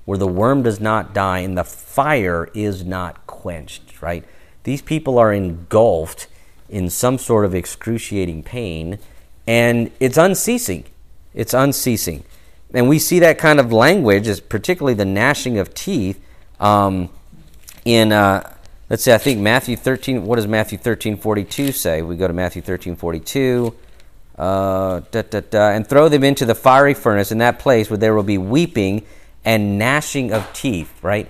Where 0.05 0.19
the 0.19 0.27
worm 0.27 0.61
does 0.61 0.79
not 0.79 1.15
die 1.15 1.39
and 1.39 1.57
the 1.57 1.63
fire 1.63 2.47
is 2.53 2.85
not 2.85 3.25
quenched, 3.25 4.03
right? 4.03 4.23
These 4.65 4.83
people 4.83 5.17
are 5.17 5.33
engulfed 5.33 6.27
in 6.69 6.91
some 6.91 7.17
sort 7.17 7.43
of 7.43 7.55
excruciating 7.55 8.43
pain, 8.43 8.99
and 9.47 9.89
it's 9.99 10.17
unceasing. 10.17 10.83
It's 11.33 11.55
unceasing. 11.55 12.23
And 12.71 12.87
we 12.87 12.99
see 12.99 13.17
that 13.17 13.39
kind 13.39 13.59
of 13.59 13.73
language, 13.73 14.27
as 14.27 14.41
particularly 14.41 14.93
the 14.93 15.05
gnashing 15.05 15.57
of 15.57 15.73
teeth, 15.73 16.23
um, 16.59 17.09
in 17.83 18.11
uh, 18.11 18.54
let's 18.89 19.03
see, 19.03 19.13
I 19.13 19.17
think 19.17 19.39
Matthew 19.39 19.75
13. 19.75 20.25
What 20.25 20.37
does 20.37 20.47
Matthew 20.47 20.77
13 20.77 21.17
42 21.17 21.71
say? 21.71 22.01
We 22.01 22.15
go 22.15 22.27
to 22.27 22.33
Matthew 22.33 22.61
13 22.61 22.95
42. 22.95 23.75
Uh, 24.37 24.99
da, 25.11 25.21
da, 25.21 25.39
da, 25.39 25.69
and 25.69 25.87
throw 25.87 26.09
them 26.09 26.23
into 26.23 26.45
the 26.45 26.55
fiery 26.55 26.93
furnace 26.93 27.31
in 27.31 27.37
that 27.37 27.57
place 27.57 27.89
where 27.89 27.97
there 27.97 28.13
will 28.13 28.23
be 28.23 28.37
weeping 28.37 29.01
and 29.45 29.77
gnashing 29.77 30.33
of 30.33 30.51
teeth, 30.51 30.91
right? 31.01 31.29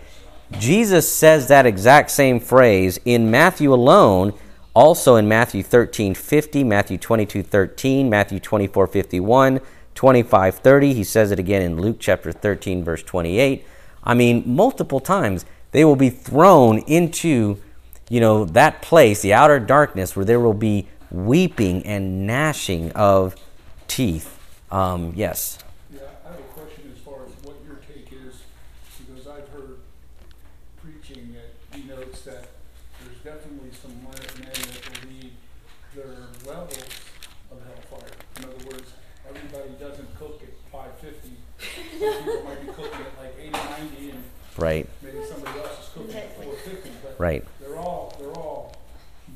Jesus 0.60 1.12
says 1.12 1.48
that 1.48 1.68
exact 1.68 2.10
same 2.10 2.40
phrase 2.40 3.00
in 3.06 3.30
Matthew 3.30 3.72
alone, 3.74 4.34
also 4.74 5.18
in 5.18 5.28
Matthew 5.28 5.62
13 5.62 6.16
50, 6.16 6.64
Matthew 6.64 6.98
22 6.98 7.44
13, 7.44 8.10
Matthew 8.10 8.40
24 8.40 8.88
51, 8.88 9.62
25 9.94 10.56
30. 10.56 10.94
He 10.94 11.04
says 11.04 11.32
it 11.32 11.40
again 11.40 11.62
in 11.62 11.80
Luke 11.80 11.98
chapter 12.00 12.32
13, 12.32 12.84
verse 12.84 13.04
28. 13.04 13.66
I 14.04 14.14
mean, 14.14 14.44
multiple 14.46 15.00
times 15.00 15.46
they 15.76 15.84
will 15.84 15.98
be 15.98 16.10
thrown 16.10 16.78
into, 16.88 17.58
you 18.08 18.22
know, 18.22 18.46
that 18.46 18.82
place, 18.82 19.22
the 19.22 19.34
outer 19.34 19.60
darkness, 19.60 20.16
where 20.16 20.24
there 20.24 20.40
will 20.40 20.54
be 20.54 20.88
weeping 21.12 21.86
and 21.86 22.26
gnashing 22.26 22.94
of 22.94 23.36
teeth. 23.90 24.40
Um, 24.72 25.12
yes. 25.18 25.60
Yeah, 25.94 26.04
I 26.26 26.30
have 26.30 26.40
a 26.40 26.44
question 26.44 26.94
as 26.96 27.02
far 27.04 27.26
as 27.26 27.32
what 27.44 27.58
your 27.68 27.76
take 27.92 28.08
is, 28.14 28.36
because 29.06 29.28
I've 29.28 29.50
heard 29.50 29.80
preaching 30.82 31.36
that 31.36 31.52
denotes 31.78 32.22
that 32.22 32.48
there's 33.04 33.36
definitely 33.36 33.72
some 33.74 34.02
men 34.02 34.54
that 34.54 35.02
believe 35.02 35.34
there 35.94 36.06
are 36.06 36.56
levels 36.56 36.88
of 37.52 37.60
hellfire. 37.68 38.16
In 38.38 38.46
other 38.46 38.66
words, 38.66 38.94
everybody 39.28 39.72
doesn't 39.78 40.18
cook 40.18 40.42
at 40.42 40.72
five 40.72 40.98
fifty. 41.02 41.36
Some 42.00 42.24
people 42.24 42.44
might 42.46 42.62
be 42.62 42.68
cooking 42.68 43.02
at 43.02 43.22
like 43.22 43.36
80, 43.38 43.52
90, 43.52 44.12
and 44.12 44.24
Right, 44.58 44.88
maybe 45.02 45.18
somebody 45.26 45.60
else 45.60 45.84
is 45.84 45.90
cooking 45.94 46.16
at 46.16 46.42
four 46.42 46.54
fifty, 46.56 46.90
but 47.04 47.05
right. 47.18 47.44
they're 47.60 47.78
all, 47.78 48.14
they're 48.20 48.32
all 48.32 48.76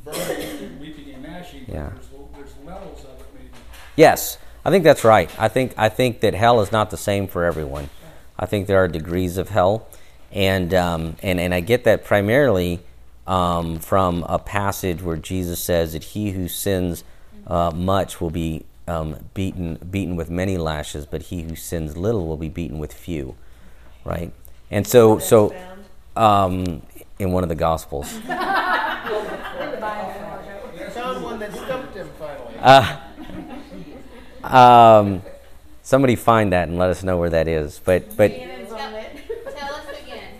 burning 0.03 0.63
and 0.63 0.79
weeping 0.79 1.13
and 1.13 1.23
gnashing, 1.23 1.65
but 1.65 1.73
Yeah. 1.73 1.89
there's, 1.89 2.07
there's 2.35 2.65
levels 2.65 2.99
of 3.03 3.19
it 3.19 3.25
maybe. 3.33 3.49
Yes, 3.95 4.37
I 4.65 4.69
think 4.71 4.83
that's 4.83 5.03
right. 5.03 5.29
I 5.39 5.47
think 5.47 5.73
I 5.77 5.89
think 5.89 6.19
that 6.21 6.33
hell 6.33 6.61
is 6.61 6.71
not 6.71 6.89
the 6.89 6.97
same 6.97 7.27
for 7.27 7.43
everyone. 7.43 7.89
I 8.37 8.45
think 8.45 8.67
there 8.67 8.77
are 8.83 8.87
degrees 8.87 9.37
of 9.37 9.49
hell, 9.49 9.87
and 10.31 10.73
um, 10.73 11.15
and 11.21 11.39
and 11.39 11.53
I 11.53 11.59
get 11.59 11.83
that 11.85 12.03
primarily 12.05 12.79
um, 13.27 13.79
from 13.79 14.23
a 14.27 14.39
passage 14.39 15.01
where 15.01 15.17
Jesus 15.17 15.59
says 15.59 15.93
that 15.93 16.03
he 16.03 16.31
who 16.31 16.47
sins 16.47 17.03
uh, 17.47 17.71
much 17.73 18.21
will 18.21 18.29
be 18.29 18.65
um, 18.87 19.15
beaten 19.33 19.75
beaten 19.89 20.15
with 20.15 20.29
many 20.29 20.57
lashes, 20.57 21.05
but 21.05 21.23
he 21.23 21.41
who 21.43 21.55
sins 21.55 21.97
little 21.97 22.27
will 22.27 22.37
be 22.37 22.49
beaten 22.49 22.79
with 22.79 22.93
few. 22.93 23.35
Right, 24.05 24.31
and 24.71 24.87
so 24.87 25.19
so 25.19 25.53
um, 26.15 26.81
in 27.19 27.31
one 27.31 27.43
of 27.43 27.49
the 27.49 27.55
gospels. 27.55 28.11
Found 30.89 31.23
one 31.23 31.39
that 31.39 31.53
stumped 31.53 31.95
him 31.95 32.09
finally. 32.17 32.55
Uh, 32.59 32.99
um, 34.43 35.21
somebody 35.83 36.15
find 36.15 36.51
that 36.51 36.67
and 36.67 36.79
let 36.79 36.89
us 36.89 37.03
know 37.03 37.17
where 37.17 37.29
that 37.29 37.47
is. 37.47 37.79
But 37.83 38.17
but 38.17 38.31
Cannons 38.31 38.71
on 38.71 38.93
it. 38.95 39.17
Tell 39.55 39.75
us 39.75 39.85
again. 40.01 40.33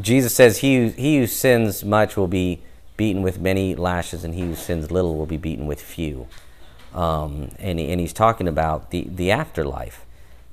Jesus 0.00 0.34
says 0.34 0.58
he 0.58 0.76
who, 0.76 0.88
he 0.88 1.18
who 1.18 1.26
sins 1.26 1.84
much 1.84 2.16
will 2.16 2.26
be 2.26 2.60
beaten 2.96 3.22
with 3.22 3.38
many 3.38 3.74
lashes, 3.74 4.24
and 4.24 4.34
he 4.34 4.40
who 4.40 4.54
sins 4.54 4.90
little 4.90 5.16
will 5.16 5.26
be 5.26 5.36
beaten 5.36 5.66
with 5.66 5.80
few. 5.80 6.26
Um, 6.94 7.50
and 7.58 7.78
he, 7.78 7.90
and 7.90 8.00
he's 8.00 8.12
talking 8.12 8.48
about 8.48 8.90
the 8.90 9.06
the 9.08 9.30
afterlife. 9.30 10.04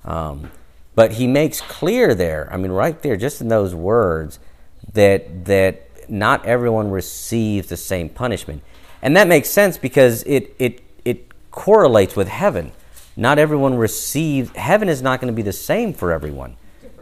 Um, 0.05 0.51
but 0.95 1.13
he 1.13 1.27
makes 1.27 1.61
clear 1.61 2.13
there, 2.13 2.49
I 2.51 2.57
mean, 2.57 2.71
right 2.71 3.01
there, 3.01 3.15
just 3.15 3.41
in 3.41 3.47
those 3.47 3.73
words, 3.73 4.39
that 4.93 5.45
that 5.45 6.09
not 6.09 6.45
everyone 6.45 6.91
receives 6.91 7.67
the 7.67 7.77
same 7.77 8.09
punishment, 8.09 8.63
and 9.01 9.15
that 9.15 9.27
makes 9.27 9.49
sense 9.49 9.77
because 9.77 10.23
it 10.23 10.55
it 10.59 10.81
it 11.05 11.51
correlates 11.51 12.15
with 12.15 12.27
heaven. 12.27 12.71
Not 13.15 13.37
everyone 13.37 13.75
receives 13.75 14.55
heaven 14.55 14.89
is 14.89 15.01
not 15.01 15.19
going 15.19 15.31
to 15.31 15.35
be 15.35 15.41
the 15.41 15.53
same 15.53 15.93
for 15.93 16.11
everyone, 16.11 16.55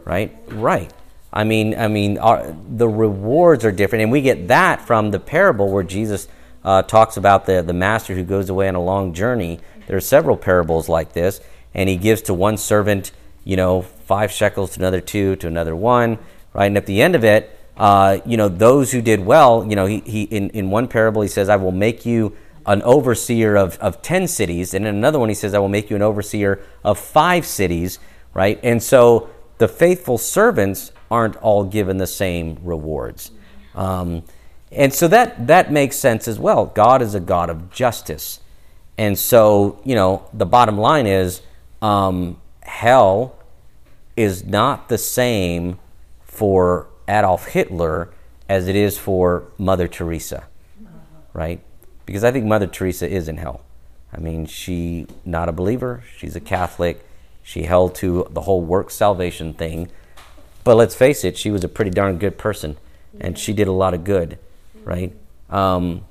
right? 0.04 0.36
Right. 0.48 0.92
I 1.32 1.44
mean, 1.44 1.74
I 1.78 1.88
mean, 1.88 2.18
our, 2.18 2.56
the 2.68 2.88
rewards 2.88 3.64
are 3.64 3.72
different, 3.72 4.02
and 4.02 4.12
we 4.12 4.22
get 4.22 4.48
that 4.48 4.80
from 4.80 5.10
the 5.10 5.20
parable 5.20 5.70
where 5.70 5.84
Jesus 5.84 6.26
uh, 6.64 6.82
talks 6.82 7.16
about 7.16 7.46
the 7.46 7.62
the 7.62 7.72
master 7.72 8.14
who 8.14 8.24
goes 8.24 8.50
away 8.50 8.68
on 8.68 8.74
a 8.74 8.82
long 8.82 9.12
journey. 9.12 9.60
There 9.86 9.96
are 9.96 10.00
several 10.00 10.36
parables 10.36 10.88
like 10.88 11.12
this, 11.12 11.40
and 11.74 11.88
he 11.88 11.96
gives 11.96 12.22
to 12.22 12.34
one 12.34 12.56
servant, 12.56 13.12
you 13.44 13.56
know, 13.56 13.82
five 13.82 14.32
shekels, 14.32 14.72
to 14.72 14.80
another 14.80 15.00
two, 15.00 15.36
to 15.36 15.46
another 15.46 15.76
one, 15.76 16.18
right? 16.52 16.66
And 16.66 16.76
at 16.76 16.86
the 16.86 17.00
end 17.02 17.14
of 17.14 17.24
it, 17.24 17.57
uh, 17.78 18.18
you 18.26 18.36
know, 18.36 18.48
those 18.48 18.92
who 18.92 19.00
did 19.00 19.24
well, 19.24 19.64
you 19.68 19.76
know, 19.76 19.86
he, 19.86 20.00
he 20.00 20.22
in, 20.24 20.50
in 20.50 20.70
one 20.70 20.88
parable 20.88 21.22
he 21.22 21.28
says, 21.28 21.48
"I 21.48 21.56
will 21.56 21.72
make 21.72 22.04
you 22.04 22.36
an 22.68 22.82
overseer 22.82 23.56
of, 23.56 23.78
of 23.78 24.02
10 24.02 24.28
cities. 24.28 24.74
And 24.74 24.86
in 24.86 24.94
another 24.94 25.18
one, 25.18 25.30
he 25.30 25.34
says, 25.34 25.54
I 25.54 25.58
will 25.58 25.70
make 25.70 25.88
you 25.88 25.96
an 25.96 26.02
overseer 26.02 26.62
of 26.84 26.98
five 26.98 27.46
cities, 27.46 27.98
right? 28.34 28.60
And 28.62 28.82
so 28.82 29.30
the 29.56 29.66
faithful 29.66 30.18
servants 30.18 30.92
aren't 31.10 31.36
all 31.36 31.64
given 31.64 31.96
the 31.96 32.06
same 32.06 32.58
rewards. 32.62 33.30
Um, 33.74 34.22
and 34.70 34.92
so 34.92 35.08
that, 35.08 35.46
that 35.46 35.72
makes 35.72 35.96
sense 35.96 36.28
as 36.28 36.38
well. 36.38 36.66
God 36.66 37.00
is 37.00 37.14
a 37.14 37.20
God 37.20 37.48
of 37.48 37.70
justice. 37.70 38.40
And 38.98 39.18
so, 39.18 39.80
you 39.84 39.94
know, 39.94 40.28
the 40.34 40.44
bottom 40.44 40.76
line 40.76 41.06
is 41.06 41.40
um, 41.80 42.38
hell 42.62 43.34
is 44.14 44.44
not 44.44 44.90
the 44.90 44.98
same 44.98 45.78
for 46.22 46.88
Adolf 47.08 47.46
Hitler 47.46 48.10
as 48.48 48.68
it 48.68 48.76
is 48.76 48.98
for 48.98 49.50
Mother 49.58 49.88
Teresa, 49.88 50.44
right? 51.32 51.60
Because 52.06 52.24
I 52.24 52.30
think 52.30 52.46
Mother 52.46 52.66
Teresa 52.66 53.08
is 53.08 53.28
in 53.28 53.36
hell. 53.36 53.62
I 54.12 54.18
mean, 54.18 54.46
she 54.46 55.06
not 55.24 55.48
a 55.48 55.52
believer. 55.52 56.02
She's 56.16 56.36
a 56.36 56.40
Catholic. 56.40 57.04
She 57.42 57.62
held 57.62 57.94
to 57.96 58.26
the 58.30 58.42
whole 58.42 58.62
work 58.62 58.90
salvation 58.90 59.54
thing. 59.54 59.90
But 60.64 60.76
let's 60.76 60.94
face 60.94 61.24
it, 61.24 61.36
she 61.36 61.50
was 61.50 61.64
a 61.64 61.68
pretty 61.68 61.90
darn 61.90 62.18
good 62.18 62.36
person, 62.36 62.76
and 63.20 63.38
she 63.38 63.52
did 63.52 63.68
a 63.68 63.72
lot 63.72 63.94
of 63.94 64.04
good, 64.04 64.38
right? 64.84 65.14
Um, 65.48 66.04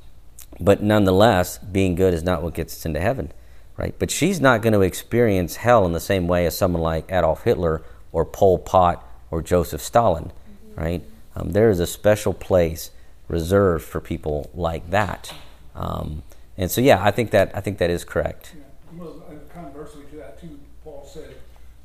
but 0.60 0.82
nonetheless, 0.82 1.60
being 1.60 1.96
good 1.96 2.14
is 2.14 2.24
not 2.24 2.42
what 2.42 2.56
gets 2.56 2.74
us 2.76 2.86
into 2.86 3.00
heaven, 3.00 3.32
right? 3.76 3.94
But 3.98 4.10
she's 4.10 4.42
not 4.42 4.62
going 4.62 4.74
to 4.74 4.82
experience 4.82 5.58
hell 5.58 5.86
in 5.86 5.92
the 5.92 6.00
same 6.00 6.28
way 6.28 6.46
as 6.46 6.58
someone 6.58 6.82
like 6.82 7.12
Adolf 7.12 7.44
Hitler 7.44 7.84
or 8.12 8.26
Pol 8.26 8.58
Pot 8.58 9.04
or 9.30 9.42
Joseph 9.42 9.82
Stalin, 9.82 10.32
right? 10.78 11.04
Um, 11.36 11.52
there 11.52 11.70
is 11.70 11.80
a 11.80 11.88
special 11.88 12.34
place 12.34 12.92
reserved 13.28 13.84
for 13.84 14.00
people 14.00 14.50
like 14.54 14.90
that. 14.92 15.34
Um, 15.76 16.24
and 16.58 16.72
so, 16.72 16.80
yeah, 16.82 17.04
I 17.04 17.12
think 17.12 17.32
that 17.32 17.52
I 17.54 17.60
think 17.62 17.78
that 17.80 17.90
is 17.90 18.04
correct. 18.04 18.54
Yeah, 18.56 18.64
well, 19.00 19.24
and 19.30 19.42
conversely 19.54 20.04
to 20.12 20.16
that 20.18 20.40
too, 20.40 20.58
Paul 20.84 21.06
said, 21.12 21.36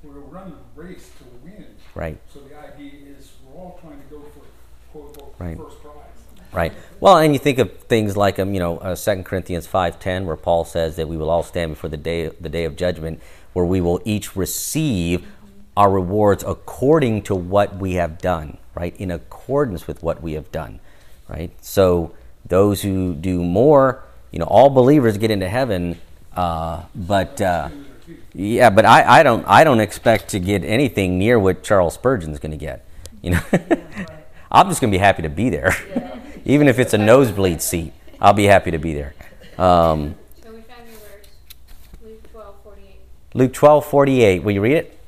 we're 0.03 0.13
running 0.21 0.55
a 0.55 0.81
race 0.81 1.11
to 1.19 1.25
win. 1.45 1.67
Right. 1.95 2.19
So 2.33 2.41
the 2.41 2.57
idea 2.59 2.93
is 3.19 3.33
we're 3.45 3.61
all 3.61 3.79
trying 3.83 3.99
to 4.01 4.07
go 4.07 4.21
for 4.21 4.41
quote 4.93 5.09
unquote 5.09 5.35
Right. 5.39 5.57
first 5.57 5.83
prize. 5.83 5.95
Right. 6.53 6.73
Well, 7.01 7.17
and 7.19 7.33
you 7.33 7.39
think 7.39 7.59
of 7.59 7.73
things 7.85 8.17
like 8.17 8.39
um, 8.39 8.53
you 8.55 8.61
know, 8.61 8.79
uh, 8.79 8.95
2 8.95 9.23
Corinthians 9.25 9.67
five 9.67 9.99
ten, 9.99 10.27
where 10.27 10.37
Paul 10.37 10.65
says 10.65 10.97
that 10.97 11.09
we 11.09 11.17
will 11.17 11.31
all 11.31 11.43
stand 11.43 11.73
before 11.73 11.91
the 11.91 11.97
day 11.97 12.29
the 12.29 12.49
day 12.49 12.65
of 12.65 12.77
judgment, 12.77 13.21
where 13.53 13.65
we 13.65 13.81
will 13.81 14.01
each 14.05 14.37
receive 14.37 15.27
our 15.77 15.91
rewards 15.91 16.45
according 16.47 17.23
to 17.23 17.35
what 17.35 17.77
we 17.77 17.95
have 17.95 18.19
done. 18.19 18.59
Right, 18.75 18.97
in 18.99 19.11
accordance 19.11 19.87
with 19.87 20.03
what 20.03 20.23
we 20.23 20.33
have 20.33 20.51
done. 20.51 20.81
Right. 21.29 21.51
So 21.61 22.15
those 22.47 22.83
who 22.83 23.15
do 23.15 23.43
more, 23.45 24.03
you 24.31 24.39
know, 24.39 24.47
all 24.47 24.71
believers 24.71 25.19
get 25.19 25.31
into 25.31 25.49
heaven, 25.49 26.01
uh, 26.35 26.83
but. 26.95 27.41
Uh, 27.41 27.69
yeah, 28.35 28.71
but 28.71 28.85
I, 28.85 29.21
I 29.21 29.23
don't 29.23 29.45
I 29.47 29.63
don't 29.65 29.81
expect 29.81 30.29
to 30.31 30.41
get 30.41 30.65
anything 30.65 31.19
near 31.19 31.39
what 31.39 31.63
Charles 31.63 31.95
Spurgeon's 31.95 32.39
going 32.39 32.51
to 32.51 32.57
get. 32.59 32.85
You 33.21 33.31
know, 33.33 33.41
I'm 34.51 34.69
just 34.69 34.81
going 34.81 34.91
to 34.91 34.95
be 34.97 34.99
happy 34.99 35.23
to 35.23 35.29
be 35.29 35.51
there. 35.51 35.75
Even 36.45 36.67
if 36.67 36.79
it's 36.79 36.93
a 36.93 36.99
nosebleed 36.99 37.63
seat, 37.63 37.93
I'll 38.21 38.33
be 38.33 38.45
happy 38.45 38.71
to 38.73 38.79
be 38.79 38.95
there. 38.95 39.15
Um, 39.57 40.17
So 40.43 40.51
we 40.51 40.63
found 40.63 40.89
your 40.89 40.99
verse, 40.99 41.29
Luke 42.03 42.23
twelve 42.33 42.57
forty-eight. 42.63 43.01
Luke 43.35 43.53
12 43.53 43.87
48. 43.87 44.43
Will 44.43 44.53
you 44.53 44.61
read 44.61 44.77
it? 44.77 44.99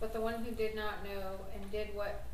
But 0.00 0.12
the 0.12 0.20
one 0.20 0.42
who 0.42 0.50
did 0.52 0.74
not 0.74 1.04
know 1.04 1.38
and 1.54 1.70
did 1.70 1.88
what 1.94 2.24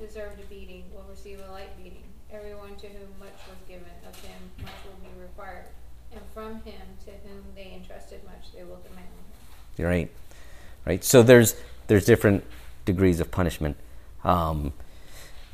deserved 0.00 0.40
a 0.40 0.44
beating 0.46 0.84
will 0.94 1.04
receive 1.10 1.40
a 1.46 1.52
light 1.52 1.76
beating. 1.76 2.04
Everyone 2.32 2.76
to 2.76 2.86
whom 2.86 3.08
much 3.18 3.36
was 3.48 3.58
given, 3.66 3.90
of 4.06 4.18
him 4.20 4.38
much 4.62 4.72
will 4.84 5.00
be 5.02 5.20
required. 5.20 5.64
And 6.12 6.22
from 6.32 6.62
him 6.62 6.80
to 7.04 7.10
whom 7.26 7.42
they 7.54 7.74
entrusted 7.74 8.24
much, 8.24 8.52
they 8.56 8.62
will 8.64 8.80
demand. 8.88 9.08
Right. 9.78 10.10
Right. 10.86 11.04
So 11.04 11.22
there's 11.22 11.54
there's 11.86 12.04
different 12.04 12.44
degrees 12.84 13.20
of 13.20 13.30
punishment. 13.30 13.76
Um, 14.24 14.72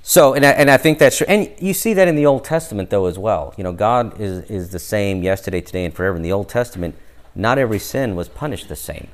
so 0.02 0.34
and 0.34 0.44
I, 0.44 0.50
and 0.50 0.70
I 0.70 0.76
think 0.76 0.98
that's 0.98 1.18
true. 1.18 1.26
And 1.28 1.52
you 1.58 1.74
see 1.74 1.94
that 1.94 2.08
in 2.08 2.16
the 2.16 2.26
Old 2.26 2.44
Testament 2.44 2.90
though 2.90 3.06
as 3.06 3.18
well. 3.18 3.54
You 3.56 3.64
know, 3.64 3.72
God 3.72 4.20
is 4.20 4.50
is 4.50 4.70
the 4.70 4.78
same 4.78 5.22
yesterday, 5.22 5.60
today, 5.60 5.84
and 5.84 5.94
forever. 5.94 6.16
In 6.16 6.22
the 6.22 6.32
Old 6.32 6.48
Testament, 6.48 6.94
not 7.34 7.58
every 7.58 7.78
sin 7.78 8.14
was 8.14 8.28
punished 8.28 8.68
the 8.68 8.76
same. 8.76 9.08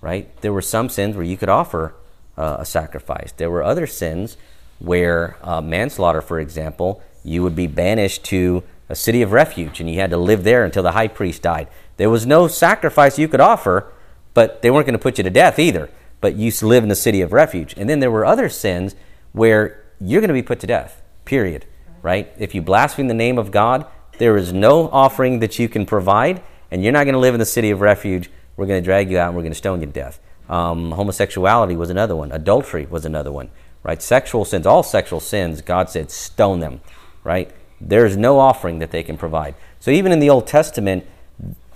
Right. 0.00 0.34
There 0.40 0.52
were 0.52 0.62
some 0.62 0.88
sins 0.88 1.16
where 1.16 1.24
you 1.24 1.36
could 1.36 1.50
offer 1.50 1.94
uh, 2.36 2.56
a 2.60 2.64
sacrifice. 2.64 3.32
There 3.32 3.50
were 3.50 3.62
other 3.62 3.86
sins 3.86 4.36
where 4.78 5.36
uh, 5.42 5.60
manslaughter, 5.60 6.22
for 6.22 6.40
example, 6.40 7.02
you 7.22 7.42
would 7.42 7.54
be 7.54 7.66
banished 7.66 8.24
to 8.24 8.62
a 8.88 8.94
city 8.94 9.22
of 9.22 9.30
refuge 9.30 9.78
and 9.78 9.88
you 9.88 10.00
had 10.00 10.10
to 10.10 10.16
live 10.16 10.42
there 10.42 10.64
until 10.64 10.82
the 10.82 10.92
high 10.92 11.08
priest 11.08 11.42
died. 11.42 11.68
There 11.96 12.10
was 12.10 12.26
no 12.26 12.48
sacrifice 12.48 13.18
you 13.18 13.28
could 13.28 13.40
offer, 13.40 13.92
but 14.34 14.62
they 14.62 14.70
weren't 14.70 14.86
going 14.86 14.98
to 14.98 15.02
put 15.02 15.18
you 15.18 15.24
to 15.24 15.30
death 15.30 15.58
either. 15.58 15.90
But 16.20 16.36
you 16.36 16.52
live 16.62 16.82
in 16.82 16.88
the 16.88 16.94
city 16.94 17.22
of 17.22 17.32
refuge. 17.32 17.74
And 17.76 17.88
then 17.88 18.00
there 18.00 18.10
were 18.10 18.26
other 18.26 18.48
sins 18.48 18.94
where 19.32 19.82
you're 20.00 20.20
going 20.20 20.28
to 20.28 20.34
be 20.34 20.42
put 20.42 20.60
to 20.60 20.66
death, 20.66 21.02
period. 21.24 21.64
Right? 22.02 22.32
If 22.38 22.54
you 22.54 22.62
blaspheme 22.62 23.08
the 23.08 23.14
name 23.14 23.38
of 23.38 23.50
God, 23.50 23.86
there 24.18 24.36
is 24.36 24.52
no 24.52 24.88
offering 24.90 25.40
that 25.40 25.58
you 25.58 25.68
can 25.68 25.86
provide, 25.86 26.42
and 26.70 26.82
you're 26.82 26.92
not 26.92 27.04
going 27.04 27.14
to 27.14 27.20
live 27.20 27.34
in 27.34 27.40
the 27.40 27.46
city 27.46 27.70
of 27.70 27.80
refuge. 27.80 28.30
We're 28.56 28.66
going 28.66 28.82
to 28.82 28.84
drag 28.84 29.10
you 29.10 29.18
out 29.18 29.28
and 29.28 29.36
we're 29.36 29.42
going 29.42 29.52
to 29.52 29.58
stone 29.58 29.80
you 29.80 29.86
to 29.86 29.92
death. 29.92 30.20
Um, 30.48 30.92
homosexuality 30.92 31.76
was 31.76 31.90
another 31.90 32.14
one. 32.14 32.32
Adultery 32.32 32.86
was 32.86 33.04
another 33.06 33.32
one. 33.32 33.50
Right? 33.82 34.02
Sexual 34.02 34.44
sins, 34.44 34.66
all 34.66 34.82
sexual 34.82 35.20
sins, 35.20 35.62
God 35.62 35.88
said, 35.88 36.10
stone 36.10 36.60
them. 36.60 36.80
Right? 37.24 37.50
There's 37.80 38.16
no 38.16 38.38
offering 38.38 38.78
that 38.80 38.90
they 38.90 39.02
can 39.02 39.16
provide. 39.16 39.54
So 39.78 39.90
even 39.90 40.12
in 40.12 40.20
the 40.20 40.28
Old 40.28 40.46
Testament, 40.46 41.06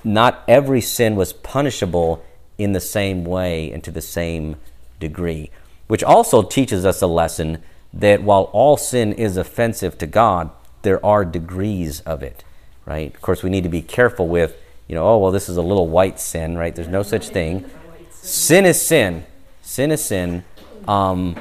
not 0.02 0.44
every 0.46 0.82
sin 0.82 1.16
was 1.16 1.32
punishable 1.32 2.22
in 2.58 2.72
the 2.72 2.80
same 2.80 3.24
way 3.24 3.70
and 3.72 3.82
to 3.84 3.90
the 3.90 4.00
same 4.00 4.56
degree, 5.00 5.50
which 5.86 6.02
also 6.02 6.42
teaches 6.42 6.84
us 6.84 7.02
a 7.02 7.06
lesson 7.06 7.62
that 7.92 8.22
while 8.22 8.44
all 8.52 8.76
sin 8.76 9.12
is 9.12 9.36
offensive 9.36 9.96
to 9.98 10.06
God, 10.06 10.50
there 10.82 11.04
are 11.04 11.24
degrees 11.24 12.00
of 12.00 12.22
it, 12.22 12.44
right? 12.84 13.14
Of 13.14 13.20
course, 13.22 13.42
we 13.42 13.50
need 13.50 13.62
to 13.62 13.68
be 13.68 13.82
careful 13.82 14.28
with, 14.28 14.56
you 14.88 14.94
know, 14.94 15.06
oh, 15.06 15.18
well, 15.18 15.30
this 15.30 15.48
is 15.48 15.56
a 15.56 15.62
little 15.62 15.88
white 15.88 16.20
sin, 16.20 16.56
right? 16.56 16.74
There's 16.74 16.88
no 16.88 17.02
such 17.02 17.28
thing. 17.28 17.68
Sin 18.10 18.64
is 18.66 18.80
sin. 18.80 19.24
Sin 19.62 19.90
is 19.90 20.04
sin. 20.04 20.44
Um, 20.86 21.36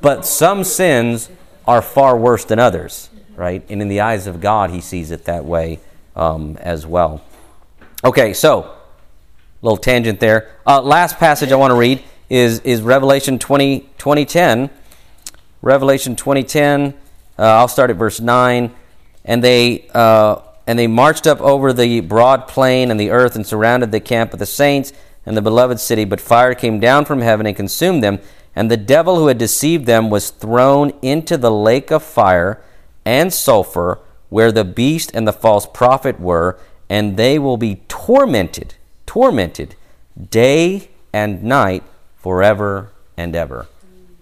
but 0.00 0.24
some 0.24 0.64
sins 0.64 1.30
are 1.66 1.82
far 1.82 2.16
worse 2.16 2.44
than 2.44 2.58
others, 2.58 3.10
right? 3.36 3.64
And 3.68 3.82
in 3.82 3.88
the 3.88 4.00
eyes 4.00 4.26
of 4.26 4.40
God, 4.40 4.70
He 4.70 4.80
sees 4.80 5.10
it 5.10 5.24
that 5.24 5.44
way 5.44 5.80
um, 6.16 6.56
as 6.60 6.86
well. 6.86 7.22
Okay, 8.04 8.32
so 8.32 8.74
little 9.62 9.78
tangent 9.78 10.20
there. 10.20 10.50
Uh, 10.66 10.82
last 10.82 11.18
passage 11.18 11.52
I 11.52 11.56
want 11.56 11.70
to 11.70 11.76
read 11.76 12.02
is 12.28 12.60
is 12.60 12.82
Revelation 12.82 13.38
20, 13.38 13.80
2010. 13.98 14.70
Revelation 15.62 16.16
2010. 16.16 16.94
Uh, 17.38 17.42
I'll 17.42 17.68
start 17.68 17.90
at 17.90 17.96
verse 17.96 18.20
9. 18.20 18.74
And 19.24 19.42
they 19.42 19.88
uh, 19.94 20.40
and 20.66 20.78
they 20.78 20.86
marched 20.86 21.26
up 21.26 21.40
over 21.40 21.72
the 21.72 22.00
broad 22.00 22.48
plain 22.48 22.90
and 22.90 22.98
the 22.98 23.10
earth 23.10 23.36
and 23.36 23.46
surrounded 23.46 23.92
the 23.92 24.00
camp 24.00 24.32
of 24.32 24.38
the 24.38 24.46
saints 24.46 24.92
and 25.24 25.36
the 25.36 25.42
beloved 25.42 25.80
city. 25.80 26.04
But 26.04 26.20
fire 26.20 26.54
came 26.54 26.80
down 26.80 27.04
from 27.04 27.20
heaven 27.20 27.46
and 27.46 27.56
consumed 27.56 28.02
them. 28.02 28.18
And 28.54 28.70
the 28.70 28.76
devil 28.76 29.16
who 29.16 29.28
had 29.28 29.38
deceived 29.38 29.86
them 29.86 30.10
was 30.10 30.30
thrown 30.30 30.92
into 31.00 31.36
the 31.36 31.50
lake 31.50 31.90
of 31.90 32.02
fire 32.02 32.62
and 33.04 33.32
sulfur, 33.32 33.98
where 34.28 34.52
the 34.52 34.64
beast 34.64 35.10
and 35.14 35.26
the 35.26 35.32
false 35.32 35.66
prophet 35.66 36.20
were, 36.20 36.58
and 36.88 37.16
they 37.16 37.38
will 37.38 37.56
be 37.56 37.82
tormented, 37.88 38.74
tormented, 39.12 39.74
day 40.30 40.88
and 41.12 41.42
night, 41.42 41.82
forever 42.16 42.90
and 43.14 43.36
ever. 43.36 43.66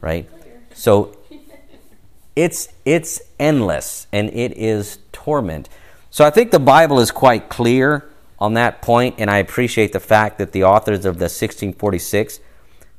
Right? 0.00 0.28
So 0.74 1.16
it's 2.34 2.68
it's 2.84 3.22
endless 3.38 4.08
and 4.12 4.30
it 4.30 4.52
is 4.58 4.98
torment. 5.12 5.68
So 6.10 6.24
I 6.24 6.30
think 6.30 6.50
the 6.50 6.58
Bible 6.58 6.98
is 6.98 7.12
quite 7.12 7.48
clear 7.48 8.10
on 8.40 8.54
that 8.54 8.82
point, 8.82 9.14
and 9.18 9.30
I 9.30 9.38
appreciate 9.38 9.92
the 9.92 10.00
fact 10.00 10.38
that 10.38 10.50
the 10.50 10.64
authors 10.64 11.04
of 11.04 11.18
the 11.18 11.30
1646 11.30 12.40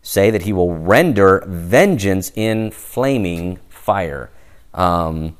say 0.01 0.31
that 0.31 0.43
he 0.43 0.53
will 0.53 0.73
render 0.73 1.43
vengeance 1.45 2.31
in 2.35 2.71
flaming 2.71 3.59
fire. 3.67 4.29
Um, 4.73 5.35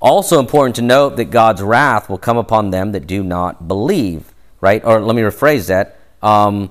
also 0.00 0.40
important 0.40 0.74
to 0.76 0.82
note 0.82 1.16
that 1.16 1.26
God's 1.26 1.62
wrath 1.62 2.08
will 2.08 2.18
come 2.18 2.38
upon 2.38 2.70
them 2.70 2.90
that 2.90 3.06
do 3.06 3.22
not 3.22 3.68
believe, 3.68 4.32
right? 4.60 4.84
Or 4.84 5.00
let 5.00 5.16
me 5.16 5.22
rephrase 5.22 5.68
that. 5.68 5.98
Um, 6.22 6.70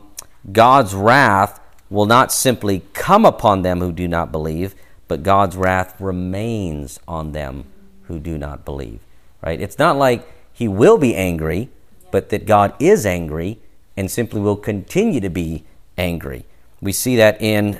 God's 0.51 0.93
wrath 0.93 1.59
will 1.89 2.05
not 2.05 2.31
simply 2.31 2.83
come 2.93 3.25
upon 3.25 3.61
them 3.61 3.79
who 3.79 3.91
do 3.91 4.07
not 4.07 4.31
believe, 4.31 4.75
but 5.07 5.23
God's 5.23 5.55
wrath 5.55 5.99
remains 5.99 6.99
on 7.07 7.31
them 7.31 7.65
who 8.03 8.19
do 8.19 8.37
not 8.37 8.65
believe, 8.65 8.99
right? 9.41 9.59
It's 9.59 9.79
not 9.79 9.97
like 9.97 10.27
he 10.51 10.67
will 10.67 10.97
be 10.97 11.15
angry, 11.15 11.69
but 12.11 12.29
that 12.29 12.45
God 12.45 12.73
is 12.79 13.05
angry 13.05 13.59
and 13.97 14.09
simply 14.09 14.39
will 14.41 14.55
continue 14.55 15.19
to 15.19 15.29
be 15.29 15.63
angry. 15.97 16.45
We 16.81 16.91
see 16.91 17.15
that 17.17 17.41
in 17.41 17.79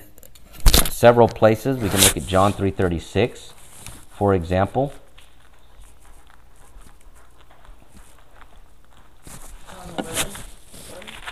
several 0.89 1.28
places. 1.28 1.78
We 1.78 1.89
can 1.89 2.01
look 2.01 2.18
at 2.18 2.26
John 2.26 2.53
3:36, 2.53 3.53
for 4.10 4.34
example. 4.34 4.93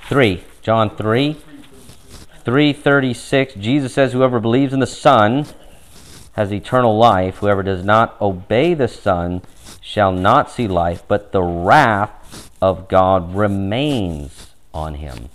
Three, 0.09 0.43
John 0.61 0.95
3, 0.95 1.33
336. 2.43 3.55
Jesus 3.55 3.93
says, 3.93 4.13
Whoever 4.13 4.39
believes 4.39 4.73
in 4.73 4.79
the 4.79 4.87
Son 4.87 5.45
has 6.33 6.51
eternal 6.51 6.97
life. 6.97 7.37
Whoever 7.37 7.63
does 7.63 7.83
not 7.83 8.19
obey 8.21 8.73
the 8.73 8.87
Son 8.87 9.41
shall 9.81 10.11
not 10.11 10.51
see 10.51 10.67
life, 10.67 11.03
but 11.07 11.31
the 11.31 11.41
wrath 11.41 12.51
of 12.61 12.87
God 12.87 13.35
remains 13.35 14.51
on 14.73 14.95
him. 14.95 15.29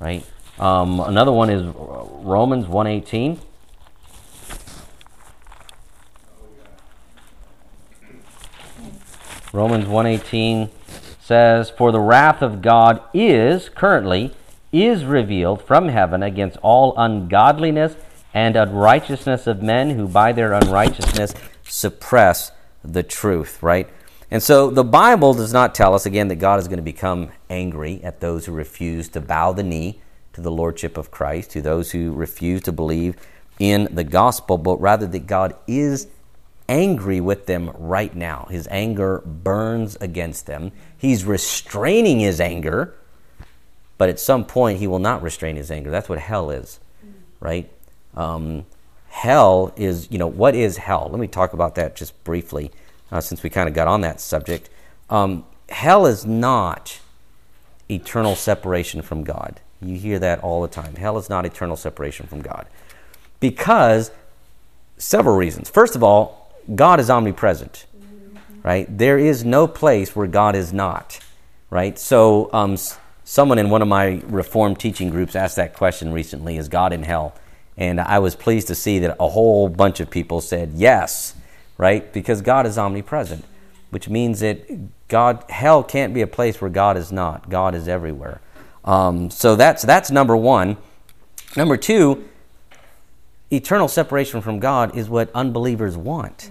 Right? 0.00 0.24
Um, 0.58 1.00
another 1.00 1.32
one 1.32 1.50
is 1.50 1.62
Romans 1.62 2.66
118. 2.66 3.40
Romans 9.52 9.86
118 9.86 10.70
says, 11.28 11.68
For 11.68 11.92
the 11.92 12.00
wrath 12.00 12.40
of 12.40 12.62
God 12.62 13.02
is 13.12 13.68
currently 13.68 14.32
is 14.72 15.04
revealed 15.04 15.62
from 15.62 15.88
heaven 15.88 16.22
against 16.22 16.56
all 16.62 16.94
ungodliness 16.96 17.96
and 18.32 18.56
unrighteousness 18.56 19.46
of 19.46 19.62
men 19.62 19.90
who 19.90 20.08
by 20.08 20.32
their 20.32 20.54
unrighteousness 20.54 21.34
suppress 21.64 22.50
the 22.82 23.02
truth, 23.02 23.62
right? 23.62 23.88
And 24.30 24.42
so 24.42 24.70
the 24.70 24.84
Bible 24.84 25.34
does 25.34 25.52
not 25.52 25.74
tell 25.74 25.94
us, 25.94 26.06
again, 26.06 26.28
that 26.28 26.36
God 26.36 26.60
is 26.60 26.68
going 26.68 26.78
to 26.78 26.82
become 26.82 27.30
angry 27.48 28.02
at 28.02 28.20
those 28.20 28.46
who 28.46 28.52
refuse 28.52 29.08
to 29.10 29.20
bow 29.20 29.52
the 29.52 29.62
knee 29.62 30.00
to 30.32 30.40
the 30.40 30.50
Lordship 30.50 30.96
of 30.96 31.10
Christ, 31.10 31.50
to 31.52 31.62
those 31.62 31.90
who 31.92 32.12
refuse 32.12 32.62
to 32.62 32.72
believe 32.72 33.16
in 33.58 33.88
the 33.90 34.04
gospel, 34.04 34.56
but 34.56 34.80
rather 34.80 35.06
that 35.06 35.26
God 35.26 35.54
is 35.66 36.08
angry 36.68 37.20
with 37.20 37.46
them 37.46 37.70
right 37.74 38.14
now. 38.14 38.46
His 38.50 38.68
anger 38.70 39.20
burns 39.24 39.96
against 40.00 40.46
them. 40.46 40.72
He's 40.98 41.24
restraining 41.24 42.20
his 42.20 42.40
anger, 42.40 42.94
but 43.96 44.08
at 44.08 44.20
some 44.20 44.44
point 44.44 44.78
he 44.78 44.86
will 44.86 44.98
not 44.98 45.22
restrain 45.22 45.56
his 45.56 45.70
anger. 45.70 45.90
That's 45.90 46.08
what 46.08 46.18
hell 46.18 46.50
is, 46.50 46.80
right? 47.40 47.70
Um, 48.14 48.66
hell 49.08 49.72
is, 49.76 50.08
you 50.10 50.18
know, 50.18 50.26
what 50.26 50.54
is 50.54 50.76
hell? 50.76 51.08
Let 51.10 51.20
me 51.20 51.28
talk 51.28 51.52
about 51.52 51.76
that 51.76 51.96
just 51.96 52.22
briefly, 52.24 52.70
uh, 53.10 53.20
since 53.20 53.42
we 53.42 53.50
kind 53.50 53.68
of 53.68 53.74
got 53.74 53.88
on 53.88 54.00
that 54.02 54.20
subject. 54.20 54.68
Um, 55.08 55.44
hell 55.68 56.04
is 56.04 56.26
not 56.26 57.00
eternal 57.90 58.34
separation 58.34 59.02
from 59.02 59.24
God. 59.24 59.60
You 59.80 59.96
hear 59.96 60.18
that 60.18 60.40
all 60.40 60.62
the 60.62 60.68
time. 60.68 60.96
Hell 60.96 61.16
is 61.18 61.30
not 61.30 61.46
eternal 61.46 61.76
separation 61.76 62.26
from 62.26 62.42
God. 62.42 62.66
Because 63.40 64.10
several 64.96 65.36
reasons. 65.36 65.70
First 65.70 65.94
of 65.94 66.02
all, 66.02 66.52
God 66.74 67.00
is 67.00 67.08
omnipresent, 67.08 67.86
right? 68.62 68.86
There 68.96 69.18
is 69.18 69.44
no 69.44 69.66
place 69.66 70.14
where 70.14 70.26
God 70.26 70.56
is 70.56 70.72
not, 70.72 71.20
right? 71.70 71.98
So, 71.98 72.50
um, 72.52 72.76
someone 73.24 73.58
in 73.58 73.68
one 73.68 73.82
of 73.82 73.88
my 73.88 74.22
Reformed 74.26 74.80
teaching 74.80 75.10
groups 75.10 75.36
asked 75.36 75.56
that 75.56 75.74
question 75.74 76.12
recently 76.12 76.56
Is 76.56 76.68
God 76.68 76.92
in 76.92 77.02
hell? 77.02 77.34
And 77.76 78.00
I 78.00 78.18
was 78.18 78.34
pleased 78.34 78.66
to 78.68 78.74
see 78.74 78.98
that 79.00 79.16
a 79.20 79.28
whole 79.28 79.68
bunch 79.68 80.00
of 80.00 80.10
people 80.10 80.40
said 80.40 80.72
yes, 80.74 81.34
right? 81.76 82.12
Because 82.12 82.42
God 82.42 82.66
is 82.66 82.76
omnipresent, 82.76 83.44
which 83.90 84.08
means 84.08 84.40
that 84.40 85.06
God, 85.06 85.44
hell 85.48 85.84
can't 85.84 86.12
be 86.12 86.20
a 86.20 86.26
place 86.26 86.60
where 86.60 86.70
God 86.70 86.96
is 86.96 87.12
not. 87.12 87.48
God 87.48 87.76
is 87.76 87.86
everywhere. 87.86 88.40
Um, 88.84 89.30
so 89.30 89.54
that's 89.54 89.82
that's 89.82 90.10
number 90.10 90.36
one. 90.36 90.76
Number 91.56 91.76
two, 91.76 92.28
eternal 93.50 93.88
separation 93.88 94.40
from 94.40 94.58
God 94.58 94.96
is 94.96 95.08
what 95.08 95.30
unbelievers 95.34 95.96
want. 95.96 96.50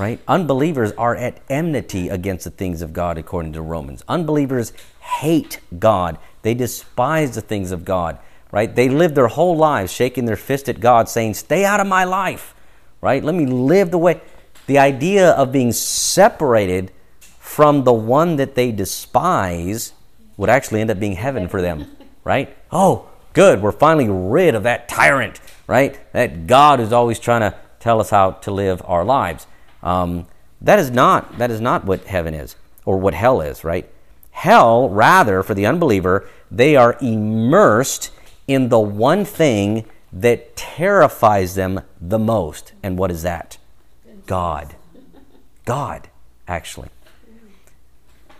Right? 0.00 0.18
Unbelievers 0.26 0.92
are 0.92 1.14
at 1.14 1.42
enmity 1.50 2.08
against 2.08 2.44
the 2.44 2.50
things 2.50 2.80
of 2.80 2.94
God, 2.94 3.18
according 3.18 3.52
to 3.52 3.60
Romans. 3.60 4.02
Unbelievers 4.08 4.72
hate 5.00 5.60
God. 5.78 6.16
They 6.40 6.54
despise 6.54 7.34
the 7.34 7.42
things 7.42 7.70
of 7.70 7.84
God. 7.84 8.18
Right? 8.50 8.74
They 8.74 8.88
live 8.88 9.14
their 9.14 9.28
whole 9.28 9.58
lives 9.58 9.92
shaking 9.92 10.24
their 10.24 10.36
fist 10.36 10.70
at 10.70 10.80
God, 10.80 11.10
saying, 11.10 11.34
Stay 11.34 11.66
out 11.66 11.80
of 11.80 11.86
my 11.86 12.04
life. 12.04 12.54
Right? 13.02 13.22
Let 13.22 13.34
me 13.34 13.44
live 13.44 13.90
the 13.90 13.98
way. 13.98 14.22
The 14.66 14.78
idea 14.78 15.32
of 15.32 15.52
being 15.52 15.70
separated 15.70 16.92
from 17.20 17.84
the 17.84 17.92
one 17.92 18.36
that 18.36 18.54
they 18.54 18.72
despise 18.72 19.92
would 20.38 20.48
actually 20.48 20.80
end 20.80 20.90
up 20.90 20.98
being 20.98 21.16
heaven 21.16 21.46
for 21.46 21.60
them. 21.60 21.94
Right? 22.24 22.56
Oh, 22.72 23.06
good. 23.34 23.60
We're 23.60 23.70
finally 23.70 24.08
rid 24.08 24.54
of 24.54 24.62
that 24.62 24.88
tyrant. 24.88 25.42
Right? 25.66 26.00
That 26.14 26.46
God 26.46 26.78
who's 26.78 26.90
always 26.90 27.18
trying 27.18 27.42
to 27.42 27.54
tell 27.80 28.00
us 28.00 28.08
how 28.08 28.30
to 28.30 28.50
live 28.50 28.80
our 28.86 29.04
lives. 29.04 29.46
Um, 29.82 30.26
that 30.60 30.78
is 30.78 30.90
not 30.90 31.38
that 31.38 31.50
is 31.50 31.60
not 31.60 31.84
what 31.84 32.04
heaven 32.04 32.34
is 32.34 32.56
or 32.84 32.98
what 32.98 33.14
hell 33.14 33.40
is, 33.40 33.64
right? 33.64 33.88
Hell, 34.30 34.88
rather, 34.88 35.42
for 35.42 35.54
the 35.54 35.66
unbeliever, 35.66 36.26
they 36.50 36.76
are 36.76 36.96
immersed 37.00 38.10
in 38.46 38.68
the 38.68 38.80
one 38.80 39.24
thing 39.24 39.84
that 40.12 40.56
terrifies 40.56 41.54
them 41.54 41.80
the 42.00 42.18
most. 42.18 42.72
And 42.82 42.98
what 42.98 43.10
is 43.10 43.22
that? 43.22 43.58
God. 44.26 44.74
God, 45.64 46.08
actually. 46.48 46.88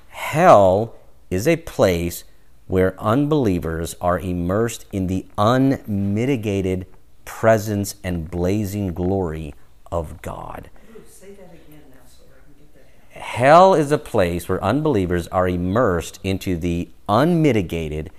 Hell 0.08 0.94
is 1.30 1.46
a 1.46 1.56
place 1.56 2.24
where 2.66 2.98
unbelievers 3.00 3.94
are 4.00 4.18
immersed 4.18 4.86
in 4.92 5.06
the 5.06 5.26
unmitigated 5.36 6.86
presence 7.24 7.96
and 8.02 8.30
blazing 8.30 8.92
glory 8.92 9.54
of 9.90 10.22
God. 10.22 10.70
Say 11.08 11.32
that 11.32 11.50
again 11.52 11.82
now 11.90 12.00
so 12.06 12.22
I 12.30 12.42
can 12.44 12.54
get 12.58 12.74
that. 13.14 13.19
Hell 13.30 13.74
is 13.74 13.92
a 13.92 13.96
place 13.96 14.48
where 14.48 14.62
unbelievers 14.62 15.28
are 15.28 15.48
immersed 15.48 16.18
into 16.24 16.56
the 16.56 16.88
unmitigated 17.08 18.10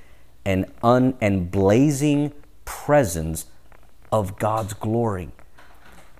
and 0.45 0.71
un 0.81 1.15
and 1.19 1.51
blazing 1.51 2.31
presence 2.63 3.47
of 4.09 4.39
God's 4.39 4.73
glory. 4.73 5.27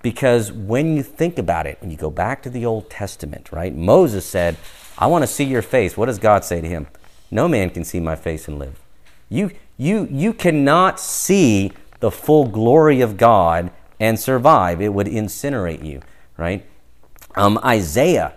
Because 0.02 0.52
when 0.52 0.94
you 0.94 1.02
think 1.02 1.38
about 1.38 1.66
it, 1.66 1.78
when 1.80 1.90
you 1.90 1.96
go 1.96 2.10
back 2.10 2.42
to 2.42 2.50
the 2.50 2.66
Old 2.66 2.90
Testament, 2.90 3.50
right? 3.50 3.74
Moses 3.74 4.26
said, 4.26 4.58
I 4.98 5.06
want 5.06 5.22
to 5.22 5.26
see 5.26 5.44
your 5.44 5.62
face. 5.62 5.96
What 5.96 6.06
does 6.06 6.18
God 6.18 6.44
say 6.44 6.60
to 6.60 6.68
him? 6.68 6.86
No 7.30 7.48
man 7.48 7.70
can 7.70 7.84
see 7.84 7.98
my 7.98 8.14
face 8.14 8.46
and 8.46 8.58
live. 8.58 8.78
You, 9.30 9.52
you, 9.78 10.06
you 10.10 10.34
cannot 10.34 11.00
see 11.00 11.72
the 12.00 12.10
full 12.10 12.46
glory 12.46 13.00
of 13.00 13.16
God 13.16 13.70
and 13.98 14.20
survive. 14.20 14.82
It 14.82 14.92
would 14.92 15.06
incinerate 15.06 15.82
you, 15.82 16.02
right? 16.36 16.66
Um, 17.36 17.58
Isaiah, 17.64 18.34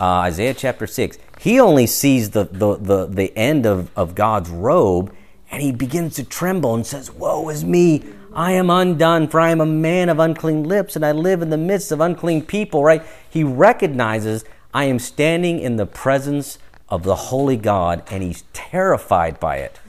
uh, 0.00 0.04
Isaiah 0.04 0.54
chapter 0.54 0.86
6, 0.86 1.18
he 1.40 1.60
only 1.60 1.86
sees 1.86 2.30
the, 2.30 2.44
the, 2.44 2.76
the, 2.76 3.06
the 3.06 3.36
end 3.36 3.66
of, 3.66 3.90
of 3.96 4.14
God's 4.14 4.50
robe 4.50 5.14
and 5.50 5.62
he 5.62 5.72
begins 5.72 6.16
to 6.16 6.24
tremble 6.24 6.74
and 6.74 6.86
says, 6.86 7.10
Woe 7.10 7.48
is 7.48 7.64
me! 7.64 8.04
I 8.34 8.52
am 8.52 8.68
undone, 8.68 9.28
for 9.28 9.40
I 9.40 9.50
am 9.50 9.62
a 9.62 9.66
man 9.66 10.10
of 10.10 10.18
unclean 10.18 10.64
lips, 10.64 10.94
and 10.94 11.06
I 11.06 11.12
live 11.12 11.40
in 11.40 11.48
the 11.48 11.56
midst 11.56 11.90
of 11.90 12.02
unclean 12.02 12.44
people, 12.44 12.84
right? 12.84 13.02
He 13.30 13.42
recognizes 13.42 14.44
I 14.74 14.84
am 14.84 14.98
standing 14.98 15.58
in 15.58 15.76
the 15.76 15.86
presence 15.86 16.58
of 16.90 17.02
the 17.02 17.14
holy 17.14 17.56
God, 17.56 18.02
and 18.10 18.22
he's 18.22 18.44
terrified 18.52 19.40
by 19.40 19.56
it. 19.56 19.80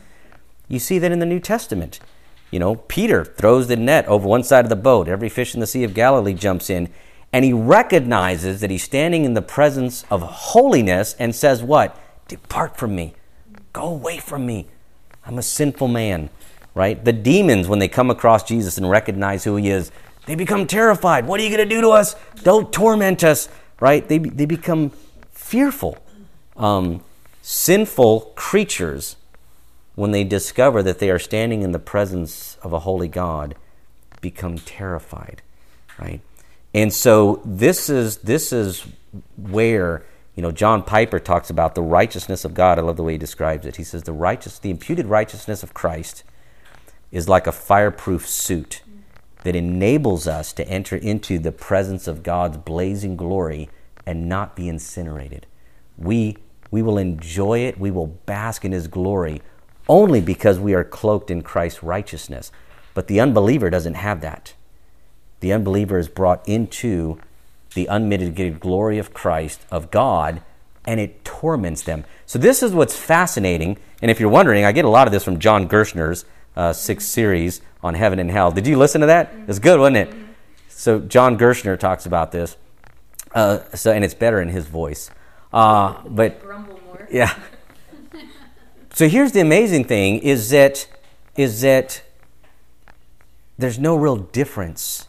You 0.69 0.79
see 0.79 0.97
that 0.99 1.11
in 1.11 1.19
the 1.19 1.25
New 1.25 1.41
Testament. 1.41 1.99
You 2.51 2.59
know, 2.59 2.75
Peter 2.75 3.25
throws 3.25 3.67
the 3.67 3.75
net 3.75 4.07
over 4.07 4.25
one 4.25 4.43
side 4.43 4.63
of 4.63 4.69
the 4.69 4.77
boat. 4.77 5.09
Every 5.09 5.27
fish 5.27 5.53
in 5.53 5.59
the 5.59 5.67
Sea 5.67 5.83
of 5.83 5.93
Galilee 5.93 6.33
jumps 6.33 6.69
in. 6.69 6.87
And 7.33 7.43
he 7.43 7.53
recognizes 7.53 8.61
that 8.61 8.71
he's 8.71 8.83
standing 8.83 9.25
in 9.25 9.33
the 9.33 9.41
presence 9.41 10.05
of 10.09 10.21
holiness 10.21 11.15
and 11.19 11.35
says, 11.35 11.61
What? 11.61 11.99
Depart 12.27 12.77
from 12.77 12.95
me. 12.95 13.13
Go 13.73 13.87
away 13.87 14.19
from 14.19 14.45
me. 14.45 14.67
I'm 15.25 15.37
a 15.37 15.43
sinful 15.43 15.87
man, 15.89 16.29
right? 16.73 17.03
The 17.03 17.13
demons, 17.13 17.67
when 17.67 17.79
they 17.79 17.87
come 17.87 18.09
across 18.09 18.43
Jesus 18.43 18.77
and 18.77 18.89
recognize 18.89 19.43
who 19.43 19.57
he 19.57 19.69
is, 19.69 19.91
they 20.25 20.35
become 20.35 20.67
terrified. 20.67 21.25
What 21.25 21.39
are 21.39 21.43
you 21.43 21.49
going 21.49 21.67
to 21.67 21.75
do 21.75 21.81
to 21.81 21.89
us? 21.89 22.15
Don't 22.43 22.71
torment 22.71 23.23
us, 23.23 23.49
right? 23.79 24.07
They, 24.07 24.17
they 24.17 24.45
become 24.45 24.91
fearful. 25.31 25.97
Um, 26.55 27.01
sinful 27.41 28.33
creatures, 28.35 29.15
when 29.95 30.11
they 30.11 30.23
discover 30.23 30.83
that 30.83 30.99
they 30.99 31.09
are 31.09 31.19
standing 31.19 31.61
in 31.61 31.71
the 31.71 31.79
presence 31.79 32.57
of 32.61 32.73
a 32.73 32.79
holy 32.79 33.07
God, 33.07 33.55
become 34.21 34.57
terrified, 34.57 35.41
right? 35.99 36.21
And 36.73 36.93
so 36.93 37.41
this 37.45 37.89
is 37.89 38.17
this 38.17 38.51
is 38.51 38.85
where 39.35 40.03
you 40.35 40.43
know 40.43 40.51
John 40.51 40.83
Piper 40.83 41.19
talks 41.19 41.49
about 41.49 41.75
the 41.75 41.81
righteousness 41.81 42.45
of 42.45 42.53
God. 42.53 42.77
I 42.77 42.81
love 42.81 42.97
the 42.97 43.03
way 43.03 43.13
he 43.13 43.17
describes 43.17 43.65
it. 43.65 43.77
He 43.77 43.83
says 43.83 44.03
the 44.03 44.13
righteous, 44.13 44.59
the 44.59 44.69
imputed 44.69 45.07
righteousness 45.07 45.63
of 45.63 45.73
Christ 45.73 46.23
is 47.11 47.29
like 47.29 47.47
a 47.47 47.51
fireproof 47.51 48.27
suit 48.27 48.83
that 49.43 49.55
enables 49.55 50.27
us 50.27 50.51
to 50.53 50.67
enter 50.67 50.95
into 50.95 51.39
the 51.39 51.51
presence 51.51 52.07
of 52.07 52.21
God's 52.21 52.57
blazing 52.57 53.15
glory 53.15 53.69
and 54.05 54.27
not 54.27 54.55
be 54.55 54.67
incinerated. 54.67 55.47
We 55.97 56.37
we 56.69 56.81
will 56.81 56.97
enjoy 56.97 57.59
it. 57.59 57.79
We 57.79 57.91
will 57.91 58.07
bask 58.07 58.65
in 58.65 58.71
His 58.71 58.87
glory 58.87 59.41
only 59.89 60.21
because 60.21 60.59
we 60.59 60.73
are 60.73 60.83
cloaked 60.83 61.31
in 61.31 61.41
Christ's 61.41 61.81
righteousness. 61.81 62.51
But 62.93 63.07
the 63.07 63.19
unbeliever 63.19 63.69
doesn't 63.69 63.93
have 63.93 64.21
that. 64.21 64.53
The 65.39 65.53
unbeliever 65.53 65.97
is 65.97 66.07
brought 66.07 66.47
into 66.47 67.19
the 67.73 67.85
unmitigated 67.87 68.59
glory 68.59 68.97
of 68.97 69.13
Christ, 69.13 69.65
of 69.69 69.91
God, 69.91 70.41
and 70.85 70.99
it 70.99 71.23
torments 71.23 71.83
them. 71.83 72.05
So, 72.25 72.39
this 72.39 72.63
is 72.63 72.71
what's 72.71 72.95
fascinating. 72.95 73.77
And 74.01 74.09
if 74.09 74.19
you're 74.19 74.29
wondering, 74.29 74.65
I 74.65 74.71
get 74.71 74.85
a 74.85 74.89
lot 74.89 75.07
of 75.07 75.13
this 75.13 75.23
from 75.23 75.39
John 75.39 75.67
Gerstner's 75.67 76.25
uh, 76.55 76.73
sixth 76.73 77.07
series 77.07 77.61
on 77.83 77.93
heaven 77.93 78.19
and 78.19 78.31
hell. 78.31 78.51
Did 78.51 78.65
you 78.67 78.77
listen 78.77 79.01
to 79.01 79.07
that? 79.07 79.31
It's 79.47 79.59
good, 79.59 79.79
wasn't 79.79 79.97
it? 79.97 80.13
So, 80.69 80.99
John 80.99 81.37
Gerstner 81.37 81.77
talks 81.77 82.05
about 82.05 82.31
this. 82.31 82.57
Uh, 83.33 83.59
so, 83.75 83.91
and 83.91 84.03
it's 84.03 84.13
better 84.13 84.41
in 84.41 84.49
his 84.49 84.65
voice. 84.65 85.11
Uh, 85.51 86.01
but 86.07 86.43
more. 86.45 87.07
yeah. 87.11 87.37
So 88.97 89.07
here's 89.07 89.31
the 89.31 89.41
amazing 89.41 89.83
thing 89.83 90.17
is 90.19 90.49
that 90.49 90.87
is 91.35 91.61
that 91.61 92.01
there's 93.55 93.77
no 93.77 93.95
real 93.95 94.15
difference 94.15 95.06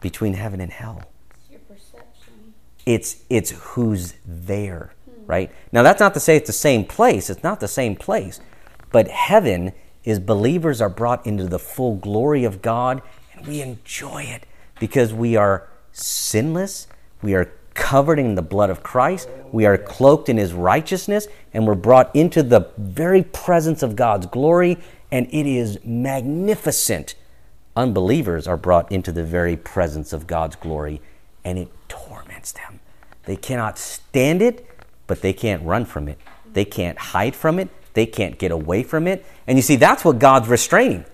between 0.00 0.34
heaven 0.34 0.60
and 0.60 0.72
hell. 0.72 1.02
It's 1.30 1.50
your 1.50 1.60
perception. 1.60 2.54
It's 2.84 3.24
it's 3.30 3.50
who's 3.50 4.14
there, 4.24 4.94
right? 5.26 5.50
Now 5.72 5.82
that's 5.82 6.00
not 6.00 6.14
to 6.14 6.20
say 6.20 6.36
it's 6.36 6.46
the 6.46 6.52
same 6.52 6.84
place. 6.84 7.30
It's 7.30 7.42
not 7.42 7.60
the 7.60 7.68
same 7.68 7.96
place. 7.96 8.40
But 8.90 9.08
heaven 9.08 9.72
is 10.04 10.20
believers 10.20 10.80
are 10.80 10.88
brought 10.88 11.26
into 11.26 11.44
the 11.44 11.58
full 11.58 11.96
glory 11.96 12.44
of 12.44 12.62
God 12.62 13.02
and 13.34 13.46
we 13.46 13.60
enjoy 13.60 14.22
it 14.22 14.46
because 14.78 15.12
we 15.12 15.36
are 15.36 15.68
sinless, 15.92 16.86
we 17.22 17.34
are 17.34 17.52
covered 17.74 18.18
in 18.18 18.36
the 18.36 18.42
blood 18.42 18.70
of 18.70 18.82
Christ, 18.82 19.28
we 19.52 19.66
are 19.66 19.76
cloaked 19.76 20.28
in 20.28 20.36
his 20.36 20.52
righteousness 20.52 21.26
and 21.52 21.66
we're 21.66 21.74
brought 21.74 22.14
into 22.14 22.42
the 22.42 22.70
very 22.78 23.22
presence 23.22 23.82
of 23.82 23.96
God's 23.96 24.26
glory 24.26 24.78
and 25.10 25.26
it 25.30 25.46
is 25.46 25.78
magnificent 25.84 27.14
unbelievers 27.76 28.48
are 28.48 28.56
brought 28.56 28.90
into 28.90 29.12
the 29.12 29.22
very 29.22 29.56
presence 29.56 30.12
of 30.12 30.26
God's 30.26 30.56
glory 30.56 31.00
and 31.44 31.58
it 31.58 31.68
torments 31.88 32.52
them. 32.52 32.80
They 33.24 33.36
cannot 33.36 33.78
stand 33.78 34.42
it, 34.42 34.66
but 35.06 35.20
they 35.20 35.32
can't 35.32 35.62
run 35.62 35.84
from 35.84 36.08
it. 36.08 36.18
They 36.52 36.64
can't 36.64 36.98
hide 36.98 37.36
from 37.36 37.58
it. 37.58 37.68
They 37.92 38.06
can't 38.06 38.38
get 38.38 38.50
away 38.50 38.82
from 38.82 39.06
it. 39.06 39.24
And 39.46 39.58
you 39.58 39.62
see, 39.62 39.76
that's 39.76 40.04
what 40.04 40.18
God's 40.18 40.48
restraining. 40.48 41.04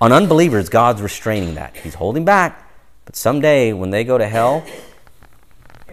On 0.00 0.12
unbelievers, 0.12 0.68
God's 0.68 1.00
restraining 1.00 1.54
that. 1.54 1.76
He's 1.76 1.94
holding 1.94 2.24
back. 2.24 2.68
But 3.04 3.16
someday, 3.16 3.72
when 3.72 3.90
they 3.90 4.04
go 4.04 4.18
to 4.18 4.26
hell, 4.28 4.64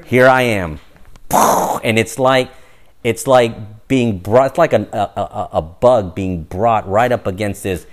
here 0.05 0.27
I 0.27 0.41
am. 0.43 0.79
And 1.81 1.97
it's 1.97 2.19
like, 2.19 2.51
it's 3.05 3.25
like 3.25 3.87
being 3.87 4.19
brought, 4.19 4.47
it's 4.47 4.57
like 4.57 4.73
a, 4.73 4.81
a, 4.91 5.49
a, 5.53 5.61
bug 5.61 6.13
being 6.13 6.43
brought 6.43 6.89
right 6.89 7.09
up 7.09 7.25
against 7.25 7.63
this 7.63 7.85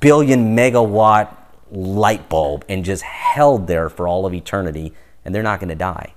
billion 0.00 0.56
megawatt 0.56 1.36
light 1.70 2.28
bulb 2.28 2.64
and 2.68 2.84
just 2.84 3.02
held 3.02 3.66
there 3.66 3.88
for 3.88 4.08
all 4.08 4.26
of 4.26 4.34
eternity, 4.34 4.92
and 5.24 5.34
they're 5.34 5.42
not 5.42 5.60
going 5.60 5.68
to 5.68 5.74
die. 5.74 6.14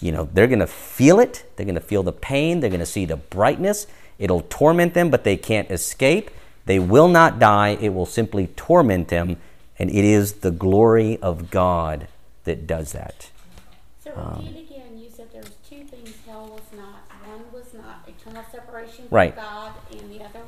You 0.00 0.12
know, 0.12 0.28
they're 0.32 0.46
going 0.46 0.60
to 0.60 0.66
feel 0.66 1.18
it, 1.20 1.44
they're 1.56 1.66
going 1.66 1.74
to 1.74 1.80
feel 1.80 2.02
the 2.02 2.12
pain, 2.12 2.60
they're 2.60 2.70
going 2.70 2.80
to 2.80 2.86
see 2.86 3.04
the 3.04 3.16
brightness. 3.16 3.86
It'll 4.18 4.42
torment 4.42 4.94
them, 4.94 5.10
but 5.10 5.24
they 5.24 5.36
can't 5.36 5.70
escape. 5.70 6.30
They 6.66 6.78
will 6.78 7.08
not 7.08 7.38
die. 7.38 7.78
It 7.80 7.94
will 7.94 8.06
simply 8.06 8.48
torment 8.48 9.08
them 9.08 9.36
And 9.78 9.90
it 9.90 10.04
is 10.04 10.34
the 10.34 10.50
glory 10.50 11.18
of 11.22 11.50
God 11.50 12.08
that 12.44 12.66
does 12.66 12.92
that. 12.92 13.30
So 14.02 14.10
Um, 14.16 14.40
again, 14.48 14.98
you 14.98 15.08
said 15.08 15.30
there 15.32 15.42
was 15.42 15.54
two 15.68 15.84
things 15.84 16.14
hell 16.26 16.48
was 16.48 16.76
not. 16.76 17.06
One 17.28 17.44
was 17.52 17.72
not 17.74 18.08
eternal 18.08 18.44
separation 18.50 19.06
from 19.08 19.14
Right. 19.16 19.36
God, 19.36 19.72
and 19.92 20.10
the 20.10 20.24
other 20.24 20.40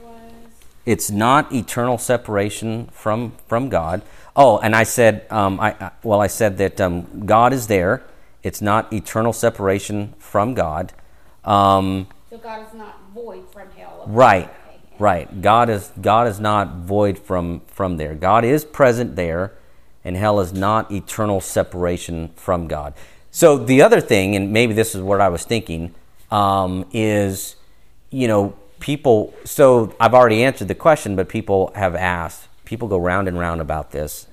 It's 0.86 1.10
not 1.10 1.52
eternal 1.52 1.98
separation 1.98 2.86
from 2.92 3.32
from 3.46 3.68
God. 3.68 4.02
Oh, 4.36 4.58
and 4.58 4.74
I 4.74 4.84
said, 4.84 5.26
um, 5.30 5.60
I, 5.60 5.90
well, 6.02 6.20
I 6.20 6.28
said 6.28 6.56
that 6.58 6.80
um, 6.80 7.26
God 7.26 7.52
is 7.52 7.66
there. 7.66 8.02
It's 8.42 8.62
not 8.62 8.92
eternal 8.92 9.32
separation 9.32 10.14
from 10.18 10.54
God. 10.54 10.92
Um, 11.44 12.06
so 12.30 12.38
God 12.38 12.66
is 12.66 12.72
not 12.74 13.00
void 13.12 13.44
from 13.52 13.70
hell. 13.76 14.04
Right, 14.06 14.48
Okay. 14.48 14.78
right. 14.98 15.42
God 15.42 15.68
is 15.68 15.90
God 16.00 16.26
is 16.28 16.40
not 16.40 16.76
void 16.76 17.18
from 17.18 17.60
from 17.66 17.96
there. 17.96 18.14
God 18.14 18.44
is 18.44 18.64
present 18.64 19.16
there, 19.16 19.52
and 20.04 20.16
hell 20.16 20.40
is 20.40 20.52
not 20.52 20.90
eternal 20.90 21.40
separation 21.40 22.30
from 22.36 22.68
God. 22.68 22.94
So 23.30 23.58
the 23.58 23.82
other 23.82 24.00
thing, 24.00 24.34
and 24.36 24.52
maybe 24.52 24.72
this 24.72 24.94
is 24.94 25.02
what 25.02 25.20
I 25.20 25.28
was 25.28 25.44
thinking, 25.44 25.94
um, 26.30 26.86
is 26.92 27.56
you 28.10 28.26
know 28.28 28.54
people. 28.80 29.34
So 29.44 29.94
I've 30.00 30.14
already 30.14 30.42
answered 30.42 30.68
the 30.68 30.74
question, 30.74 31.14
but 31.16 31.28
people 31.28 31.72
have 31.74 31.94
asked. 31.94 32.48
People 32.64 32.88
go 32.88 32.98
round 32.98 33.28
and 33.28 33.38
round 33.38 33.60
about 33.60 33.92
this. 33.92 34.26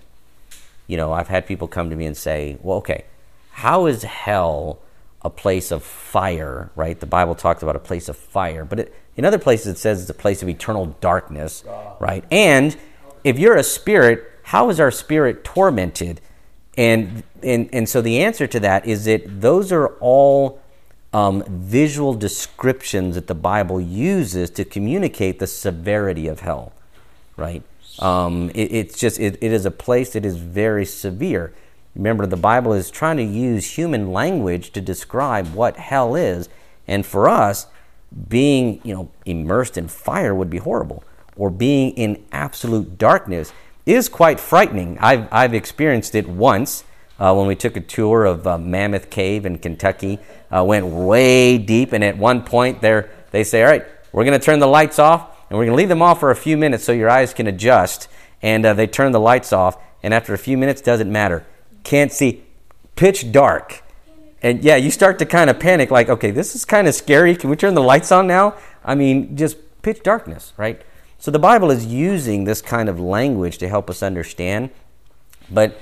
You 0.88 0.98
know, 0.98 1.12
I've 1.14 1.28
had 1.28 1.46
people 1.46 1.68
come 1.68 1.90
to 1.90 1.96
me 1.96 2.06
and 2.06 2.16
say, 2.16 2.58
"Well, 2.62 2.78
okay, 2.78 3.06
how 3.52 3.86
is 3.86 4.04
hell 4.04 4.80
a 5.22 5.30
place 5.30 5.72
of 5.72 5.84
fire?" 5.84 6.72
Right? 6.76 7.00
The 7.00 7.06
Bible 7.06 7.36
talks 7.36 7.62
about 7.62 7.76
a 7.76 7.80
place 7.80 8.10
of 8.10 8.16
fire, 8.16 8.64
but 8.64 8.80
it, 8.80 8.96
in 9.16 9.26
other 9.26 9.40
places 9.40 9.68
it 9.68 9.78
says 9.78 10.02
it's 10.02 10.10
a 10.10 10.14
place 10.14 10.42
of 10.42 10.50
eternal 10.50 10.96
darkness, 11.02 11.64
right? 12.00 12.24
And 12.32 12.78
if 13.24 13.38
you're 13.38 13.58
a 13.58 13.64
spirit, 13.64 14.32
how 14.44 14.70
is 14.70 14.80
our 14.80 14.92
spirit 14.92 15.44
tormented? 15.44 16.22
And 16.78 17.24
and 17.44 17.70
and 17.74 17.90
so 17.90 18.02
the 18.02 18.24
answer 18.24 18.48
to 18.48 18.60
that 18.62 18.86
is 18.86 19.06
that 19.06 19.42
those 19.42 19.72
are 19.72 19.88
all 20.00 20.62
um, 21.14 21.44
visual 21.48 22.14
descriptions 22.14 23.16
that 23.16 23.28
the 23.28 23.36
Bible 23.36 23.80
uses 23.80 24.50
to 24.52 24.66
communicate 24.66 25.40
the 25.40 25.48
severity 25.48 26.28
of 26.28 26.42
hell, 26.42 26.74
right? 27.36 27.64
Um, 28.00 28.50
it, 28.52 28.72
it's 28.72 29.00
just 29.00 29.20
it, 29.20 29.38
it 29.42 29.52
is 29.52 29.66
a 29.66 29.72
place 29.72 30.14
that 30.14 30.26
is 30.26 30.38
very 30.38 30.86
severe. 30.86 31.54
Remember, 31.96 32.26
the 32.28 32.38
Bible 32.38 32.74
is 32.74 32.92
trying 32.92 33.18
to 33.18 33.24
use 33.24 33.78
human 33.78 34.12
language 34.12 34.72
to 34.72 34.82
describe 34.82 35.54
what 35.54 35.78
hell 35.78 36.16
is, 36.16 36.50
and 36.88 37.06
for 37.06 37.28
us, 37.28 37.68
being 38.30 38.80
you 38.84 38.94
know 38.94 39.10
immersed 39.26 39.78
in 39.78 39.88
fire 39.88 40.36
would 40.36 40.50
be 40.50 40.58
horrible, 40.58 41.04
or 41.36 41.50
being 41.50 41.92
in 41.92 42.24
absolute 42.32 42.98
darkness 42.98 43.54
is 43.86 44.10
quite 44.10 44.40
frightening. 44.40 44.98
I've 45.00 45.28
I've 45.32 45.54
experienced 45.54 46.14
it 46.14 46.28
once 46.28 46.84
uh, 47.20 47.34
when 47.34 47.48
we 47.48 47.56
took 47.56 47.78
a 47.78 47.82
tour 47.82 48.26
of 48.26 48.46
uh, 48.48 48.58
Mammoth 48.58 49.10
Cave 49.10 49.46
in 49.46 49.58
Kentucky. 49.58 50.20
Uh, 50.54 50.64
went 50.64 50.86
way 50.86 51.58
deep, 51.58 51.94
and 51.94 52.04
at 52.04 52.18
one 52.18 52.44
point 52.44 52.82
there 52.82 53.10
they 53.32 53.44
say, 53.44 53.64
"All 53.64 53.70
right, 53.70 53.86
we're 54.12 54.24
going 54.24 54.40
to 54.40 54.46
turn 54.46 54.60
the 54.60 54.68
lights 54.68 55.00
off, 55.00 55.30
and 55.50 55.58
we're 55.58 55.66
going 55.66 55.76
to 55.76 55.78
leave 55.78 55.90
them 55.90 56.02
off 56.02 56.20
for 56.20 56.32
a 56.32 56.36
few 56.36 56.58
minutes 56.58 56.84
so 56.84 56.92
your 56.92 57.10
eyes 57.10 57.34
can 57.34 57.48
adjust." 57.48 58.08
And 58.42 58.66
uh, 58.66 58.74
they 58.74 58.88
turn 58.88 59.12
the 59.12 59.20
lights 59.20 59.52
off, 59.52 59.78
and 60.04 60.14
after 60.14 60.34
a 60.34 60.38
few 60.38 60.58
minutes, 60.58 60.82
doesn't 60.82 61.12
matter, 61.12 61.46
can't 61.84 62.12
see, 62.12 62.44
pitch 62.96 63.32
dark. 63.32 63.84
And 64.42 64.64
yeah, 64.64 64.76
you 64.76 64.92
start 64.92 65.18
to 65.20 65.26
kind 65.26 65.50
of 65.50 65.60
panic, 65.60 65.90
like, 65.90 66.10
okay, 66.10 66.32
this 66.32 66.56
is 66.56 66.64
kind 66.64 66.88
of 66.88 66.94
scary. 66.94 67.36
Can 67.36 67.50
we 67.50 67.56
turn 67.56 67.74
the 67.74 67.82
lights 67.82 68.12
on 68.12 68.28
now? 68.28 68.56
I 68.86 68.94
mean, 68.94 69.36
just 69.36 69.58
pitch 69.82 70.04
darkness, 70.04 70.54
right? 70.58 70.82
So 71.18 71.32
the 71.32 71.40
Bible 71.40 71.72
is 71.72 71.86
using 71.86 72.44
this 72.44 72.62
kind 72.62 72.90
of 72.90 73.00
language 73.00 73.58
to 73.58 73.68
help 73.68 73.90
us 73.90 74.04
understand, 74.04 74.70
but 75.50 75.80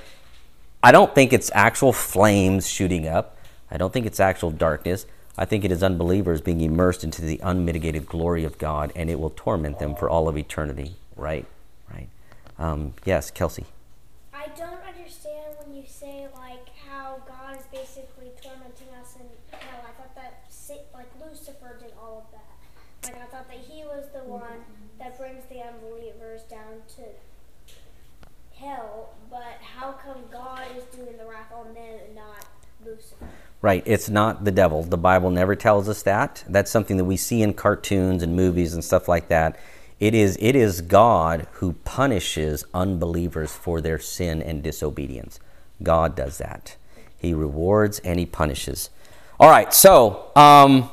I 0.86 0.92
don't 0.92 1.12
think 1.16 1.32
it's 1.32 1.50
actual 1.52 1.92
flames 1.92 2.68
shooting 2.68 3.08
up. 3.08 3.36
I 3.68 3.76
don't 3.76 3.92
think 3.92 4.06
it's 4.06 4.20
actual 4.20 4.52
darkness. 4.52 5.04
I 5.36 5.44
think 5.44 5.64
it 5.64 5.72
is 5.72 5.82
unbelievers 5.82 6.40
being 6.40 6.60
immersed 6.60 7.02
into 7.02 7.22
the 7.22 7.40
unmitigated 7.42 8.06
glory 8.06 8.44
of 8.44 8.56
God, 8.56 8.92
and 8.94 9.10
it 9.10 9.18
will 9.18 9.30
torment 9.30 9.80
them 9.80 9.96
for 9.96 10.08
all 10.08 10.28
of 10.28 10.38
eternity. 10.38 10.94
Right? 11.16 11.44
Right? 11.92 12.08
Um, 12.56 12.94
yes, 13.04 13.32
Kelsey. 13.32 13.64
I 14.32 14.46
don't 14.56 14.78
understand 14.86 15.56
when 15.58 15.74
you 15.74 15.82
say 15.88 16.28
like 16.36 16.68
how 16.88 17.20
God 17.26 17.58
is 17.58 17.66
basically 17.72 18.30
tormenting 18.40 18.94
us 19.02 19.16
in 19.16 19.26
hell. 19.58 19.84
I 19.88 19.90
thought 19.90 20.14
that 20.14 20.44
like 20.94 21.10
Lucifer 21.20 21.78
did 21.82 21.94
all 22.00 22.24
of 22.24 22.30
that. 22.30 23.12
Like 23.12 23.24
I 23.24 23.26
thought 23.26 23.48
that 23.48 23.58
he 23.58 23.82
was 23.82 24.04
the 24.14 24.22
one 24.22 24.62
that 25.00 25.18
brings 25.18 25.42
the 25.46 25.62
unbelievers 25.62 26.42
down 26.42 26.82
to 26.94 27.02
hell. 28.54 29.10
How 29.76 29.92
come 29.92 30.22
God 30.32 30.62
is 30.74 30.84
doing 30.84 31.18
the 31.18 31.26
wrath 31.26 31.52
on 31.54 31.74
them 31.74 31.98
and 32.06 32.14
not 32.14 32.46
Lucifer? 32.82 33.26
Right. 33.60 33.82
It's 33.84 34.08
not 34.08 34.44
the 34.44 34.50
devil. 34.50 34.82
The 34.82 34.96
Bible 34.96 35.30
never 35.30 35.54
tells 35.54 35.86
us 35.86 36.02
that. 36.04 36.42
That's 36.48 36.70
something 36.70 36.96
that 36.96 37.04
we 37.04 37.18
see 37.18 37.42
in 37.42 37.52
cartoons 37.52 38.22
and 38.22 38.34
movies 38.34 38.72
and 38.72 38.82
stuff 38.82 39.06
like 39.06 39.28
that. 39.28 39.58
It 40.00 40.14
is 40.14 40.38
it 40.40 40.56
is 40.56 40.80
God 40.80 41.46
who 41.52 41.74
punishes 41.84 42.64
unbelievers 42.72 43.52
for 43.52 43.82
their 43.82 43.98
sin 43.98 44.40
and 44.40 44.62
disobedience. 44.62 45.40
God 45.82 46.16
does 46.16 46.38
that. 46.38 46.76
He 47.18 47.34
rewards 47.34 47.98
and 47.98 48.18
he 48.18 48.24
punishes. 48.24 48.88
All 49.38 49.50
right. 49.50 49.74
So, 49.74 50.30
um, 50.36 50.88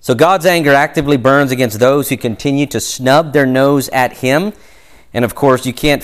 so 0.00 0.16
God's 0.16 0.46
anger 0.46 0.72
actively 0.72 1.16
burns 1.16 1.52
against 1.52 1.78
those 1.78 2.08
who 2.08 2.16
continue 2.16 2.66
to 2.66 2.80
snub 2.80 3.32
their 3.32 3.46
nose 3.46 3.88
at 3.90 4.14
him. 4.14 4.52
And 5.14 5.24
of 5.24 5.36
course, 5.36 5.66
you 5.66 5.72
can't 5.72 6.02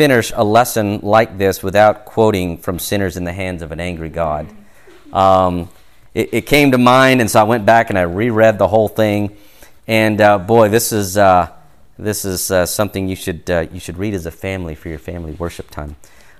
finish 0.00 0.32
a 0.34 0.42
lesson 0.42 0.98
like 1.02 1.36
this 1.36 1.62
without 1.62 2.06
quoting 2.06 2.56
from 2.56 2.78
Sinners 2.78 3.18
in 3.18 3.24
the 3.24 3.34
Hands 3.34 3.60
of 3.60 3.70
an 3.70 3.80
Angry 3.80 4.08
God. 4.08 4.48
Um, 5.12 5.68
it, 6.14 6.32
it 6.32 6.46
came 6.46 6.70
to 6.70 6.78
mind, 6.78 7.20
and 7.20 7.30
so 7.30 7.38
I 7.38 7.42
went 7.42 7.66
back 7.66 7.90
and 7.90 7.98
I 7.98 8.02
reread 8.04 8.56
the 8.56 8.66
whole 8.66 8.88
thing. 8.88 9.36
And 9.86 10.18
uh, 10.22 10.38
boy, 10.38 10.70
this 10.70 10.90
is, 10.90 11.18
uh, 11.18 11.52
this 11.98 12.24
is 12.24 12.50
uh, 12.50 12.64
something 12.64 13.10
you 13.10 13.14
should, 13.14 13.50
uh, 13.50 13.66
you 13.70 13.78
should 13.78 13.98
read 13.98 14.14
as 14.14 14.24
a 14.24 14.30
family 14.30 14.74
for 14.74 14.88
your 14.88 14.98
family 14.98 15.32
worship 15.32 15.68
time. 15.68 15.96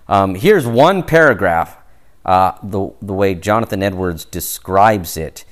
Um, 0.08 0.36
here's 0.36 0.66
one 0.66 1.02
paragraph, 1.02 1.76
uh, 2.24 2.52
the, 2.62 2.90
the 3.02 3.12
way 3.12 3.34
Jonathan 3.34 3.82
Edwards 3.82 4.24
describes 4.24 5.18
it. 5.18 5.44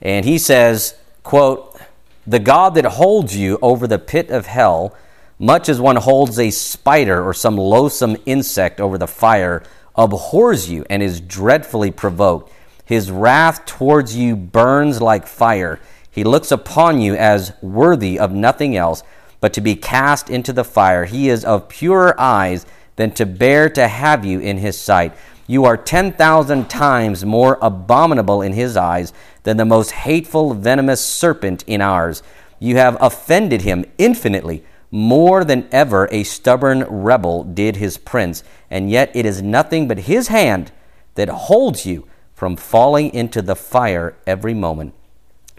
And 0.00 0.24
he 0.24 0.36
says, 0.36 0.96
quote, 1.22 1.80
The 2.26 2.40
God 2.40 2.74
that 2.74 2.86
holds 2.86 3.36
you 3.36 3.60
over 3.62 3.86
the 3.86 4.00
pit 4.00 4.30
of 4.30 4.46
hell, 4.46 4.96
much 5.42 5.68
as 5.68 5.80
one 5.80 5.96
holds 5.96 6.38
a 6.38 6.52
spider 6.52 7.20
or 7.20 7.34
some 7.34 7.56
loathsome 7.56 8.16
insect 8.26 8.80
over 8.80 8.96
the 8.96 9.08
fire, 9.08 9.60
abhors 9.96 10.70
you 10.70 10.86
and 10.88 11.02
is 11.02 11.20
dreadfully 11.20 11.90
provoked. 11.90 12.52
His 12.84 13.10
wrath 13.10 13.66
towards 13.66 14.16
you 14.16 14.36
burns 14.36 15.02
like 15.02 15.26
fire. 15.26 15.80
He 16.08 16.22
looks 16.22 16.52
upon 16.52 17.00
you 17.00 17.16
as 17.16 17.52
worthy 17.60 18.20
of 18.20 18.30
nothing 18.30 18.76
else 18.76 19.02
but 19.40 19.52
to 19.54 19.60
be 19.60 19.74
cast 19.74 20.30
into 20.30 20.52
the 20.52 20.62
fire. 20.62 21.06
He 21.06 21.28
is 21.28 21.44
of 21.44 21.68
purer 21.68 22.14
eyes 22.20 22.64
than 22.94 23.10
to 23.14 23.26
bear 23.26 23.68
to 23.70 23.88
have 23.88 24.24
you 24.24 24.38
in 24.38 24.58
his 24.58 24.78
sight. 24.78 25.12
You 25.48 25.64
are 25.64 25.76
10,000 25.76 26.70
times 26.70 27.24
more 27.24 27.58
abominable 27.60 28.42
in 28.42 28.52
his 28.52 28.76
eyes 28.76 29.12
than 29.42 29.56
the 29.56 29.64
most 29.64 29.90
hateful, 29.90 30.54
venomous 30.54 31.04
serpent 31.04 31.64
in 31.66 31.80
ours. 31.80 32.22
You 32.60 32.76
have 32.76 32.96
offended 33.00 33.62
him 33.62 33.84
infinitely, 33.98 34.62
more 34.92 35.42
than 35.42 35.66
ever 35.72 36.06
a 36.12 36.22
stubborn 36.22 36.84
rebel 36.84 37.42
did 37.42 37.76
his 37.76 37.96
prince, 37.96 38.44
and 38.70 38.90
yet 38.90 39.10
it 39.14 39.26
is 39.26 39.42
nothing 39.42 39.88
but 39.88 40.00
his 40.00 40.28
hand 40.28 40.70
that 41.14 41.28
holds 41.28 41.86
you 41.86 42.06
from 42.34 42.56
falling 42.56 43.12
into 43.14 43.40
the 43.40 43.56
fire 43.56 44.14
every 44.26 44.54
moment. 44.54 44.94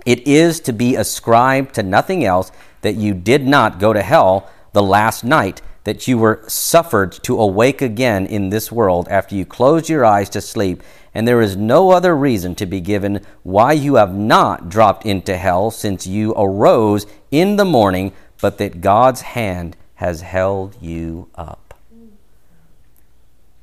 It 0.05 0.27
is 0.27 0.59
to 0.61 0.73
be 0.73 0.95
ascribed 0.95 1.73
to 1.75 1.83
nothing 1.83 2.23
else 2.23 2.51
that 2.81 2.95
you 2.95 3.13
did 3.13 3.47
not 3.47 3.79
go 3.79 3.91
to 3.91 4.03
hell 4.03 4.49
the 4.71 4.83
last 4.83 5.23
night, 5.23 5.61
that 5.83 6.07
you 6.07 6.17
were 6.17 6.43
suffered 6.47 7.11
to 7.23 7.39
awake 7.39 7.81
again 7.81 8.25
in 8.25 8.49
this 8.49 8.71
world 8.71 9.07
after 9.09 9.35
you 9.35 9.45
closed 9.45 9.89
your 9.89 10.05
eyes 10.05 10.29
to 10.29 10.41
sleep, 10.41 10.83
and 11.13 11.27
there 11.27 11.41
is 11.41 11.55
no 11.55 11.91
other 11.91 12.15
reason 12.15 12.53
to 12.55 12.65
be 12.65 12.81
given 12.81 13.21
why 13.43 13.71
you 13.71 13.95
have 13.95 14.13
not 14.13 14.69
dropped 14.69 15.05
into 15.05 15.37
hell 15.37 15.71
since 15.71 16.05
you 16.05 16.33
arose 16.35 17.05
in 17.31 17.55
the 17.55 17.65
morning, 17.65 18.13
but 18.43 18.57
that 18.57 18.81
God's 18.81 19.21
hand 19.21 19.77
has 19.95 20.19
held 20.19 20.75
you 20.81 21.29
up. 21.33 21.73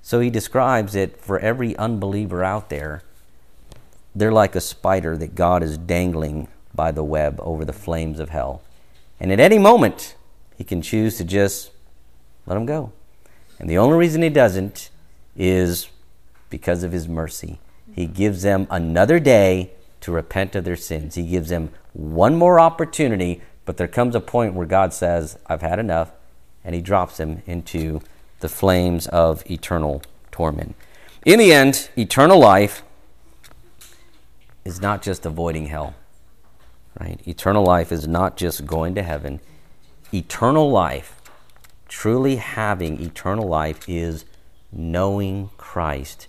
So 0.01 0.21
he 0.21 0.31
describes 0.31 0.95
it 0.95 1.19
for 1.21 1.39
every 1.39 1.77
unbeliever 1.77 2.43
out 2.43 2.71
there. 2.71 3.03
They're 4.15 4.33
like 4.33 4.57
a 4.57 4.61
spider 4.63 5.19
that 5.19 5.35
God 5.35 5.63
is 5.63 5.77
dangling 5.77 6.49
by 6.75 6.93
the 6.93 7.05
web 7.05 7.39
over 7.43 7.67
the 7.67 7.75
flames 7.75 8.19
of 8.19 8.31
hell. 8.31 8.63
And 9.21 9.31
at 9.31 9.39
any 9.39 9.59
moment, 9.59 10.17
he 10.57 10.65
can 10.65 10.81
choose 10.81 11.19
to 11.19 11.25
just 11.25 11.73
let 12.47 12.55
them 12.55 12.65
go. 12.65 12.91
And 13.59 13.69
the 13.69 13.77
only 13.77 13.99
reason 13.99 14.23
he 14.23 14.31
doesn't 14.31 14.89
is 15.37 15.91
because 16.49 16.83
of 16.83 16.93
his 16.93 17.07
mercy. 17.07 17.61
He 17.95 18.07
gives 18.07 18.41
them 18.41 18.67
another 18.71 19.21
day 19.21 19.73
to 20.01 20.11
repent 20.11 20.57
of 20.57 20.65
their 20.65 20.75
sins. 20.75 21.17
He 21.17 21.27
gives 21.27 21.51
them 21.51 21.69
one 21.93 22.35
more 22.35 22.59
opportunity, 22.59 23.43
but 23.71 23.77
there 23.77 23.87
comes 23.87 24.17
a 24.17 24.21
point 24.21 24.55
where 24.55 24.67
God 24.67 24.93
says, 24.93 25.39
I've 25.47 25.63
had 25.63 25.79
enough. 25.79 26.11
and 26.65 26.75
he 26.75 26.81
drops 26.81 27.19
them 27.19 27.41
into 27.47 28.01
the 28.41 28.49
flames 28.49 29.07
of 29.07 29.49
eternal 29.49 30.03
torment. 30.33 30.75
In 31.25 31.39
the 31.39 31.53
end, 31.53 31.89
eternal 31.97 32.41
life 32.41 32.83
is 34.65 34.81
not 34.81 35.03
just 35.03 35.25
avoiding 35.25 35.67
hell, 35.67 35.95
right? 36.99 37.21
Eternal 37.29 37.63
life 37.65 37.93
is 37.93 38.09
not 38.09 38.37
just 38.37 38.67
going 38.67 38.97
to 38.97 39.05
heaven. 39.05 39.39
Eternal 40.13 40.69
life, 40.69 41.21
truly 41.87 42.37
having 42.37 43.01
eternal 43.01 43.47
life, 43.47 43.89
is 43.89 44.25
knowing 44.73 45.51
Christ 45.59 46.27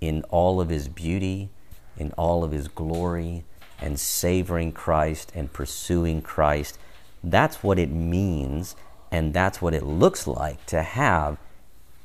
in 0.00 0.24
all 0.30 0.60
of 0.60 0.68
his 0.68 0.88
beauty, 0.88 1.48
in 1.96 2.10
all 2.18 2.42
of 2.42 2.50
his 2.50 2.66
glory, 2.66 3.44
and 3.82 3.98
savoring 3.98 4.72
Christ 4.72 5.32
and 5.34 5.52
pursuing 5.52 6.22
Christ. 6.22 6.78
That's 7.22 7.62
what 7.62 7.78
it 7.78 7.90
means, 7.90 8.76
and 9.10 9.34
that's 9.34 9.60
what 9.60 9.74
it 9.74 9.82
looks 9.82 10.26
like 10.26 10.64
to 10.66 10.82
have 10.82 11.36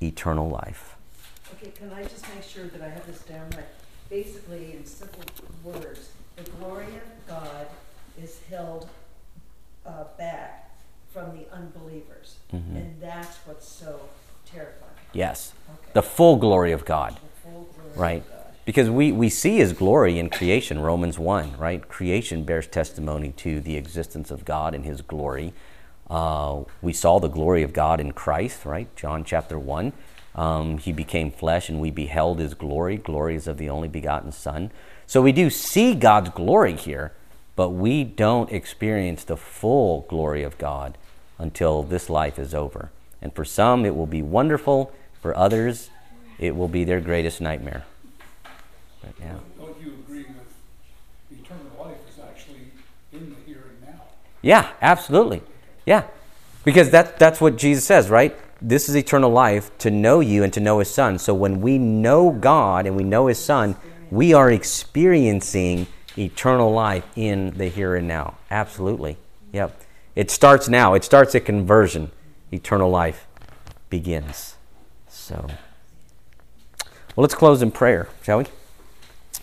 eternal 0.01 0.49
life. 0.49 0.95
Okay, 1.53 1.71
can 1.71 1.91
I 1.93 2.03
just 2.03 2.28
make 2.34 2.43
sure 2.43 2.65
that 2.65 2.82
I 2.82 2.89
have 2.89 3.05
this 3.05 3.21
down 3.21 3.49
right? 3.51 3.65
Basically, 4.09 4.73
in 4.73 4.86
simple 4.86 5.23
words, 5.63 6.09
the 6.36 6.43
glory 6.51 6.86
of 6.88 7.28
God 7.28 7.67
is 8.21 8.39
held 8.49 8.89
uh, 9.86 10.03
back 10.17 10.71
from 11.13 11.32
the 11.38 11.45
unbelievers. 11.53 12.36
Mhm. 12.53 12.75
And 12.75 13.01
that's 13.01 13.38
what's 13.45 13.67
so 13.67 14.01
terrifying. 14.45 14.91
Yes, 15.13 15.53
Okay. 15.69 15.91
the 15.93 16.03
full 16.03 16.36
glory 16.38 16.71
of 16.71 16.86
God. 16.86 17.19
Glory 17.43 17.65
Right. 17.95 18.21
of 18.21 18.30
God. 18.30 18.36
Because 18.68 18.89
we, 18.89 19.13
we 19.13 19.30
see 19.30 19.59
his 19.59 19.72
glory 19.72 20.20
in 20.20 20.30
creation, 20.30 20.80
Romans 20.80 21.18
1, 21.18 21.55
right? 21.57 21.88
Creation 21.88 22.43
bears 22.43 22.68
testimony 22.68 23.32
to 23.38 23.61
the 23.61 23.78
existence 23.78 24.30
of 24.30 24.43
God 24.43 24.76
and 24.76 24.84
his 24.84 25.01
glory. 25.01 25.53
Uh, 26.09 26.63
we 26.82 26.91
saw 26.91 27.18
the 27.18 27.30
glory 27.30 27.63
of 27.63 27.72
God 27.72 28.01
in 28.01 28.11
Christ, 28.11 28.65
right? 28.65 28.93
John 28.97 29.24
chapter 29.24 29.57
1. 29.57 29.93
Um, 30.36 30.80
he 30.80 30.91
became 30.91 31.32
flesh 31.32 31.70
and 31.70 31.80
we 31.80 31.91
beheld 31.91 32.39
his 32.39 32.55
glory. 32.55 32.99
Is 33.34 33.47
of 33.47 33.57
the 33.57 33.70
only 33.70 33.88
begotten 33.88 34.34
Son. 34.34 34.70
So 35.05 35.22
we 35.22 35.32
do 35.32 35.49
see 35.49 35.95
God's 35.95 36.32
glory 36.32 36.76
here, 36.76 37.13
but 37.55 37.70
we 37.70 38.03
don't 38.03 38.51
experience 38.51 39.24
the 39.24 39.38
full 39.38 40.01
glory 40.09 40.43
of 40.43 40.57
God 40.57 40.97
until 41.38 41.84
this 41.84 42.09
life 42.09 42.38
is 42.38 42.53
over. 42.53 42.91
And 43.22 43.34
for 43.34 43.45
some, 43.45 43.86
it 43.86 43.95
will 43.95 44.07
be 44.07 44.22
wonderful. 44.22 44.91
For 45.22 45.34
others, 45.38 45.89
it 46.38 46.57
will 46.57 46.68
be 46.68 46.84
their 46.84 46.99
greatest 46.99 47.39
nightmare. 47.39 47.86
But, 49.01 49.13
yeah. 49.19 49.35
Don't 49.57 49.79
you 49.81 49.93
agree 49.93 50.25
with 50.25 51.39
eternal 51.39 51.65
life 51.79 51.97
is 52.09 52.19
actually 52.19 52.71
in 53.11 53.29
the 53.29 53.35
here 53.45 53.63
and 53.69 53.95
now? 53.95 54.01
Yeah, 54.41 54.71
absolutely. 54.81 55.41
Yeah. 55.85 56.03
Because 56.63 56.89
that, 56.91 57.19
that's 57.19 57.39
what 57.39 57.57
Jesus 57.57 57.85
says, 57.85 58.09
right? 58.09 58.35
This 58.61 58.89
is 58.89 58.95
eternal 58.95 59.29
life 59.29 59.75
to 59.79 59.91
know 59.91 60.19
you 60.19 60.43
and 60.43 60.51
to 60.53 60.59
know 60.59 60.79
his 60.79 60.89
son. 60.89 61.19
So 61.19 61.33
when 61.33 61.61
we 61.61 61.77
know 61.77 62.31
God 62.31 62.85
and 62.85 62.95
we 62.95 63.03
know 63.03 63.27
his 63.27 63.37
son, 63.37 63.75
we 64.09 64.33
are 64.33 64.51
experiencing 64.51 65.87
eternal 66.17 66.71
life 66.71 67.05
in 67.15 67.51
the 67.57 67.67
here 67.67 67.95
and 67.95 68.07
now. 68.07 68.37
Absolutely. 68.49 69.17
Yep. 69.53 69.79
It 70.15 70.31
starts 70.31 70.67
now. 70.67 70.93
It 70.95 71.03
starts 71.03 71.35
at 71.35 71.45
conversion. 71.45 72.11
Eternal 72.51 72.89
life 72.89 73.27
begins. 73.89 74.55
So, 75.07 75.45
well, 77.15 77.23
let's 77.23 77.35
close 77.35 77.61
in 77.61 77.71
prayer, 77.71 78.07
shall 78.23 78.39
we? 78.39 78.45